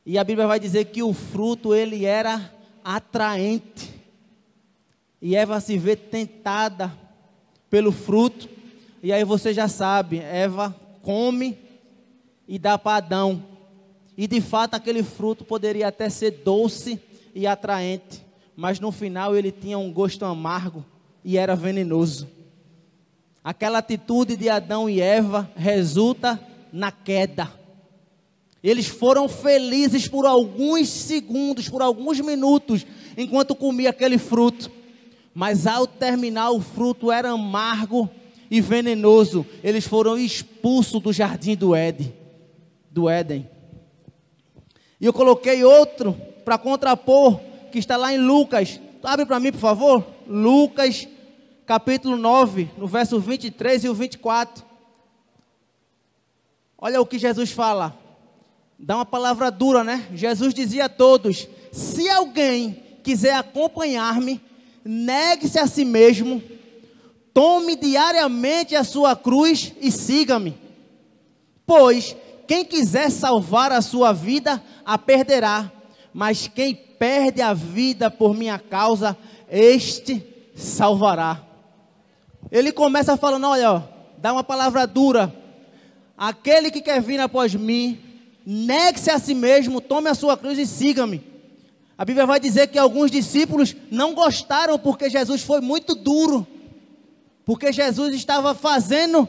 E 0.05 0.19
a 0.19 0.23
Bíblia 0.23 0.45
vai 0.45 0.59
dizer 0.59 0.85
que 0.85 1.01
o 1.01 1.11
fruto 1.11 1.73
ele 1.73 2.05
era 2.05 2.53
atraente. 2.83 3.91
E 5.19 5.35
Eva 5.35 5.59
se 5.59 5.75
vê 5.75 5.95
tentada 5.95 6.93
pelo 7.67 7.91
fruto. 7.91 8.47
E 9.01 9.11
aí 9.11 9.23
você 9.23 9.55
já 9.55 9.67
sabe, 9.67 10.19
Eva 10.19 10.75
come 11.01 11.57
e 12.47 12.59
dá 12.59 12.77
para 12.77 12.97
Adão. 12.97 13.52
E 14.17 14.27
de 14.27 14.39
fato 14.41 14.75
aquele 14.75 15.03
fruto 15.03 15.43
poderia 15.43 15.87
até 15.87 16.09
ser 16.09 16.31
doce 16.43 16.99
e 17.33 17.47
atraente, 17.47 18.23
mas 18.55 18.79
no 18.79 18.91
final 18.91 19.35
ele 19.35 19.51
tinha 19.51 19.77
um 19.77 19.91
gosto 19.91 20.23
amargo 20.23 20.85
e 21.23 21.37
era 21.37 21.55
venenoso. 21.55 22.27
Aquela 23.43 23.79
atitude 23.79 24.37
de 24.37 24.49
Adão 24.49 24.89
e 24.89 25.01
Eva 25.01 25.49
resulta 25.55 26.39
na 26.71 26.91
queda. 26.91 27.51
Eles 28.63 28.87
foram 28.87 29.27
felizes 29.27 30.07
por 30.07 30.25
alguns 30.25 30.87
segundos, 30.87 31.67
por 31.67 31.81
alguns 31.81 32.19
minutos, 32.21 32.85
enquanto 33.17 33.53
comia 33.53 33.89
aquele 33.89 34.17
fruto. 34.17 34.71
Mas 35.33 35.67
ao 35.67 35.85
terminar, 35.85 36.51
o 36.51 36.61
fruto 36.61 37.11
era 37.11 37.31
amargo 37.31 38.09
e 38.49 38.61
venenoso. 38.61 39.45
Eles 39.61 39.85
foram 39.85 40.17
expulsos 40.17 41.01
do 41.01 41.11
jardim 41.11 41.55
do 41.55 41.75
Éden. 41.75 42.13
Do 42.89 43.09
Éden. 43.09 43.49
E 44.99 45.05
eu 45.05 45.13
coloquei 45.13 45.63
outro 45.63 46.13
para 46.43 46.57
contrapor, 46.57 47.39
que 47.71 47.79
está 47.79 47.97
lá 47.97 48.13
em 48.13 48.17
Lucas. 48.17 48.79
Abre 49.01 49.25
para 49.25 49.39
mim, 49.39 49.51
por 49.51 49.59
favor. 49.59 50.05
Lucas, 50.27 51.07
capítulo 51.65 52.17
9, 52.17 52.69
no 52.77 52.87
verso 52.87 53.19
23 53.19 53.85
e 53.85 53.89
o 53.89 53.93
24. 53.93 54.63
Olha 56.77 57.01
o 57.01 57.05
que 57.05 57.17
Jesus 57.17 57.51
fala. 57.51 57.97
Dá 58.77 58.95
uma 58.95 59.05
palavra 59.05 59.49
dura, 59.49 59.83
né? 59.83 60.07
Jesus 60.13 60.53
dizia 60.53 60.85
a 60.85 60.89
todos: 60.89 61.47
Se 61.71 62.09
alguém 62.09 62.83
quiser 63.03 63.35
acompanhar-me, 63.35 64.41
negue-se 64.83 65.57
a 65.57 65.67
si 65.67 65.85
mesmo, 65.85 66.41
tome 67.33 67.75
diariamente 67.75 68.75
a 68.75 68.83
sua 68.83 69.15
cruz 69.15 69.73
e 69.79 69.91
siga-me. 69.91 70.57
Pois 71.65 72.15
quem 72.47 72.65
quiser 72.65 73.09
salvar 73.09 73.71
a 73.71 73.81
sua 73.81 74.11
vida, 74.13 74.61
a 74.85 74.97
perderá, 74.97 75.71
mas 76.13 76.47
quem 76.47 76.75
perde 76.75 77.41
a 77.41 77.53
vida 77.53 78.09
por 78.09 78.35
minha 78.35 78.59
causa, 78.59 79.17
este 79.49 80.25
salvará. 80.55 81.41
Ele 82.51 82.71
começa 82.71 83.17
falando: 83.17 83.47
olha, 83.47 83.71
ó, 83.71 83.81
dá 84.17 84.31
uma 84.31 84.43
palavra 84.43 84.85
dura. 84.85 85.33
Aquele 86.17 86.69
que 86.69 86.81
quer 86.81 87.01
vir 87.01 87.19
após 87.19 87.55
mim, 87.55 87.99
negue-se 88.45 89.09
a 89.09 89.17
si 89.17 89.33
mesmo, 89.33 89.81
tome 89.81 90.09
a 90.09 90.15
sua 90.15 90.37
cruz 90.37 90.57
e 90.59 90.65
siga-me. 90.65 91.23
A 91.97 92.05
Bíblia 92.05 92.25
vai 92.25 92.39
dizer 92.39 92.67
que 92.67 92.77
alguns 92.77 93.11
discípulos 93.11 93.75
não 93.89 94.13
gostaram 94.13 94.77
porque 94.77 95.09
Jesus 95.09 95.41
foi 95.41 95.61
muito 95.61 95.95
duro. 95.95 96.45
Porque 97.45 97.71
Jesus 97.71 98.15
estava 98.15 98.55
fazendo, 98.55 99.27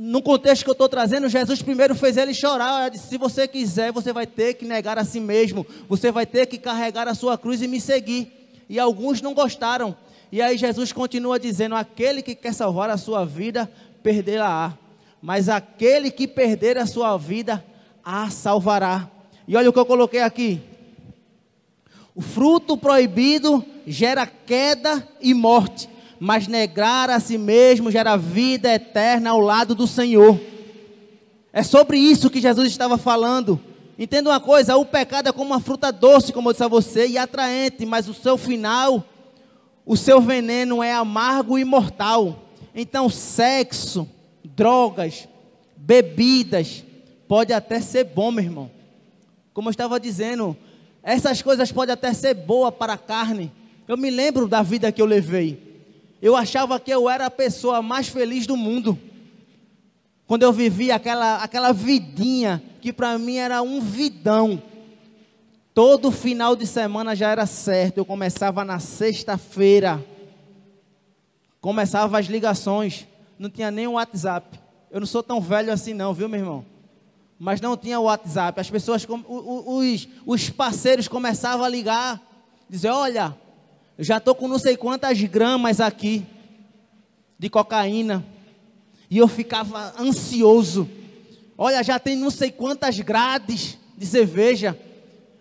no 0.00 0.22
contexto 0.22 0.62
que 0.62 0.70
eu 0.70 0.74
estou 0.74 0.88
trazendo, 0.88 1.28
Jesus 1.28 1.60
primeiro 1.60 1.92
fez 1.92 2.16
ele 2.16 2.32
chorar. 2.32 2.88
Disse, 2.88 3.08
Se 3.08 3.18
você 3.18 3.48
quiser, 3.48 3.90
você 3.90 4.12
vai 4.12 4.28
ter 4.28 4.54
que 4.54 4.64
negar 4.64 4.96
a 4.96 5.04
si 5.04 5.18
mesmo. 5.18 5.66
Você 5.88 6.12
vai 6.12 6.24
ter 6.24 6.46
que 6.46 6.56
carregar 6.56 7.08
a 7.08 7.16
sua 7.16 7.36
cruz 7.36 7.60
e 7.62 7.66
me 7.66 7.80
seguir. 7.80 8.32
E 8.68 8.78
alguns 8.78 9.20
não 9.20 9.34
gostaram. 9.34 9.96
E 10.30 10.40
aí 10.40 10.56
Jesus 10.56 10.92
continua 10.92 11.36
dizendo: 11.36 11.74
Aquele 11.74 12.22
que 12.22 12.36
quer 12.36 12.54
salvar 12.54 12.90
a 12.90 12.96
sua 12.96 13.24
vida, 13.24 13.68
perderá. 14.00 14.78
Mas 15.20 15.48
aquele 15.48 16.12
que 16.12 16.28
perder 16.28 16.78
a 16.78 16.86
sua 16.86 17.16
vida, 17.16 17.64
a 18.04 18.30
salvará. 18.30 19.10
E 19.48 19.56
olha 19.56 19.68
o 19.68 19.72
que 19.72 19.80
eu 19.80 19.86
coloquei 19.86 20.20
aqui. 20.20 20.60
O 22.14 22.20
fruto 22.20 22.76
proibido 22.76 23.64
gera 23.84 24.26
queda 24.26 25.06
e 25.20 25.34
morte, 25.34 25.88
mas 26.20 26.46
negar 26.46 27.10
a 27.10 27.20
si 27.20 27.38
mesmo 27.38 27.90
gera 27.90 28.16
vida 28.16 28.72
eterna 28.72 29.30
ao 29.30 29.40
lado 29.40 29.74
do 29.74 29.86
Senhor. 29.86 30.38
É 31.52 31.62
sobre 31.62 31.98
isso 31.98 32.30
que 32.30 32.40
Jesus 32.40 32.68
estava 32.68 32.98
falando. 32.98 33.60
Entenda 33.98 34.30
uma 34.30 34.40
coisa: 34.40 34.76
o 34.76 34.84
pecado 34.84 35.28
é 35.28 35.32
como 35.32 35.50
uma 35.50 35.60
fruta 35.60 35.90
doce, 35.90 36.32
como 36.32 36.48
eu 36.48 36.52
disse 36.52 36.64
a 36.64 36.68
você, 36.68 37.06
e 37.06 37.18
atraente, 37.18 37.84
mas 37.84 38.08
o 38.08 38.14
seu 38.14 38.36
final, 38.36 39.04
o 39.84 39.96
seu 39.96 40.20
veneno 40.20 40.82
é 40.82 40.92
amargo 40.92 41.58
e 41.58 41.64
mortal. 41.64 42.44
Então, 42.74 43.08
sexo, 43.08 44.08
drogas, 44.44 45.28
bebidas, 45.76 46.84
pode 47.26 47.52
até 47.52 47.80
ser 47.80 48.04
bom, 48.04 48.30
meu 48.30 48.44
irmão. 48.44 48.70
Como 49.52 49.68
eu 49.68 49.72
estava 49.72 49.98
dizendo, 49.98 50.56
essas 51.02 51.42
coisas 51.42 51.72
podem 51.72 51.92
até 51.92 52.12
ser 52.12 52.34
boas 52.34 52.72
para 52.74 52.92
a 52.92 52.98
carne. 52.98 53.50
Eu 53.88 53.96
me 53.96 54.10
lembro 54.10 54.46
da 54.46 54.62
vida 54.62 54.92
que 54.92 55.02
eu 55.02 55.06
levei. 55.06 55.67
Eu 56.20 56.34
achava 56.34 56.80
que 56.80 56.90
eu 56.90 57.08
era 57.08 57.26
a 57.26 57.30
pessoa 57.30 57.80
mais 57.80 58.08
feliz 58.08 58.46
do 58.46 58.56
mundo. 58.56 58.98
Quando 60.26 60.42
eu 60.42 60.52
vivia 60.52 60.96
aquela, 60.96 61.36
aquela 61.36 61.72
vidinha 61.72 62.62
que 62.80 62.92
para 62.92 63.18
mim 63.18 63.36
era 63.36 63.62
um 63.62 63.80
vidão. 63.80 64.62
Todo 65.72 66.10
final 66.10 66.56
de 66.56 66.66
semana 66.66 67.14
já 67.14 67.30
era 67.30 67.46
certo. 67.46 67.98
Eu 67.98 68.04
começava 68.04 68.64
na 68.64 68.78
sexta-feira. 68.78 70.04
Começava 71.60 72.18
as 72.18 72.26
ligações. 72.26 73.06
Não 73.38 73.48
tinha 73.48 73.70
nem 73.70 73.86
o 73.86 73.92
WhatsApp. 73.92 74.60
Eu 74.90 75.00
não 75.00 75.06
sou 75.06 75.22
tão 75.22 75.40
velho 75.40 75.72
assim, 75.72 75.94
não, 75.94 76.12
viu, 76.12 76.28
meu 76.28 76.40
irmão? 76.40 76.64
Mas 77.38 77.60
não 77.60 77.76
tinha 77.76 78.00
o 78.00 78.04
WhatsApp. 78.04 78.60
As 78.60 78.68
pessoas, 78.68 79.06
os, 79.08 80.08
os 80.26 80.50
parceiros 80.50 81.06
começavam 81.06 81.64
a 81.64 81.68
ligar. 81.68 82.20
Dizer: 82.68 82.90
Olha, 82.90 83.36
eu 83.98 84.04
já 84.04 84.18
estou 84.18 84.32
com 84.32 84.46
não 84.46 84.60
sei 84.60 84.76
quantas 84.76 85.20
gramas 85.20 85.80
aqui 85.80 86.24
de 87.36 87.50
cocaína. 87.50 88.24
E 89.10 89.18
eu 89.18 89.26
ficava 89.26 89.92
ansioso. 89.98 90.88
Olha, 91.56 91.82
já 91.82 91.98
tem 91.98 92.14
não 92.14 92.30
sei 92.30 92.52
quantas 92.52 93.00
grades 93.00 93.76
de 93.96 94.06
cerveja. 94.06 94.78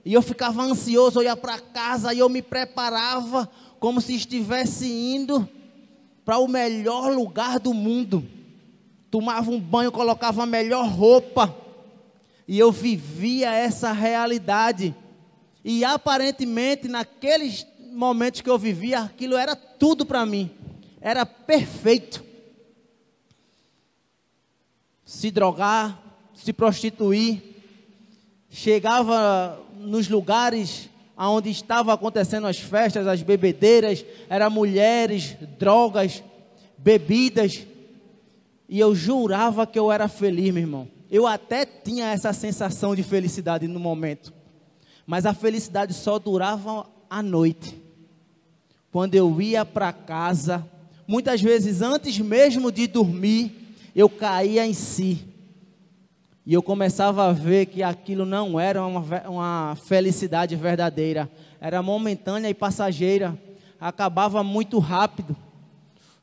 E 0.03 0.11
eu 0.11 0.23
ficava 0.23 0.63
ansioso, 0.63 1.19
eu 1.19 1.25
ia 1.25 1.35
para 1.35 1.59
casa 1.59 2.15
e 2.15 2.19
eu 2.19 2.27
me 2.29 2.41
preparava 2.41 3.47
como 3.79 4.01
se 4.01 4.15
estivesse 4.15 4.87
indo 4.87 5.47
para 6.25 6.39
o 6.39 6.47
melhor 6.47 7.13
lugar 7.13 7.59
do 7.59 7.75
mundo. 7.75 8.25
Tomava 9.11 9.51
um 9.51 9.59
banho, 9.59 9.91
colocava 9.91 10.41
a 10.41 10.47
melhor 10.47 10.87
roupa. 10.87 11.55
E 12.47 12.57
eu 12.57 12.71
vivia 12.71 13.51
essa 13.53 13.91
realidade. 13.91 14.95
E 15.63 15.85
aparentemente, 15.85 16.87
naqueles 16.87 17.67
momentos 17.97 18.41
que 18.41 18.49
eu 18.49 18.59
vivia, 18.59 18.99
aquilo 18.99 19.35
era 19.35 19.55
tudo 19.55 20.05
para 20.05 20.23
mim. 20.25 20.51
Era 21.01 21.25
perfeito. 21.25 22.23
Se 25.03 25.31
drogar, 25.31 25.99
se 26.35 26.53
prostituir, 26.53 27.41
chegava 28.49 29.59
nos 29.79 30.07
lugares 30.07 30.89
onde 31.17 31.49
estavam 31.49 31.91
acontecendo 31.91 32.45
as 32.45 32.59
festas, 32.59 33.07
as 33.07 33.23
bebedeiras, 33.23 34.05
eram 34.29 34.51
mulheres, 34.51 35.35
drogas, 35.57 36.23
bebidas, 36.77 37.65
e 38.69 38.79
eu 38.79 38.93
jurava 38.93 39.65
que 39.65 39.79
eu 39.79 39.91
era 39.91 40.07
feliz, 40.07 40.53
meu 40.53 40.61
irmão. 40.61 40.87
Eu 41.09 41.25
até 41.25 41.65
tinha 41.65 42.11
essa 42.11 42.31
sensação 42.33 42.95
de 42.95 43.01
felicidade 43.01 43.67
no 43.67 43.79
momento, 43.79 44.31
mas 45.07 45.25
a 45.25 45.33
felicidade 45.33 45.93
só 45.93 46.19
durava 46.19 46.85
à 47.09 47.23
noite. 47.23 47.86
Quando 48.97 49.13
eu 49.13 49.39
ia 49.39 49.63
para 49.63 49.93
casa, 49.93 50.67
muitas 51.07 51.39
vezes 51.39 51.83
antes 51.83 52.17
mesmo 52.17 52.71
de 52.71 52.87
dormir, 52.87 53.75
eu 53.93 54.09
caía 54.09 54.65
em 54.65 54.73
si. 54.73 55.23
E 56.43 56.51
eu 56.51 56.63
começava 56.63 57.27
a 57.27 57.31
ver 57.31 57.67
que 57.67 57.83
aquilo 57.83 58.25
não 58.25 58.59
era 58.59 58.83
uma, 58.83 59.29
uma 59.29 59.77
felicidade 59.85 60.55
verdadeira, 60.55 61.31
era 61.61 61.79
momentânea 61.83 62.49
e 62.49 62.55
passageira, 62.55 63.39
acabava 63.79 64.43
muito 64.43 64.79
rápido. 64.79 65.37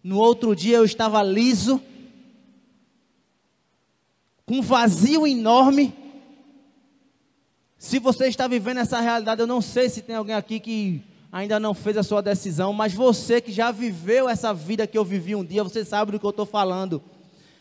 No 0.02 0.18
outro 0.18 0.52
dia 0.56 0.78
eu 0.78 0.84
estava 0.84 1.22
liso, 1.22 1.80
com 4.44 4.56
um 4.56 4.62
vazio 4.62 5.28
enorme. 5.28 5.94
Se 7.78 8.00
você 8.00 8.26
está 8.26 8.48
vivendo 8.48 8.78
essa 8.78 8.98
realidade, 8.98 9.40
eu 9.40 9.46
não 9.46 9.60
sei 9.60 9.88
se 9.88 10.02
tem 10.02 10.16
alguém 10.16 10.34
aqui 10.34 10.58
que 10.58 11.13
ainda 11.34 11.58
não 11.58 11.74
fez 11.74 11.96
a 11.96 12.04
sua 12.04 12.22
decisão, 12.22 12.72
mas 12.72 12.94
você 12.94 13.40
que 13.40 13.50
já 13.50 13.72
viveu 13.72 14.28
essa 14.28 14.54
vida 14.54 14.86
que 14.86 14.96
eu 14.96 15.04
vivi 15.04 15.34
um 15.34 15.44
dia, 15.44 15.64
você 15.64 15.84
sabe 15.84 16.12
do 16.12 16.20
que 16.20 16.24
eu 16.24 16.30
estou 16.30 16.46
falando. 16.46 17.02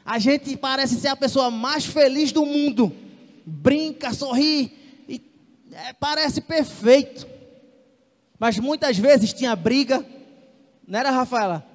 A 0.05 0.19
gente 0.19 0.55
parece 0.55 0.93
ser 0.95 1.07
a 1.07 1.15
pessoa 1.15 1.49
mais 1.49 1.83
feliz 1.83 2.31
do 2.31 2.45
mundo. 2.45 2.95
Brinca, 3.43 4.13
sorri, 4.13 4.71
e 5.09 5.19
é, 5.71 5.91
parece 5.91 6.39
perfeito. 6.39 7.25
Mas 8.37 8.59
muitas 8.59 8.95
vezes 8.95 9.33
tinha 9.33 9.55
briga, 9.55 10.05
não 10.87 10.99
era, 10.99 11.09
Rafaela? 11.09 11.65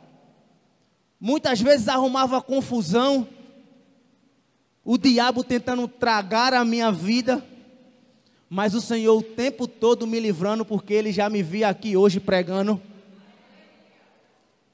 Muitas 1.19 1.61
vezes 1.61 1.89
arrumava 1.89 2.41
confusão. 2.41 3.27
O 4.85 4.97
diabo 4.97 5.43
tentando 5.43 5.89
tragar 5.89 6.55
a 6.55 6.65
minha 6.65 6.93
vida. 6.93 7.45
Mas 8.49 8.75
o 8.75 8.81
Senhor 8.81 9.17
o 9.17 9.23
tempo 9.23 9.69
todo 9.69 10.07
me 10.07 10.19
livrando, 10.19 10.65
porque 10.65 10.95
Ele 10.95 11.13
já 11.13 11.29
me 11.29 11.43
via 11.43 11.69
aqui 11.69 11.97
hoje 11.97 12.19
pregando. 12.19 12.81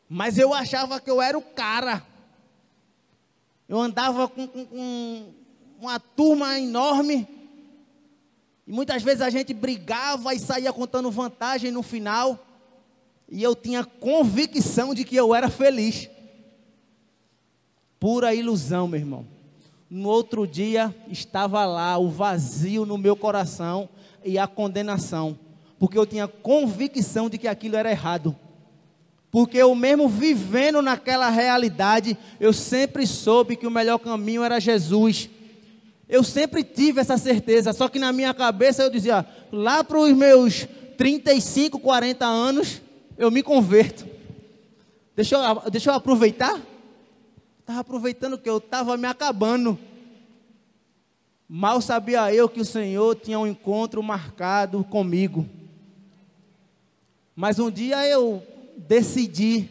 Mas 0.08 0.38
eu 0.38 0.54
achava 0.54 1.00
que 1.00 1.10
eu 1.10 1.20
era 1.20 1.36
o 1.36 1.42
cara. 1.42 2.06
Eu 3.68 3.80
andava 3.80 4.28
com, 4.28 4.46
com, 4.46 4.64
com 4.66 5.32
uma 5.80 5.98
turma 5.98 6.58
enorme. 6.58 7.26
E 8.66 8.72
muitas 8.72 9.02
vezes 9.02 9.22
a 9.22 9.30
gente 9.30 9.52
brigava 9.52 10.34
e 10.34 10.38
saía 10.38 10.72
contando 10.72 11.10
vantagem 11.10 11.72
no 11.72 11.82
final. 11.82 12.46
E 13.28 13.42
eu 13.42 13.56
tinha 13.56 13.84
convicção 13.84 14.94
de 14.94 15.02
que 15.02 15.16
eu 15.16 15.34
era 15.34 15.50
feliz. 15.50 16.08
Pura 17.98 18.34
ilusão, 18.34 18.86
meu 18.86 19.00
irmão. 19.00 19.33
No 19.88 20.08
outro 20.08 20.46
dia 20.46 20.94
estava 21.08 21.64
lá 21.64 21.96
o 21.98 22.08
vazio 22.08 22.84
no 22.84 22.98
meu 22.98 23.16
coração 23.16 23.88
e 24.24 24.38
a 24.38 24.46
condenação, 24.46 25.38
porque 25.78 25.98
eu 25.98 26.06
tinha 26.06 26.26
convicção 26.26 27.28
de 27.28 27.38
que 27.38 27.46
aquilo 27.46 27.76
era 27.76 27.90
errado 27.90 28.36
porque 29.34 29.58
eu 29.58 29.74
mesmo 29.74 30.08
vivendo 30.08 30.80
naquela 30.80 31.28
realidade, 31.28 32.16
eu 32.38 32.52
sempre 32.52 33.04
soube 33.04 33.56
que 33.56 33.66
o 33.66 33.70
melhor 33.70 33.98
caminho 33.98 34.44
era 34.44 34.60
Jesus. 34.60 35.28
Eu 36.08 36.22
sempre 36.22 36.62
tive 36.62 37.00
essa 37.00 37.18
certeza, 37.18 37.72
só 37.72 37.88
que 37.88 37.98
na 37.98 38.12
minha 38.12 38.32
cabeça 38.32 38.84
eu 38.84 38.90
dizia, 38.90 39.26
lá 39.50 39.82
para 39.82 39.98
os 39.98 40.12
meus 40.12 40.68
35, 40.96 41.80
40 41.80 42.24
anos, 42.24 42.80
eu 43.18 43.28
me 43.28 43.42
converto. 43.42 44.06
Deixa 45.16 45.34
eu, 45.34 45.68
deixa 45.68 45.90
eu 45.90 45.94
aproveitar. 45.94 46.60
Estava 47.64 47.80
aproveitando 47.80 48.36
que 48.36 48.50
eu 48.50 48.58
estava 48.58 48.94
me 48.94 49.06
acabando. 49.06 49.78
Mal 51.48 51.80
sabia 51.80 52.30
eu 52.30 52.46
que 52.46 52.60
o 52.60 52.64
Senhor 52.64 53.16
tinha 53.16 53.38
um 53.38 53.46
encontro 53.46 54.02
marcado 54.02 54.84
comigo. 54.84 55.48
Mas 57.34 57.58
um 57.58 57.70
dia 57.70 58.06
eu 58.06 58.42
decidi 58.76 59.70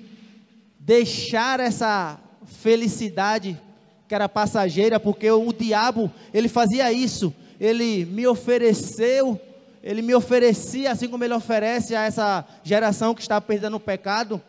deixar 0.80 1.60
essa 1.60 2.20
felicidade 2.48 3.62
que 4.08 4.16
era 4.16 4.28
passageira, 4.28 5.00
porque 5.00 5.30
o, 5.30 5.54
diabo, 5.54 6.12
ele 6.34 6.48
fazia 6.50 6.92
isso, 6.92 7.32
ele 7.60 8.06
me 8.06 8.26
ofereceu, 8.26 9.40
ele 9.84 10.02
me 10.02 10.16
oferecia, 10.16 10.92
assim 10.92 11.08
como 11.08 11.24
ele 11.24 11.34
oferece 11.36 11.96
a 11.96 12.06
essa 12.06 12.44
geração 12.64 13.14
que 13.14 13.22
está 13.22 13.40
perdendo 13.40 13.78
o 13.78 13.80
pecado, 13.80 14.42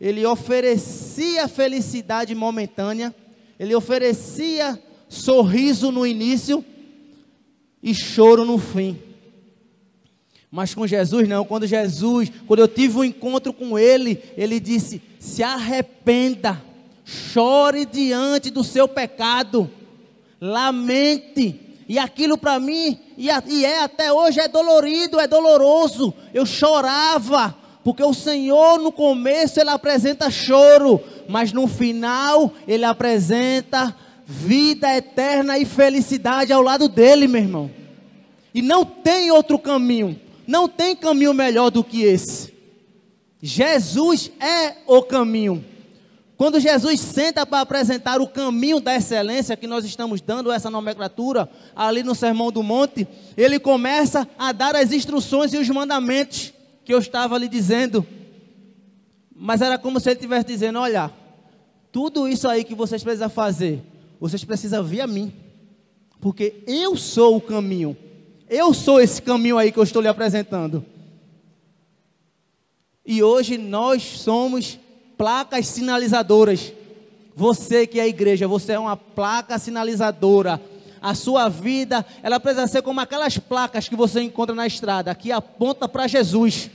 ele 0.00 0.24
oferecia 0.24 1.46
felicidade 1.46 2.34
momentânea, 2.34 3.14
ele 3.58 3.74
oferecia 3.74 4.80
sorriso 5.08 5.92
no 5.92 6.06
início 6.06 6.64
e 7.82 7.94
choro 7.94 8.44
no 8.44 8.58
fim. 8.58 8.98
Mas 10.50 10.74
com 10.74 10.86
Jesus 10.86 11.28
não, 11.28 11.44
quando 11.44 11.66
Jesus, 11.66 12.30
quando 12.46 12.60
eu 12.60 12.68
tive 12.68 12.98
um 12.98 13.04
encontro 13.04 13.52
com 13.52 13.78
Ele, 13.78 14.20
Ele 14.36 14.58
disse: 14.58 15.00
se 15.18 15.42
arrependa, 15.42 16.60
chore 17.04 17.84
diante 17.84 18.50
do 18.50 18.64
seu 18.64 18.88
pecado, 18.88 19.70
lamente. 20.40 21.60
E 21.88 21.98
aquilo 21.98 22.38
para 22.38 22.58
mim, 22.60 22.98
e, 23.18 23.28
é 23.64 23.82
até 23.82 24.12
hoje, 24.12 24.38
é 24.38 24.46
dolorido, 24.46 25.18
é 25.18 25.26
doloroso. 25.26 26.14
Eu 26.32 26.46
chorava, 26.46 27.56
porque 27.82 28.02
o 28.02 28.14
Senhor 28.14 28.78
no 28.78 28.92
começo 28.92 29.58
Ele 29.58 29.70
apresenta 29.70 30.30
choro, 30.30 31.00
mas 31.28 31.52
no 31.52 31.66
final 31.66 32.52
Ele 32.66 32.84
apresenta 32.84 33.94
vida 34.26 34.94
eterna 34.96 35.58
e 35.58 35.64
felicidade 35.64 36.52
ao 36.52 36.62
lado 36.62 36.88
dele, 36.88 37.26
meu 37.26 37.40
irmão. 37.40 37.70
E 38.54 38.62
não 38.62 38.84
tem 38.84 39.30
outro 39.30 39.58
caminho. 39.58 40.18
Não 40.46 40.68
tem 40.68 40.94
caminho 40.94 41.32
melhor 41.32 41.70
do 41.70 41.82
que 41.82 42.02
esse. 42.02 42.52
Jesus 43.42 44.30
é 44.40 44.76
o 44.86 45.02
caminho. 45.02 45.64
Quando 46.36 46.58
Jesus 46.58 47.00
senta 47.00 47.44
para 47.44 47.60
apresentar 47.60 48.20
o 48.20 48.26
caminho 48.26 48.80
da 48.80 48.94
excelência, 48.94 49.56
que 49.56 49.66
nós 49.66 49.84
estamos 49.84 50.20
dando 50.20 50.50
essa 50.50 50.70
nomenclatura 50.70 51.48
ali 51.76 52.02
no 52.02 52.14
Sermão 52.14 52.50
do 52.50 52.62
Monte, 52.62 53.06
ele 53.36 53.58
começa 53.58 54.26
a 54.38 54.50
dar 54.50 54.74
as 54.74 54.92
instruções 54.92 55.52
e 55.52 55.58
os 55.58 55.68
mandamentos 55.68 56.52
que 56.90 56.94
eu 56.94 56.98
estava 56.98 57.38
lhe 57.38 57.46
dizendo. 57.46 58.04
Mas 59.32 59.60
era 59.60 59.78
como 59.78 60.00
se 60.00 60.08
ele 60.10 60.16
estivesse 60.16 60.44
dizendo: 60.44 60.80
Olha, 60.80 61.08
tudo 61.92 62.26
isso 62.26 62.48
aí 62.48 62.64
que 62.64 62.74
vocês 62.74 63.00
precisam 63.00 63.30
fazer, 63.30 63.80
vocês 64.18 64.42
precisam 64.42 64.82
vir 64.82 65.00
a 65.00 65.06
mim, 65.06 65.32
porque 66.20 66.64
eu 66.66 66.96
sou 66.96 67.36
o 67.36 67.40
caminho. 67.40 67.96
Eu 68.48 68.74
sou 68.74 69.00
esse 69.00 69.22
caminho 69.22 69.56
aí 69.56 69.70
que 69.70 69.78
eu 69.78 69.84
estou 69.84 70.02
lhe 70.02 70.08
apresentando. 70.08 70.84
E 73.06 73.22
hoje 73.22 73.56
nós 73.56 74.02
somos 74.02 74.76
placas 75.16 75.68
sinalizadoras. 75.68 76.72
Você 77.36 77.86
que 77.86 78.00
é 78.00 78.02
a 78.02 78.08
igreja, 78.08 78.48
você 78.48 78.72
é 78.72 78.78
uma 78.80 78.96
placa 78.96 79.60
sinalizadora. 79.60 80.60
A 81.00 81.14
sua 81.14 81.48
vida, 81.48 82.04
ela 82.20 82.40
precisa 82.40 82.66
ser 82.66 82.82
como 82.82 83.00
aquelas 83.00 83.38
placas 83.38 83.88
que 83.88 83.94
você 83.94 84.20
encontra 84.20 84.56
na 84.56 84.66
estrada, 84.66 85.14
que 85.14 85.30
aponta 85.30 85.88
para 85.88 86.08
Jesus. 86.08 86.68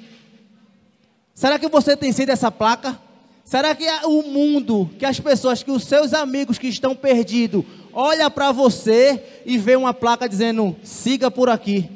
Será 1.36 1.60
que 1.60 1.68
você 1.68 1.98
tem 1.98 2.14
sido 2.14 2.30
essa 2.30 2.50
placa? 2.50 2.98
Será 3.44 3.76
que 3.76 3.86
o 4.06 4.24
mundo, 4.24 4.90
que 4.98 5.06
as 5.06 5.20
pessoas, 5.20 5.62
que 5.62 5.70
os 5.70 5.84
seus 5.84 6.14
amigos 6.14 6.58
que 6.58 6.68
estão 6.68 6.96
perdidos, 6.96 7.66
olha 7.92 8.30
para 8.30 8.54
você 8.54 9.42
e 9.46 9.58
vê 9.58 9.76
uma 9.76 9.94
placa 9.94 10.30
dizendo: 10.30 10.76
siga 10.82 11.30
por 11.30 11.50
aqui, 11.50 11.90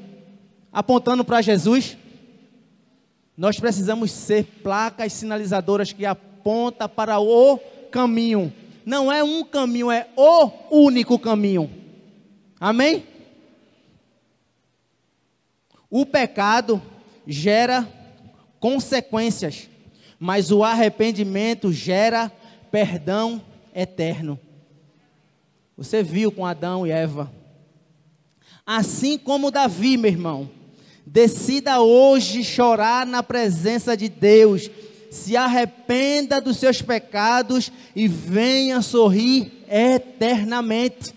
apontando 0.73 1.23
para 1.23 1.41
Jesus? 1.41 1.97
Nós 3.37 3.57
precisamos 3.57 4.11
ser 4.11 4.43
placas 4.61 5.13
sinalizadoras 5.13 5.93
que 5.93 6.05
apontam 6.05 6.89
para 6.89 7.17
o 7.19 7.57
caminho. 7.89 8.53
Não 8.85 9.09
é 9.09 9.23
um 9.23 9.45
caminho, 9.45 9.89
é 9.89 10.07
o 10.17 10.51
único 10.69 11.17
caminho. 11.17 11.71
Amém? 12.59 13.05
O 15.89 16.05
pecado 16.05 16.81
gera 17.25 17.87
consequências, 18.59 19.69
mas 20.19 20.51
o 20.51 20.63
arrependimento 20.63 21.71
gera 21.71 22.31
perdão 22.71 23.41
eterno. 23.73 24.39
Você 25.77 26.03
viu 26.03 26.31
com 26.31 26.45
Adão 26.45 26.85
e 26.85 26.91
Eva. 26.91 27.31
Assim 28.65 29.17
como 29.17 29.49
Davi, 29.49 29.97
meu 29.97 30.11
irmão, 30.11 30.49
decida 31.05 31.79
hoje 31.79 32.43
chorar 32.43 33.05
na 33.05 33.23
presença 33.23 33.97
de 33.97 34.09
Deus, 34.09 34.69
se 35.09 35.35
arrependa 35.35 36.39
dos 36.39 36.57
seus 36.57 36.81
pecados 36.81 37.71
e 37.95 38.07
venha 38.07 38.81
sorrir 38.81 39.51
eternamente. 39.67 41.13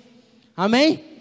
Amém? 0.56 1.11